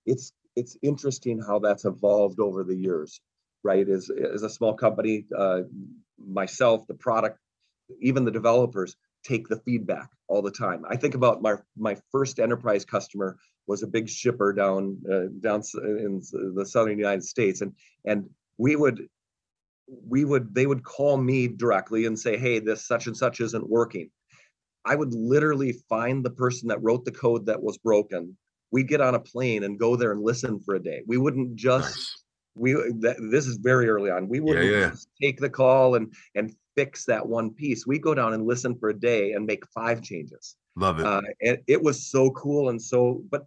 it's 0.05 0.31
it's 0.55 0.77
interesting 0.81 1.41
how 1.41 1.59
that's 1.59 1.85
evolved 1.85 2.39
over 2.39 2.63
the 2.63 2.75
years 2.75 3.21
right? 3.65 3.89
As, 3.89 4.09
as 4.33 4.43
a 4.43 4.49
small 4.49 4.75
company, 4.75 5.25
uh, 5.35 5.61
myself, 6.19 6.85
the 6.87 6.93
product, 6.93 7.39
even 7.99 8.23
the 8.23 8.31
developers 8.31 8.95
take 9.23 9.47
the 9.47 9.59
feedback 9.65 10.07
all 10.27 10.43
the 10.43 10.51
time. 10.51 10.85
I 10.87 10.95
think 10.95 11.15
about 11.15 11.41
my 11.41 11.55
my 11.75 11.97
first 12.11 12.39
enterprise 12.39 12.85
customer 12.85 13.37
was 13.67 13.81
a 13.81 13.87
big 13.87 14.07
shipper 14.07 14.53
down 14.53 14.97
uh, 15.11 15.25
down 15.41 15.63
in 15.83 16.21
the 16.55 16.65
southern 16.65 16.97
United 16.97 17.23
States, 17.23 17.61
and 17.61 17.73
and 18.05 18.29
we 18.57 18.75
would 18.75 19.07
we 19.87 20.25
would 20.25 20.53
they 20.53 20.67
would 20.67 20.83
call 20.83 21.17
me 21.17 21.47
directly 21.47 22.05
and 22.05 22.17
say, 22.17 22.37
hey, 22.37 22.59
this 22.59 22.87
such 22.87 23.07
and 23.07 23.17
such 23.17 23.41
isn't 23.41 23.67
working. 23.67 24.09
I 24.85 24.95
would 24.95 25.13
literally 25.15 25.73
find 25.89 26.23
the 26.23 26.29
person 26.29 26.67
that 26.69 26.83
wrote 26.83 27.05
the 27.05 27.11
code 27.11 27.47
that 27.47 27.63
was 27.63 27.79
broken. 27.79 28.37
We'd 28.71 28.87
get 28.87 29.01
on 29.01 29.15
a 29.15 29.19
plane 29.19 29.63
and 29.63 29.79
go 29.79 29.95
there 29.95 30.11
and 30.11 30.21
listen 30.21 30.59
for 30.59 30.75
a 30.75 30.83
day. 30.83 31.01
We 31.07 31.17
wouldn't 31.17 31.55
just 31.55 31.95
nice. 31.95 32.23
we 32.55 32.73
that, 32.73 33.17
this 33.31 33.47
is 33.47 33.57
very 33.57 33.89
early 33.89 34.09
on. 34.09 34.27
We 34.27 34.39
would 34.39 34.57
yeah, 34.57 34.79
yeah. 34.79 34.91
take 35.21 35.39
the 35.39 35.49
call 35.49 35.95
and 35.95 36.13
and 36.35 36.53
fix 36.75 37.05
that 37.05 37.25
one 37.25 37.51
piece. 37.51 37.87
We 37.87 37.99
go 37.99 38.13
down 38.13 38.33
and 38.33 38.45
listen 38.45 38.75
for 38.77 38.89
a 38.89 38.99
day 38.99 39.31
and 39.33 39.45
make 39.45 39.65
five 39.67 40.01
changes. 40.01 40.55
Love 40.75 40.99
it. 40.99 41.05
Uh, 41.05 41.21
and 41.41 41.57
it 41.67 41.81
was 41.81 42.09
so 42.09 42.31
cool 42.31 42.69
and 42.69 42.81
so 42.81 43.23
but 43.29 43.45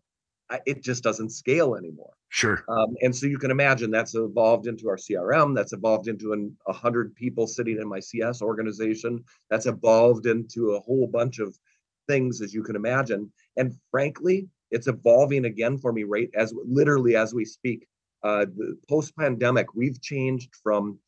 it 0.64 0.82
just 0.82 1.02
doesn't 1.02 1.30
scale 1.30 1.74
anymore. 1.74 2.12
Sure. 2.30 2.64
Um, 2.68 2.94
and 3.02 3.14
so 3.14 3.26
you 3.26 3.38
can 3.38 3.50
imagine 3.50 3.90
that's 3.90 4.14
evolved 4.14 4.66
into 4.66 4.88
our 4.88 4.96
crm 4.96 5.54
that's 5.54 5.72
evolved 5.72 6.08
into 6.08 6.32
an, 6.32 6.54
a 6.66 6.72
hundred 6.72 7.14
people 7.14 7.46
sitting 7.46 7.78
in 7.80 7.88
my 7.88 8.00
cs 8.00 8.42
organization 8.42 9.24
that's 9.48 9.66
evolved 9.66 10.26
into 10.26 10.72
a 10.72 10.80
whole 10.80 11.06
bunch 11.06 11.38
of 11.38 11.58
things 12.06 12.42
as 12.42 12.52
you 12.52 12.62
can 12.62 12.76
imagine. 12.76 13.32
And 13.56 13.74
frankly 13.90 14.48
it's 14.70 14.86
evolving 14.86 15.44
again 15.44 15.78
for 15.78 15.92
me 15.92 16.04
right 16.04 16.30
as 16.34 16.52
literally 16.66 17.16
as 17.16 17.34
we 17.34 17.44
speak 17.44 17.86
uh, 18.22 18.46
post 18.88 19.16
pandemic, 19.16 19.74
we've 19.74 20.00
changed 20.00 20.54
from 20.62 20.98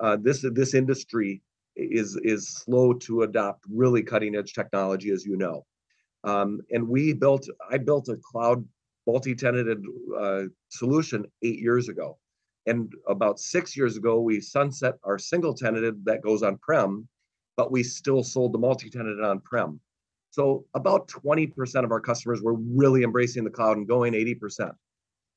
uh, 0.00 0.16
this 0.20 0.44
this 0.52 0.74
industry 0.74 1.42
is 1.76 2.18
is 2.22 2.48
slow 2.48 2.92
to 2.92 3.22
adopt 3.22 3.64
really 3.70 4.02
cutting 4.02 4.34
edge 4.36 4.52
technology, 4.52 5.10
as 5.10 5.24
you 5.24 5.36
know. 5.36 5.64
Um, 6.24 6.60
and 6.70 6.88
we 6.88 7.12
built, 7.12 7.48
I 7.70 7.78
built 7.78 8.08
a 8.08 8.16
cloud 8.16 8.66
multi-tenanted 9.06 9.84
uh, 10.18 10.42
solution 10.70 11.24
eight 11.42 11.60
years 11.60 11.88
ago. 11.88 12.18
And 12.66 12.92
about 13.06 13.38
six 13.38 13.76
years 13.76 13.96
ago, 13.96 14.20
we 14.20 14.40
sunset 14.40 14.94
our 15.04 15.20
single 15.20 15.54
tenanted 15.54 16.04
that 16.06 16.22
goes 16.22 16.42
on 16.42 16.58
prem, 16.58 17.06
but 17.56 17.70
we 17.70 17.84
still 17.84 18.24
sold 18.24 18.52
the 18.52 18.58
multi-tenanted 18.58 19.22
on 19.22 19.38
prem. 19.40 19.78
So 20.36 20.66
about 20.74 21.08
20% 21.08 21.84
of 21.84 21.90
our 21.90 22.00
customers 22.00 22.42
were 22.42 22.52
really 22.52 23.04
embracing 23.04 23.42
the 23.42 23.50
cloud 23.50 23.78
and 23.78 23.88
going 23.88 24.12
80% 24.12 24.70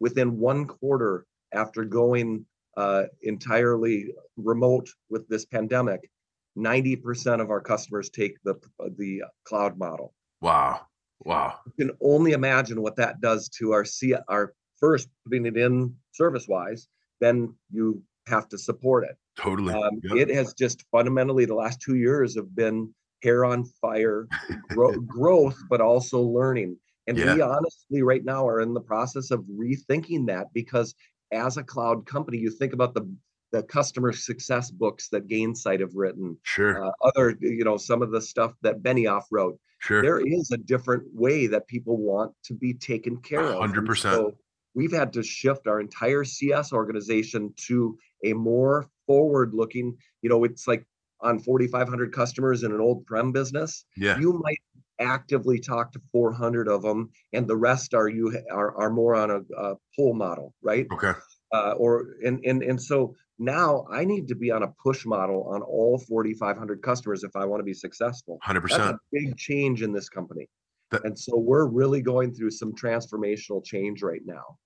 within 0.02 0.38
one 0.38 0.66
quarter 0.66 1.26
after 1.54 1.86
going 1.86 2.46
uh, 2.76 3.04
entirely 3.22 4.14
remote 4.36 4.90
with 5.10 5.26
this 5.30 5.46
pandemic, 5.46 6.10
90% 6.58 7.40
of 7.40 7.50
our 7.50 7.62
customers 7.62 8.10
take 8.10 8.44
the 8.44 8.56
the 8.98 9.24
cloud 9.46 9.78
model. 9.78 10.14
Wow. 10.42 10.82
Wow. 11.24 11.60
You 11.66 11.86
can 11.86 11.98
only 12.02 12.34
imagine 12.34 12.82
what 12.82 12.98
that 12.98 13.22
does 13.22 13.48
to 13.60 13.72
our 13.72 13.86
C 13.86 14.16
our 14.28 14.54
first 14.82 15.08
putting 15.24 15.46
it 15.46 15.56
in 15.56 15.96
service 16.12 16.46
wise, 16.46 16.90
then 17.22 17.56
you 17.72 18.04
have 18.28 18.50
to 18.50 18.58
support 18.58 19.06
it. 19.06 19.16
Totally. 19.38 19.74
Um, 19.74 20.02
yep. 20.04 20.28
It 20.28 20.36
has 20.36 20.54
just 20.54 20.84
fundamentally 20.92 21.46
the 21.46 21.56
last 21.56 21.80
two 21.80 21.96
years 21.96 22.36
have 22.36 22.54
been 22.54 22.94
hair 23.22 23.46
on 23.46 23.66
fire 23.82 24.28
gro- 24.70 25.00
growth, 25.00 25.58
but 25.70 25.82
also 25.82 26.22
learning. 26.22 26.78
And 27.08 27.18
yeah. 27.18 27.34
we 27.34 27.42
honestly, 27.42 28.02
right 28.04 28.24
now, 28.24 28.48
are 28.48 28.62
in 28.62 28.74
the 28.74 28.82
process 28.82 29.32
of 29.32 29.44
rethinking 29.46 30.28
that 30.28 30.48
because 30.54 30.94
as 31.32 31.58
a 31.58 31.64
cloud 31.64 32.06
company, 32.06 32.38
you 32.38 32.52
think 32.52 32.74
about 32.74 32.94
the 32.94 33.12
the 33.52 33.64
customer 33.64 34.14
success 34.14 34.70
books 34.70 35.10
that 35.10 35.28
Gainsight 35.28 35.80
have 35.80 35.96
written, 35.96 36.38
sure, 36.44 36.86
uh, 36.86 36.92
other 37.04 37.36
you 37.42 37.64
know 37.64 37.78
some 37.78 38.02
of 38.02 38.12
the 38.12 38.22
stuff 38.22 38.54
that 38.62 38.84
Benioff 38.84 39.24
wrote. 39.32 39.60
Sure, 39.80 40.02
there 40.02 40.20
is 40.20 40.52
a 40.52 40.58
different 40.58 41.04
way 41.14 41.48
that 41.48 41.68
people 41.68 41.98
want 41.98 42.32
to 42.44 42.54
be 42.54 42.74
taken 42.74 43.18
care 43.18 43.42
of. 43.42 43.60
Hundred 43.60 43.86
percent. 43.86 44.16
So 44.16 44.38
we've 44.76 44.92
had 44.92 45.14
to 45.14 45.24
shift 45.24 45.68
our 45.68 45.80
entire 45.80 46.24
CS 46.24 46.74
organization 46.74 47.54
to 47.68 47.98
a 48.24 48.34
more 48.34 48.88
forward-looking. 49.08 49.98
You 50.22 50.30
know, 50.30 50.44
it's 50.44 50.68
like 50.68 50.86
on 51.22 51.40
4,500 51.40 52.14
customers 52.14 52.64
in 52.64 52.72
an 52.72 52.80
on 52.80 53.04
prem 53.06 53.32
business. 53.32 53.86
Yeah, 53.96 54.20
you 54.20 54.42
might 54.44 54.60
actively 55.00 55.60
talk 55.60 55.92
to 55.94 56.02
400 56.12 56.68
of 56.68 56.82
them, 56.82 57.10
and 57.34 57.48
the 57.48 57.56
rest 57.56 57.94
are 57.94 58.10
you 58.10 58.38
are, 58.52 58.76
are 58.78 58.90
more 58.90 59.16
on 59.16 59.32
a, 59.32 59.40
a 59.58 59.76
pull 59.96 60.14
model, 60.14 60.54
right? 60.62 60.88
Okay. 60.92 61.14
Uh, 61.52 61.72
or 61.78 62.16
and 62.24 62.44
and 62.46 62.62
and 62.62 62.82
so 62.82 63.16
now 63.40 63.86
I 63.90 64.06
need 64.06 64.28
to 64.28 64.36
be 64.36 64.52
on 64.52 64.64
a 64.64 64.68
push 64.84 65.06
model 65.06 65.44
on 65.50 65.62
all 65.62 65.98
4,500 65.98 66.82
customers 66.82 67.24
if 67.24 67.36
I 67.36 67.46
want 67.46 67.62
to 67.62 67.64
be 67.64 67.74
successful. 67.74 68.38
Hundred 68.44 68.70
That's 68.70 68.78
a 68.78 69.00
big 69.12 69.38
change 69.38 69.82
in 69.82 69.94
this 69.94 70.10
company. 70.10 70.48
That- 70.92 71.06
and 71.06 71.18
so 71.18 71.38
we're 71.38 71.66
really 71.66 72.02
going 72.02 72.34
through 72.34 72.52
some 72.52 72.74
transformational 72.74 73.64
change 73.64 74.04
right 74.04 74.22
now. 74.26 74.58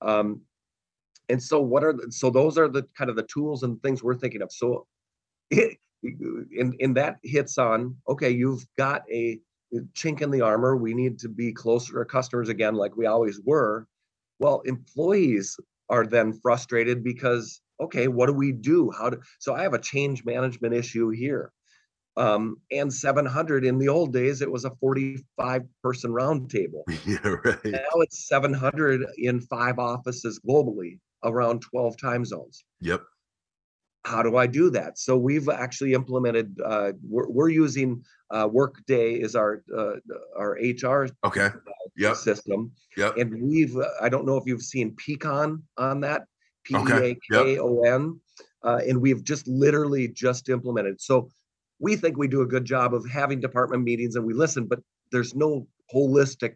Um, 0.00 0.42
and 1.28 1.42
so 1.42 1.60
what 1.60 1.82
are 1.82 1.92
the, 1.92 2.10
so 2.12 2.30
those 2.30 2.58
are 2.58 2.68
the 2.68 2.86
kind 2.96 3.10
of 3.10 3.16
the 3.16 3.24
tools 3.24 3.62
and 3.62 3.80
things 3.82 4.02
we're 4.02 4.14
thinking 4.14 4.42
of. 4.42 4.52
So 4.52 4.86
it, 5.50 5.78
and, 6.02 6.74
and 6.80 6.96
that 6.96 7.16
hits 7.22 7.58
on, 7.58 7.96
okay, 8.08 8.30
you've 8.30 8.64
got 8.76 9.02
a 9.10 9.38
chink 9.94 10.20
in 10.20 10.30
the 10.30 10.40
armor. 10.40 10.76
We 10.76 10.94
need 10.94 11.18
to 11.20 11.28
be 11.28 11.52
closer 11.52 11.98
to 11.98 12.04
customers 12.04 12.48
again, 12.48 12.74
like 12.74 12.96
we 12.96 13.06
always 13.06 13.40
were. 13.44 13.86
Well, 14.38 14.60
employees 14.64 15.56
are 15.88 16.06
then 16.06 16.32
frustrated 16.32 17.04
because, 17.04 17.60
okay, 17.80 18.08
what 18.08 18.26
do 18.26 18.32
we 18.32 18.52
do? 18.52 18.90
How 18.90 19.10
do, 19.10 19.20
so 19.38 19.54
I 19.54 19.62
have 19.62 19.74
a 19.74 19.78
change 19.78 20.24
management 20.24 20.74
issue 20.74 21.10
here 21.10 21.52
um, 22.16 22.56
and 22.70 22.92
700 22.92 23.64
in 23.64 23.78
the 23.78 23.88
old 23.88 24.12
days 24.12 24.42
it 24.42 24.50
was 24.50 24.64
a 24.64 24.70
45 24.80 25.62
person 25.82 26.10
roundtable 26.10 26.82
Yeah, 27.06 27.36
right. 27.44 27.64
now 27.64 28.00
it's 28.00 28.28
700 28.28 29.06
in 29.16 29.40
five 29.40 29.78
offices 29.78 30.40
globally 30.46 30.98
around 31.24 31.60
12 31.60 31.96
time 31.96 32.24
zones 32.24 32.64
Yep. 32.80 33.02
How 34.04 34.22
do 34.22 34.36
i 34.36 34.46
do 34.46 34.70
that? 34.70 34.98
So 34.98 35.16
we've 35.16 35.48
actually 35.48 35.92
implemented 35.94 36.58
uh, 36.64 36.92
we're, 37.08 37.28
we're 37.28 37.48
using 37.50 38.02
uh, 38.30 38.48
workday 38.50 39.14
is 39.14 39.36
our 39.36 39.62
uh, 39.76 39.94
our 40.36 40.58
hr 40.82 41.08
Okay. 41.24 41.50
Yep. 41.96 42.16
system. 42.16 42.72
Yep. 42.96 43.16
and 43.18 43.42
we've 43.42 43.76
i 44.00 44.08
don't 44.08 44.26
know 44.26 44.36
if 44.36 44.44
you've 44.46 44.62
seen 44.62 44.96
Peakon 44.96 45.62
on 45.78 46.00
that 46.00 46.22
Okay, 46.74 47.14
p-e-a-k-o-n 47.14 48.20
uh, 48.64 48.80
and 48.88 49.00
we've 49.00 49.24
just 49.24 49.48
literally 49.48 50.06
just 50.08 50.48
implemented. 50.48 51.00
So 51.00 51.28
we 51.80 51.96
think 51.96 52.16
we 52.16 52.28
do 52.28 52.42
a 52.42 52.46
good 52.46 52.64
job 52.64 52.94
of 52.94 53.08
having 53.08 53.40
department 53.40 53.82
meetings 53.82 54.16
and 54.16 54.24
we 54.24 54.34
listen 54.34 54.66
but 54.66 54.80
there's 55.12 55.34
no 55.34 55.66
holistic 55.94 56.54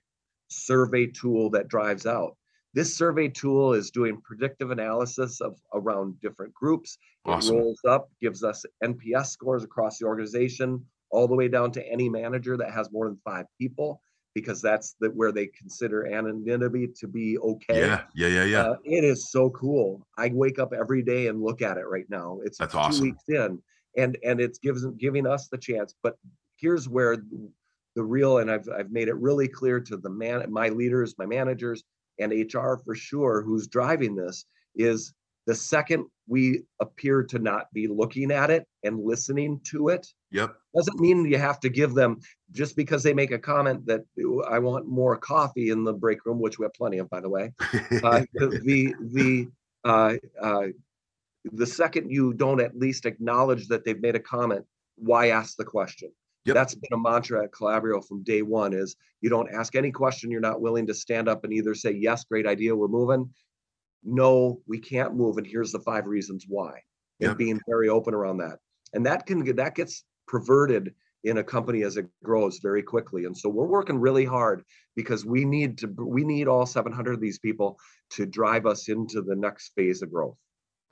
survey 0.49 1.07
tool 1.07 1.51
that 1.51 1.68
drives 1.68 2.07
out 2.07 2.36
this 2.77 2.95
survey 2.97 3.27
tool 3.29 3.72
is 3.72 3.91
doing 3.91 4.20
predictive 4.22 4.70
analysis 4.70 5.41
of 5.41 5.59
around 5.74 6.20
different 6.20 6.55
groups 6.55 6.99
it 7.24 7.31
Awesome. 7.31 7.57
rolls 7.57 7.81
up 7.89 8.09
gives 8.20 8.45
us 8.45 8.64
nps 8.85 9.27
scores 9.27 9.64
across 9.64 9.99
the 9.99 10.07
organization 10.07 10.85
all 11.11 11.27
the 11.27 11.35
way 11.35 11.49
down 11.49 11.72
to 11.72 11.85
any 11.91 12.09
manager 12.09 12.57
that 12.57 12.70
has 12.70 12.93
more 12.93 13.07
than 13.09 13.18
five 13.24 13.47
people 13.59 14.01
because 14.35 14.61
that's 14.61 14.97
the, 15.01 15.09
where 15.12 15.33
they 15.33 15.47
consider 15.47 16.07
anonymity 16.07 16.89
to 17.01 17.09
be 17.09 17.39
okay. 17.39 17.81
Yeah. 17.81 18.03
Yeah. 18.14 18.27
Yeah. 18.29 18.45
Yeah. 18.45 18.62
Uh, 18.64 18.77
it 18.85 19.03
is 19.03 19.31
so 19.31 19.49
cool. 19.49 20.07
I 20.18 20.31
wake 20.31 20.59
up 20.59 20.74
every 20.74 21.03
day 21.03 21.29
and 21.29 21.41
look 21.41 21.62
at 21.62 21.79
it 21.79 21.87
right 21.89 22.05
now. 22.11 22.41
It's 22.45 22.59
That's 22.59 22.74
two 22.74 22.79
awesome. 22.79 23.03
weeks 23.03 23.22
in, 23.29 23.62
and 23.97 24.18
and 24.22 24.39
it's 24.39 24.59
gives 24.59 24.85
giving 24.99 25.27
us 25.27 25.49
the 25.49 25.57
chance. 25.57 25.95
But 26.03 26.18
here's 26.57 26.87
where 26.87 27.16
the 27.95 28.03
real 28.03 28.37
and 28.39 28.51
I've 28.51 28.68
I've 28.68 28.91
made 28.91 29.09
it 29.09 29.16
really 29.16 29.49
clear 29.49 29.81
to 29.81 29.97
the 29.97 30.11
man, 30.11 30.45
my 30.53 30.68
leaders, 30.68 31.14
my 31.16 31.24
managers, 31.24 31.83
and 32.19 32.33
HR 32.33 32.77
for 32.85 32.95
sure, 32.95 33.43
who's 33.43 33.67
driving 33.67 34.14
this 34.14 34.45
is 34.75 35.12
the 35.47 35.55
second 35.55 36.07
we 36.29 36.62
appear 36.81 37.23
to 37.23 37.39
not 37.39 37.73
be 37.73 37.87
looking 37.87 38.31
at 38.33 38.51
it 38.51 38.67
and 38.83 39.05
listening 39.05 39.61
to 39.64 39.89
it 39.89 40.07
Yep. 40.33 40.57
doesn't 40.75 41.01
mean 41.01 41.25
you 41.25 41.39
have 41.39 41.61
to 41.61 41.69
give 41.69 41.95
them 41.95 42.21
just 42.51 42.77
because 42.77 43.03
they 43.03 43.14
make 43.14 43.31
a 43.31 43.39
comment 43.39 43.87
that 43.87 44.03
I 44.49 44.59
want 44.59 44.87
more 44.87 45.17
coffee 45.17 45.71
in 45.71 45.85
the 45.85 45.93
break 45.93 46.27
room, 46.27 46.41
which 46.41 46.59
we 46.59 46.64
have 46.64 46.75
plenty 46.75 46.99
of, 46.99 47.09
by 47.09 47.21
the 47.21 47.29
way. 47.29 47.53
Uh, 48.05 48.23
the 48.35 48.95
the 49.01 49.49
uh, 49.85 50.14
uh, 50.41 50.67
the 51.53 51.67
second 51.67 52.11
you 52.11 52.35
don't 52.35 52.61
at 52.61 52.77
least 52.77 53.07
acknowledge 53.07 53.69
that 53.69 53.85
they've 53.85 54.01
made 54.01 54.14
a 54.14 54.21
comment, 54.21 54.64
why 54.97 55.29
ask 55.29 55.57
the 55.57 55.64
question? 55.64 56.11
Yep. 56.47 56.55
That's 56.55 56.74
been 56.74 56.92
a 56.92 56.99
mantra 56.99 57.44
at 57.44 57.53
Calabrio 57.53 58.01
from 58.01 58.22
day 58.22 58.42
one: 58.42 58.72
is 58.72 58.97
you 59.20 59.28
don't 59.28 59.51
ask 59.53 59.74
any 59.74 59.90
question 59.90 60.30
you're 60.30 60.40
not 60.40 60.61
willing 60.61 60.86
to 60.86 60.94
stand 60.94 61.28
up 61.28 61.44
and 61.44 61.53
either 61.53 61.74
say 61.74 61.90
yes, 61.90 62.24
great 62.24 62.47
idea, 62.47 62.74
we're 62.74 62.88
moving. 62.88 63.30
No, 64.05 64.61
we 64.66 64.78
can't 64.78 65.16
move, 65.16 65.38
and 65.38 65.47
here's 65.47 65.72
the 65.72 65.80
five 65.80 66.07
reasons 66.07 66.44
why. 66.49 66.80
And 67.20 67.36
being 67.36 67.61
very 67.66 67.88
open 67.88 68.14
around 68.14 68.38
that, 68.38 68.59
and 68.92 69.07
that 69.07 69.26
can 69.26 69.42
get 69.42 69.57
that 69.57 69.74
gets 69.74 70.05
perverted 70.28 70.94
in 71.24 71.38
a 71.38 71.44
company 71.44 71.82
as 71.82 71.97
it 71.97 72.07
grows 72.22 72.61
very 72.62 72.82
quickly. 72.82 73.24
And 73.24 73.36
so 73.36 73.49
we're 73.49 73.66
working 73.66 73.99
really 73.99 74.24
hard 74.24 74.62
because 74.94 75.24
we 75.24 75.44
need 75.44 75.78
to 75.78 75.88
we 75.99 76.24
need 76.24 76.47
all 76.47 76.66
700 76.66 77.14
of 77.14 77.20
these 77.20 77.38
people 77.38 77.78
to 78.11 78.26
drive 78.26 78.66
us 78.66 78.88
into 78.88 79.22
the 79.22 79.34
next 79.34 79.72
phase 79.74 80.03
of 80.03 80.12
growth. 80.12 80.36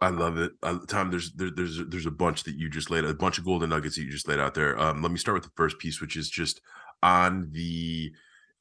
I 0.05 0.11
love 0.11 0.37
it, 0.37 0.53
uh, 0.63 0.81
Tom. 0.87 1.11
There's 1.11 1.33
there, 1.33 1.51
there's 1.51 1.81
there's 1.89 2.05
a 2.05 2.11
bunch 2.11 2.45
that 2.45 2.57
you 2.57 2.69
just 2.69 2.91
laid 2.91 3.07
a 3.07 3.15
bunch 3.15 3.39
of 3.39 3.45
golden 3.47 3.71
nuggets 3.71 3.97
that 3.97 4.03
you 4.03 4.11
just 4.11 4.29
laid 4.29 4.39
out 4.39 4.53
there. 4.53 4.79
Um, 4.79 5.01
let 5.01 5.11
me 5.11 5.17
start 5.17 5.35
with 5.35 5.45
the 5.45 5.57
first 5.57 5.79
piece, 5.79 5.99
which 5.99 6.15
is 6.15 6.29
just 6.29 6.61
on 7.03 7.49
the 7.53 8.13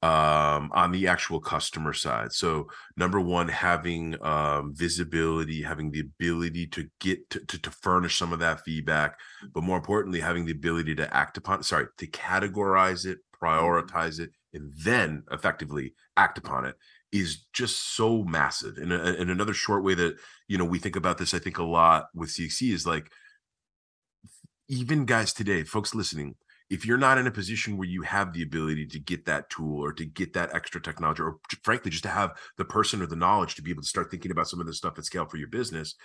um 0.01 0.71
on 0.73 0.93
the 0.93 1.05
actual 1.05 1.41
customer 1.41 1.91
side. 1.91 2.31
So 2.31 2.69
number 2.95 3.19
one, 3.19 3.49
having 3.49 4.15
um 4.25 4.73
visibility, 4.73 5.61
having 5.61 5.91
the 5.91 5.99
ability 5.99 6.67
to 6.67 6.87
get 7.01 7.29
to, 7.31 7.45
to 7.45 7.59
to 7.59 7.71
furnish 7.71 8.17
some 8.17 8.31
of 8.31 8.39
that 8.39 8.61
feedback, 8.63 9.19
but 9.53 9.65
more 9.65 9.77
importantly, 9.77 10.21
having 10.21 10.45
the 10.45 10.53
ability 10.53 10.95
to 10.95 11.13
act 11.13 11.35
upon. 11.35 11.61
Sorry, 11.63 11.87
to 11.97 12.07
categorize 12.07 13.05
it, 13.05 13.17
prioritize 13.41 14.21
it, 14.21 14.29
and 14.53 14.71
then 14.77 15.23
effectively 15.29 15.93
act 16.15 16.37
upon 16.37 16.63
it 16.63 16.75
is 17.14 17.45
just 17.53 17.95
so 17.95 18.24
massive. 18.24 18.78
And, 18.78 18.91
a- 18.91 19.18
and 19.20 19.30
another 19.30 19.53
short 19.53 19.84
way 19.84 19.93
that 19.93 20.16
you 20.47 20.57
know 20.57 20.66
we 20.66 20.80
think 20.80 20.95
about 20.95 21.18
this, 21.18 21.34
I 21.34 21.39
think 21.39 21.57
a 21.59 21.64
lot 21.64 22.07
with 22.14 22.30
CXC 22.30 22.74
is 22.74 22.86
like 22.86 23.11
even 24.68 25.05
guys 25.05 25.32
today, 25.32 25.64
folks 25.64 25.93
listening, 25.93 26.36
if 26.70 26.86
you're 26.86 26.97
not 26.97 27.18
in 27.18 27.28
a 27.28 27.32
position 27.32 27.78
where 27.78 27.88
you 27.88 28.01
have 28.01 28.34
the 28.34 28.41
ability 28.41 28.88
to 28.88 28.99
get 28.99 29.26
that 29.26 29.49
tool 29.49 29.80
or 29.84 29.93
to 29.93 30.05
get 30.05 30.34
that 30.34 30.55
extra 30.55 30.82
technology, 30.82 31.22
or 31.22 31.38
frankly, 31.64 31.91
just 31.91 32.03
to 32.03 32.09
have 32.09 32.32
the 32.57 32.66
person 32.66 33.01
or 33.01 33.05
the 33.05 33.16
knowledge 33.16 33.55
to 33.55 33.61
be 33.61 33.70
able 33.70 33.84
to 33.84 33.88
start 33.88 34.09
thinking 34.09 34.32
about 34.32 34.47
some 34.47 34.59
of 34.59 34.66
the 34.66 34.74
stuff 34.74 34.97
at 34.97 35.05
scale 35.05 35.26
for 35.26 35.38
your 35.38 35.49
business, 35.49 35.95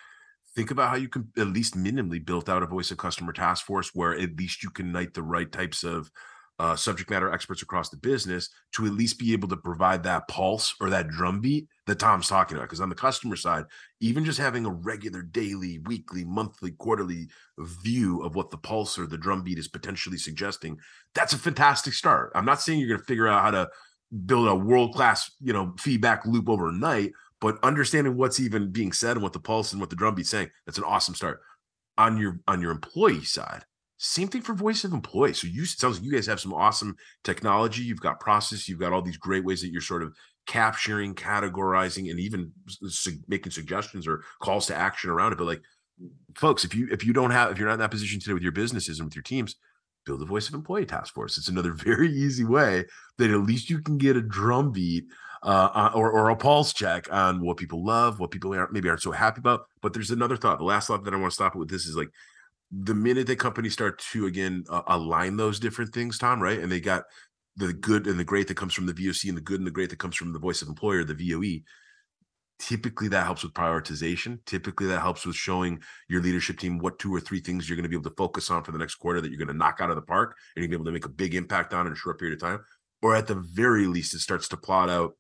think 0.54 0.70
about 0.70 0.90
how 0.90 0.96
you 0.96 1.08
can 1.08 1.28
at 1.38 1.46
least 1.46 1.76
minimally 1.76 2.24
build 2.24 2.50
out 2.50 2.62
a 2.62 2.66
voice 2.66 2.90
of 2.90 2.98
customer 2.98 3.32
task 3.32 3.64
force 3.64 3.92
where 3.94 4.18
at 4.18 4.36
least 4.36 4.62
you 4.62 4.70
can 4.70 4.92
knight 4.92 5.14
the 5.14 5.22
right 5.22 5.50
types 5.50 5.84
of 5.84 6.10
uh, 6.58 6.74
subject 6.74 7.08
matter 7.10 7.32
experts 7.32 7.62
across 7.62 7.88
the 7.88 7.96
business 7.96 8.48
to 8.74 8.84
at 8.84 8.92
least 8.92 9.18
be 9.18 9.32
able 9.32 9.48
to 9.48 9.56
provide 9.56 10.02
that 10.02 10.26
pulse 10.26 10.74
or 10.80 10.90
that 10.90 11.08
drumbeat 11.08 11.68
that 11.86 11.98
Tom's 11.98 12.28
talking 12.28 12.56
about. 12.56 12.66
Because 12.66 12.80
on 12.80 12.88
the 12.88 12.94
customer 12.94 13.36
side, 13.36 13.64
even 14.00 14.24
just 14.24 14.40
having 14.40 14.66
a 14.66 14.70
regular 14.70 15.22
daily, 15.22 15.78
weekly, 15.86 16.24
monthly, 16.24 16.72
quarterly 16.72 17.28
view 17.58 18.22
of 18.22 18.34
what 18.34 18.50
the 18.50 18.58
pulse 18.58 18.98
or 18.98 19.06
the 19.06 19.18
drumbeat 19.18 19.58
is 19.58 19.68
potentially 19.68 20.18
suggesting, 20.18 20.78
that's 21.14 21.32
a 21.32 21.38
fantastic 21.38 21.92
start. 21.92 22.32
I'm 22.34 22.44
not 22.44 22.60
saying 22.60 22.80
you're 22.80 22.88
going 22.88 23.00
to 23.00 23.06
figure 23.06 23.28
out 23.28 23.42
how 23.42 23.50
to 23.52 23.68
build 24.26 24.48
a 24.48 24.54
world 24.54 24.94
class, 24.94 25.30
you 25.40 25.52
know, 25.52 25.74
feedback 25.78 26.26
loop 26.26 26.48
overnight, 26.48 27.12
but 27.40 27.62
understanding 27.62 28.16
what's 28.16 28.40
even 28.40 28.72
being 28.72 28.92
said 28.92 29.12
and 29.12 29.22
what 29.22 29.32
the 29.32 29.40
pulse 29.40 29.72
and 29.72 29.80
what 29.80 29.90
the 29.90 29.96
drumbeat's 29.96 30.30
saying, 30.30 30.50
that's 30.66 30.78
an 30.78 30.84
awesome 30.84 31.14
start. 31.14 31.40
On 31.96 32.16
your 32.16 32.38
on 32.46 32.62
your 32.62 32.70
employee 32.70 33.24
side, 33.24 33.64
same 33.98 34.28
thing 34.28 34.42
for 34.42 34.54
voice 34.54 34.84
of 34.84 34.92
employee. 34.92 35.34
So 35.34 35.48
you 35.48 35.64
sounds 35.66 35.96
like 35.96 36.04
you 36.04 36.12
guys 36.12 36.26
have 36.26 36.40
some 36.40 36.54
awesome 36.54 36.96
technology. 37.24 37.82
You've 37.82 38.00
got 38.00 38.20
process. 38.20 38.68
You've 38.68 38.78
got 38.78 38.92
all 38.92 39.02
these 39.02 39.16
great 39.16 39.44
ways 39.44 39.60
that 39.60 39.70
you're 39.70 39.80
sort 39.80 40.04
of 40.04 40.14
capturing, 40.46 41.14
categorizing, 41.14 42.10
and 42.10 42.20
even 42.20 42.52
su- 42.68 43.18
making 43.26 43.52
suggestions 43.52 44.06
or 44.06 44.22
calls 44.40 44.66
to 44.68 44.74
action 44.74 45.10
around 45.10 45.32
it. 45.32 45.38
But 45.38 45.48
like, 45.48 45.62
folks, 46.36 46.64
if 46.64 46.76
you 46.76 46.88
if 46.92 47.04
you 47.04 47.12
don't 47.12 47.32
have 47.32 47.50
if 47.50 47.58
you're 47.58 47.66
not 47.66 47.74
in 47.74 47.80
that 47.80 47.90
position 47.90 48.20
today 48.20 48.34
with 48.34 48.42
your 48.42 48.52
businesses 48.52 49.00
and 49.00 49.06
with 49.06 49.16
your 49.16 49.24
teams, 49.24 49.56
build 50.06 50.22
a 50.22 50.26
voice 50.26 50.48
of 50.48 50.54
employee 50.54 50.86
task 50.86 51.12
force. 51.12 51.36
It's 51.36 51.48
another 51.48 51.72
very 51.74 52.10
easy 52.10 52.44
way 52.44 52.84
that 53.18 53.30
at 53.30 53.40
least 53.40 53.68
you 53.68 53.80
can 53.80 53.98
get 53.98 54.16
a 54.16 54.22
drumbeat 54.22 55.06
uh, 55.42 55.70
uh, 55.74 55.90
or 55.94 56.12
or 56.12 56.30
a 56.30 56.36
pulse 56.36 56.72
check 56.72 57.12
on 57.12 57.40
what 57.40 57.56
people 57.56 57.84
love, 57.84 58.20
what 58.20 58.30
people 58.30 58.54
aren't 58.54 58.72
maybe 58.72 58.88
aren't 58.88 59.02
so 59.02 59.12
happy 59.12 59.40
about. 59.40 59.66
But 59.82 59.92
there's 59.92 60.12
another 60.12 60.36
thought. 60.36 60.58
The 60.58 60.64
last 60.64 60.86
thought 60.86 61.02
that 61.04 61.14
I 61.14 61.16
want 61.16 61.32
to 61.32 61.34
stop 61.34 61.56
with 61.56 61.68
this 61.68 61.86
is 61.86 61.96
like 61.96 62.10
the 62.70 62.94
minute 62.94 63.26
that 63.26 63.38
companies 63.38 63.72
start 63.72 63.98
to 64.12 64.26
again 64.26 64.64
uh, 64.68 64.82
align 64.88 65.36
those 65.36 65.58
different 65.58 65.92
things, 65.92 66.18
Tom, 66.18 66.42
right? 66.42 66.58
And 66.58 66.70
they 66.70 66.80
got 66.80 67.04
the 67.56 67.72
good 67.72 68.06
and 68.06 68.18
the 68.18 68.24
great 68.24 68.48
that 68.48 68.56
comes 68.56 68.74
from 68.74 68.86
the 68.86 68.94
VOC 68.94 69.28
and 69.28 69.36
the 69.36 69.42
good 69.42 69.58
and 69.58 69.66
the 69.66 69.72
great 69.72 69.90
that 69.90 69.98
comes 69.98 70.16
from 70.16 70.32
the 70.32 70.38
voice 70.38 70.62
of 70.62 70.68
employer, 70.68 71.04
the 71.04 71.14
VOE. 71.14 71.62
Typically, 72.58 73.08
that 73.08 73.24
helps 73.24 73.44
with 73.44 73.52
prioritization. 73.54 74.38
Typically, 74.44 74.88
that 74.88 75.00
helps 75.00 75.24
with 75.24 75.36
showing 75.36 75.80
your 76.08 76.20
leadership 76.20 76.58
team 76.58 76.78
what 76.78 76.98
two 76.98 77.14
or 77.14 77.20
three 77.20 77.40
things 77.40 77.68
you're 77.68 77.76
going 77.76 77.84
to 77.84 77.88
be 77.88 77.94
able 77.96 78.10
to 78.10 78.16
focus 78.16 78.50
on 78.50 78.64
for 78.64 78.72
the 78.72 78.78
next 78.78 78.96
quarter 78.96 79.20
that 79.20 79.30
you're 79.30 79.38
going 79.38 79.48
to 79.48 79.54
knock 79.54 79.78
out 79.80 79.90
of 79.90 79.96
the 79.96 80.02
park 80.02 80.36
and 80.54 80.62
you're 80.62 80.68
going 80.68 80.78
to 80.78 80.78
be 80.78 80.82
able 80.82 81.00
to 81.00 81.06
make 81.06 81.06
a 81.06 81.16
big 81.16 81.34
impact 81.34 81.72
on 81.72 81.86
in 81.86 81.92
a 81.92 81.96
short 81.96 82.18
period 82.18 82.34
of 82.34 82.48
time. 82.48 82.60
Or 83.00 83.14
at 83.14 83.28
the 83.28 83.36
very 83.36 83.86
least, 83.86 84.14
it 84.14 84.18
starts 84.18 84.48
to 84.48 84.56
plot 84.56 84.90
out 84.90 85.12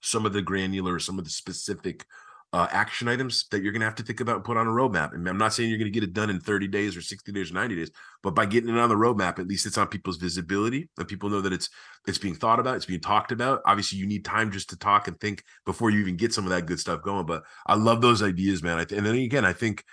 some 0.00 0.26
of 0.26 0.32
the 0.32 0.42
granular, 0.42 0.98
some 0.98 1.18
of 1.18 1.24
the 1.24 1.30
specific 1.30 2.06
uh, 2.52 2.68
action 2.70 3.08
items 3.08 3.46
that 3.50 3.62
you're 3.62 3.72
going 3.72 3.80
to 3.80 3.86
have 3.86 3.94
to 3.94 4.02
think 4.02 4.20
about 4.20 4.36
and 4.36 4.44
put 4.44 4.58
on 4.58 4.66
a 4.66 4.70
roadmap. 4.70 5.14
And 5.14 5.26
I'm 5.26 5.38
not 5.38 5.54
saying 5.54 5.70
you're 5.70 5.78
going 5.78 5.90
to 5.90 6.00
get 6.00 6.06
it 6.06 6.12
done 6.12 6.28
in 6.28 6.38
30 6.38 6.68
days 6.68 6.96
or 6.96 7.00
60 7.00 7.32
days 7.32 7.50
or 7.50 7.54
90 7.54 7.76
days, 7.76 7.90
but 8.22 8.34
by 8.34 8.44
getting 8.44 8.68
it 8.68 8.78
on 8.78 8.90
the 8.90 8.94
roadmap, 8.94 9.38
at 9.38 9.48
least 9.48 9.64
it's 9.64 9.78
on 9.78 9.86
people's 9.86 10.18
visibility 10.18 10.90
and 10.98 11.08
people 11.08 11.30
know 11.30 11.40
that 11.40 11.52
it's 11.52 11.70
it's 12.06 12.18
being 12.18 12.34
thought 12.34 12.60
about, 12.60 12.76
it's 12.76 12.84
being 12.84 13.00
talked 13.00 13.32
about. 13.32 13.62
Obviously, 13.64 13.98
you 13.98 14.06
need 14.06 14.24
time 14.24 14.50
just 14.50 14.68
to 14.70 14.76
talk 14.76 15.08
and 15.08 15.18
think 15.18 15.44
before 15.64 15.90
you 15.90 16.00
even 16.00 16.16
get 16.16 16.34
some 16.34 16.44
of 16.44 16.50
that 16.50 16.66
good 16.66 16.80
stuff 16.80 17.02
going. 17.02 17.24
But 17.24 17.42
I 17.66 17.74
love 17.74 18.02
those 18.02 18.22
ideas, 18.22 18.62
man. 18.62 18.84
Th- 18.86 18.98
and 18.98 19.06
then 19.06 19.14
again, 19.14 19.44
I 19.44 19.52
think 19.54 19.84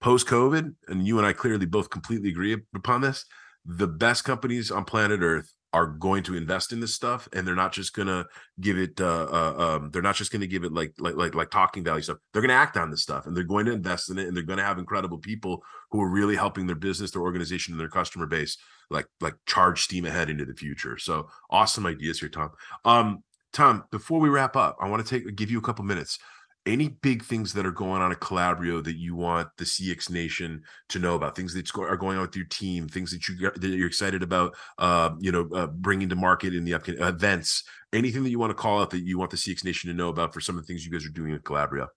post 0.00 0.26
COVID, 0.26 0.74
and 0.88 1.06
you 1.06 1.16
and 1.18 1.26
I 1.26 1.32
clearly 1.32 1.66
both 1.66 1.88
completely 1.88 2.28
agree 2.28 2.56
upon 2.74 3.00
this. 3.00 3.24
The 3.64 3.86
best 3.86 4.24
companies 4.24 4.70
on 4.70 4.84
planet 4.84 5.20
Earth 5.22 5.50
are 5.74 5.86
going 5.86 6.22
to 6.22 6.36
invest 6.36 6.72
in 6.72 6.78
this 6.78 6.94
stuff 6.94 7.28
and 7.32 7.44
they're 7.44 7.56
not 7.56 7.72
just 7.72 7.94
gonna 7.94 8.24
give 8.60 8.78
it 8.78 9.00
uh, 9.00 9.26
uh 9.28 9.54
um 9.58 9.90
they're 9.90 10.02
not 10.02 10.14
just 10.14 10.30
gonna 10.30 10.46
give 10.46 10.62
it 10.62 10.72
like 10.72 10.94
like 10.98 11.16
like 11.16 11.34
like 11.34 11.50
talking 11.50 11.82
value 11.82 12.00
stuff. 12.00 12.18
They're 12.32 12.42
gonna 12.42 12.54
act 12.54 12.76
on 12.76 12.92
this 12.92 13.02
stuff 13.02 13.26
and 13.26 13.36
they're 13.36 13.42
going 13.42 13.66
to 13.66 13.72
invest 13.72 14.08
in 14.08 14.18
it 14.18 14.28
and 14.28 14.36
they're 14.36 14.44
gonna 14.44 14.62
have 14.62 14.78
incredible 14.78 15.18
people 15.18 15.64
who 15.90 16.00
are 16.00 16.08
really 16.08 16.36
helping 16.36 16.68
their 16.68 16.76
business 16.76 17.10
their 17.10 17.22
organization 17.22 17.74
and 17.74 17.80
their 17.80 17.88
customer 17.88 18.26
base 18.26 18.56
like 18.88 19.06
like 19.20 19.34
charge 19.46 19.82
steam 19.82 20.06
ahead 20.06 20.30
into 20.30 20.44
the 20.44 20.54
future. 20.54 20.96
So 20.96 21.28
awesome 21.50 21.86
ideas 21.86 22.20
here 22.20 22.28
tom. 22.28 22.50
Um 22.84 23.24
tom 23.52 23.84
before 23.92 24.18
we 24.18 24.28
wrap 24.28 24.56
up 24.56 24.76
i 24.80 24.88
want 24.88 25.06
to 25.06 25.08
take 25.08 25.36
give 25.36 25.48
you 25.48 25.58
a 25.58 25.62
couple 25.62 25.84
minutes 25.84 26.18
any 26.66 26.88
big 26.88 27.22
things 27.22 27.52
that 27.52 27.66
are 27.66 27.72
going 27.72 28.00
on 28.00 28.10
at 28.10 28.20
Calabrio 28.20 28.82
that 28.82 28.96
you 28.96 29.14
want 29.14 29.48
the 29.58 29.64
CX 29.64 30.10
Nation 30.10 30.62
to 30.88 30.98
know 30.98 31.14
about? 31.14 31.36
Things 31.36 31.52
that 31.54 31.70
are 31.76 31.96
going 31.96 32.16
on 32.16 32.22
with 32.22 32.36
your 32.36 32.46
team, 32.46 32.88
things 32.88 33.10
that 33.10 33.28
you 33.28 33.50
that 33.50 33.62
you're 33.62 33.86
excited 33.86 34.22
about, 34.22 34.54
uh, 34.78 35.10
you 35.18 35.30
know, 35.30 35.48
uh, 35.54 35.66
bringing 35.66 36.08
to 36.08 36.16
market 36.16 36.54
in 36.54 36.64
the 36.64 36.74
upcoming 36.74 37.02
events. 37.02 37.64
Anything 37.92 38.24
that 38.24 38.30
you 38.30 38.38
want 38.38 38.50
to 38.50 38.54
call 38.54 38.80
out 38.80 38.90
that 38.90 39.04
you 39.04 39.18
want 39.18 39.30
the 39.30 39.36
CX 39.36 39.64
Nation 39.64 39.88
to 39.88 39.94
know 39.94 40.08
about 40.08 40.32
for 40.32 40.40
some 40.40 40.56
of 40.56 40.62
the 40.62 40.66
things 40.66 40.84
you 40.84 40.90
guys 40.90 41.06
are 41.06 41.10
doing 41.10 41.34
at 41.34 41.44
Calabrio? 41.44 41.88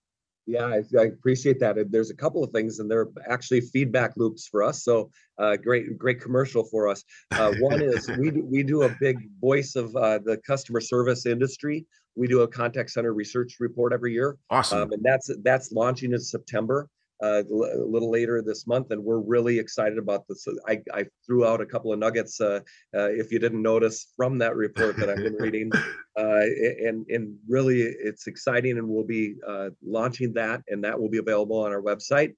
Yeah, 0.48 0.64
I, 0.64 0.82
I, 0.98 1.04
appreciate 1.04 1.60
that. 1.60 1.76
There's 1.90 2.08
a 2.08 2.16
couple 2.16 2.42
of 2.42 2.50
things, 2.52 2.78
and 2.78 2.90
they're 2.90 3.08
actually 3.28 3.60
feedback 3.60 4.14
loops 4.16 4.48
for 4.48 4.62
us. 4.62 4.82
So, 4.82 5.10
uh, 5.38 5.56
great, 5.56 5.98
great 5.98 6.22
commercial 6.22 6.64
for 6.64 6.88
us. 6.88 7.04
Uh, 7.32 7.52
one 7.60 7.82
is 7.82 8.08
we 8.18 8.30
do, 8.30 8.42
we 8.50 8.62
do 8.62 8.84
a 8.84 8.96
big 8.98 9.18
voice 9.42 9.76
of 9.76 9.94
uh, 9.94 10.20
the 10.24 10.38
customer 10.46 10.80
service 10.80 11.26
industry. 11.26 11.84
We 12.16 12.28
do 12.28 12.40
a 12.40 12.48
contact 12.48 12.88
center 12.90 13.12
research 13.12 13.56
report 13.60 13.92
every 13.92 14.14
year. 14.14 14.38
Awesome, 14.48 14.84
um, 14.84 14.92
and 14.92 15.02
that's 15.04 15.30
that's 15.42 15.70
launching 15.70 16.14
in 16.14 16.20
September 16.20 16.88
uh, 17.22 17.42
a 17.42 17.84
little 17.84 18.10
later 18.10 18.42
this 18.42 18.66
month, 18.66 18.90
and 18.90 19.02
we're 19.02 19.18
really 19.18 19.58
excited 19.58 19.98
about 19.98 20.26
this. 20.28 20.46
I, 20.66 20.80
I 20.92 21.04
threw 21.26 21.46
out 21.46 21.60
a 21.60 21.66
couple 21.66 21.92
of 21.92 21.98
nuggets, 21.98 22.40
uh, 22.40 22.60
uh, 22.94 23.10
if 23.10 23.32
you 23.32 23.38
didn't 23.38 23.62
notice, 23.62 24.12
from 24.16 24.38
that 24.38 24.56
report 24.56 24.96
that 24.96 25.10
I've 25.10 25.16
been 25.16 25.34
reading, 25.38 25.70
uh, 26.16 26.40
and 26.86 27.06
and 27.08 27.36
really 27.48 27.80
it's 27.82 28.26
exciting, 28.26 28.78
and 28.78 28.88
we'll 28.88 29.04
be 29.04 29.34
uh, 29.46 29.70
launching 29.84 30.32
that, 30.34 30.62
and 30.68 30.82
that 30.84 30.98
will 30.98 31.10
be 31.10 31.18
available 31.18 31.60
on 31.60 31.72
our 31.72 31.82
website. 31.82 32.34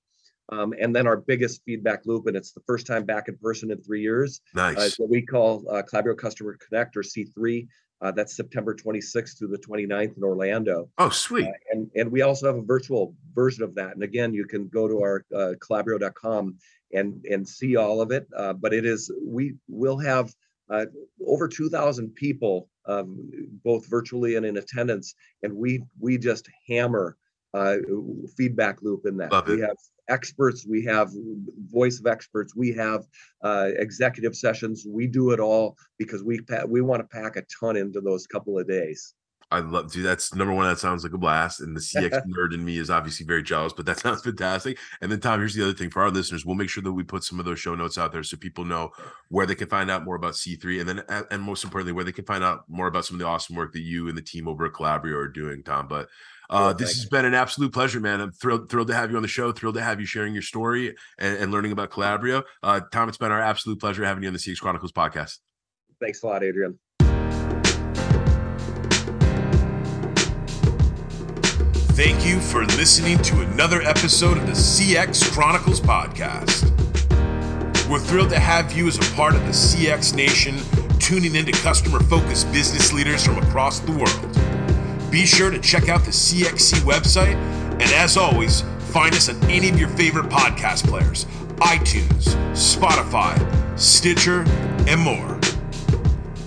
Um, 0.53 0.75
and 0.81 0.95
then 0.95 1.07
our 1.07 1.17
biggest 1.17 1.63
feedback 1.65 2.07
loop, 2.07 2.27
and 2.27 2.37
it's 2.37 2.51
the 2.51 2.63
first 2.67 2.85
time 2.85 3.05
back 3.05 3.29
in 3.29 3.37
person 3.37 3.71
in 3.71 3.81
three 3.83 4.03
years. 4.03 4.41
Nice. 4.53 4.77
Uh, 4.77 4.91
what 4.99 5.11
we 5.11 5.23
call 5.23 5.65
uh, 5.71 5.83
Calabrio 5.83 6.17
Customer 6.17 6.59
Connect 6.69 6.97
or 6.97 7.03
C3. 7.03 7.69
Uh, 8.03 8.11
that's 8.11 8.35
September 8.35 8.75
26th 8.75 9.39
through 9.39 9.49
the 9.49 9.59
29th 9.59 10.17
in 10.17 10.25
Orlando. 10.25 10.89
Oh, 10.99 11.11
sweet. 11.11 11.47
Uh, 11.47 11.53
and, 11.71 11.91
and 11.95 12.11
we 12.11 12.23
also 12.23 12.47
have 12.47 12.57
a 12.57 12.63
virtual 12.63 13.15
version 13.35 13.63
of 13.63 13.75
that. 13.75 13.93
And 13.93 14.03
again, 14.03 14.33
you 14.33 14.47
can 14.47 14.69
go 14.69 14.89
to 14.89 15.01
our 15.01 15.25
uh, 15.37 15.53
and, 16.93 17.25
and 17.31 17.47
see 17.49 17.77
all 17.77 18.01
of 18.01 18.11
it. 18.11 18.27
Uh, 18.37 18.55
but 18.55 18.73
it 18.73 18.87
is, 18.87 19.13
we 19.25 19.55
will 19.69 19.99
have 19.99 20.33
uh, 20.71 20.87
over 21.27 21.47
2,000 21.47 22.15
people, 22.15 22.69
um, 22.87 23.31
both 23.63 23.87
virtually 23.87 24.37
and 24.37 24.47
in 24.47 24.57
attendance. 24.57 25.15
And 25.43 25.55
we, 25.55 25.83
we 25.99 26.17
just 26.17 26.49
hammer 26.69 27.17
uh, 27.55 27.77
feedback 28.37 28.83
loop 28.83 29.07
in 29.07 29.17
that. 29.19 29.33
Love 29.33 29.49
we 29.49 29.61
have 29.61 29.77
experts, 30.09 30.67
we 30.67 30.85
have 30.85 31.11
voice 31.71 32.01
of 32.01 32.07
experts, 32.07 32.55
we 32.57 32.73
have 32.73 33.05
uh, 33.43 33.71
executive 33.77 34.37
sessions. 34.37 34.85
We 34.89 35.07
do 35.07 35.31
it 35.31 35.41
all 35.41 35.77
because 35.99 36.23
we 36.23 36.41
pa- 36.41 36.65
we 36.67 36.81
want 36.81 37.01
to 37.01 37.09
pack 37.09 37.37
a 37.37 37.43
ton 37.61 37.77
into 37.77 38.01
those 38.01 38.27
couple 38.27 38.59
of 38.59 38.69
days. 38.69 39.15
I 39.53 39.59
love, 39.59 39.91
dude. 39.91 40.07
That's 40.07 40.33
number 40.33 40.55
one. 40.55 40.69
That 40.69 40.79
sounds 40.79 41.03
like 41.03 41.13
a 41.13 41.19
blast. 41.19 41.61
And 41.61 41.77
the 41.77 41.81
CX 41.81 42.23
nerd 42.39 42.55
in 42.55 42.65
me 42.65 42.79
is 42.79 42.89
obviously 42.89 43.27
very 43.27 43.43
jealous, 43.43 43.73
but 43.73 43.85
that 43.87 43.99
sounds 44.01 44.23
fantastic. 44.23 44.79
And 45.01 45.11
then, 45.11 45.19
Tom, 45.19 45.41
here's 45.41 45.55
the 45.55 45.65
other 45.65 45.73
thing 45.73 45.91
for 45.91 46.03
our 46.03 46.11
listeners: 46.11 46.47
we'll 46.47 46.55
make 46.55 46.71
sure 46.71 46.83
that 46.83 46.93
we 46.93 47.03
put 47.03 47.25
some 47.25 47.41
of 47.41 47.47
those 47.47 47.59
show 47.59 47.75
notes 47.75 47.99
out 47.99 48.13
there 48.13 48.23
so 48.23 48.37
people 48.37 48.65
know 48.65 48.91
where 49.29 49.47
they 49.47 49.57
can 49.57 49.69
find 49.69 49.91
out 49.91 50.05
more 50.05 50.15
about 50.15 50.35
C3, 50.35 50.81
and 50.81 50.89
then, 50.89 51.25
and 51.31 51.43
most 51.43 51.65
importantly, 51.65 51.93
where 51.93 52.05
they 52.05 52.13
can 52.13 52.25
find 52.25 52.45
out 52.45 52.65
more 52.69 52.87
about 52.87 53.05
some 53.05 53.17
of 53.17 53.19
the 53.19 53.27
awesome 53.27 53.57
work 53.57 53.73
that 53.73 53.81
you 53.81 54.09
and 54.09 54.17
the 54.17 54.23
team 54.23 54.47
over 54.47 54.67
at 54.67 54.73
Calabrio 54.73 55.17
are 55.17 55.29
doing, 55.29 55.65
Tom. 55.65 55.89
But 55.89 56.09
uh, 56.51 56.73
this 56.73 56.97
has 56.97 57.07
been 57.07 57.25
an 57.25 57.33
absolute 57.33 57.73
pleasure, 57.73 58.01
man. 58.01 58.21
I'm 58.21 58.33
thrilled, 58.33 58.69
thrilled 58.69 58.89
to 58.89 58.95
have 58.95 59.11
you 59.11 59.17
on 59.17 59.23
the 59.23 59.29
show. 59.29 59.53
Thrilled 59.53 59.77
to 59.77 59.83
have 59.83 60.01
you 60.01 60.07
sharing 60.07 60.33
your 60.33 60.43
story 60.43 60.97
and, 61.19 61.37
and 61.37 61.53
learning 61.53 61.71
about 61.71 61.91
Calabrio. 61.91 62.43
Uh, 62.63 62.81
Tom, 62.93 63.09
it's 63.09 63.19
been 63.19 63.31
our 63.31 63.41
absolute 63.41 63.79
pleasure 63.79 64.05
having 64.05 64.25
you 64.25 64.29
on 64.29 64.33
the 64.33 64.41
CX 64.41 64.61
Chronicles 64.61 64.91
podcast. 64.91 65.39
Thanks 66.01 66.23
a 66.25 66.27
lot, 66.27 66.43
Adrian. 66.43 66.79
Thank 71.93 72.27
you 72.27 72.41
for 72.41 72.65
listening 72.65 73.19
to 73.19 73.43
another 73.43 73.83
episode 73.83 74.37
of 74.37 74.47
the 74.47 74.53
CX 74.53 75.31
Chronicles 75.31 75.81
podcast. 75.81 76.69
We're 77.89 78.01
thrilled 78.01 78.31
to 78.31 78.41
have 78.41 78.73
you 78.73 78.89
as 78.89 78.97
a 78.97 79.15
part 79.15 79.37
of 79.37 79.43
the 79.43 79.53
CX 79.53 80.15
Nation, 80.15 80.57
tuning 80.99 81.37
into 81.37 81.53
customer 81.53 82.01
focused 82.01 82.51
business 82.53 82.93
leaders 82.93 83.25
from 83.25 83.39
across 83.39 83.79
the 83.81 83.93
world. 83.93 84.50
Be 85.11 85.27
sure 85.27 85.51
to 85.51 85.59
check 85.59 85.89
out 85.89 86.05
the 86.05 86.13
CXC 86.13 86.81
website, 86.81 87.35
and 87.35 87.83
as 87.95 88.17
always, 88.17 88.63
find 88.93 89.13
us 89.15 89.29
on 89.29 89.43
any 89.51 89.69
of 89.69 89.79
your 89.79 89.89
favorite 89.89 90.27
podcast 90.27 90.87
players 90.87 91.27
iTunes, 91.57 92.37
Spotify, 92.53 93.37
Stitcher, 93.79 94.45
and 94.89 95.01
more. 95.01 95.39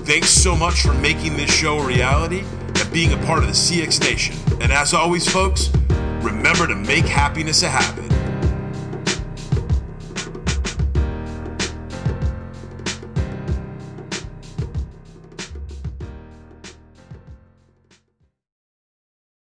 Thanks 0.06 0.30
so 0.30 0.56
much 0.56 0.82
for 0.82 0.94
making 0.94 1.36
this 1.38 1.54
show 1.54 1.80
a 1.80 1.86
reality 1.86 2.44
and 2.76 2.94
being 2.94 3.14
a 3.14 3.18
part 3.26 3.40
of 3.40 3.48
the 3.48 3.54
CX 3.54 4.00
Nation. 4.00 4.36
And 4.62 4.72
as 4.72 4.94
always, 4.94 5.30
folks, 5.30 5.70
remember 6.22 6.66
to 6.66 6.76
make 6.76 7.06
happiness 7.06 7.64
a 7.64 7.70
habit. 7.70 8.12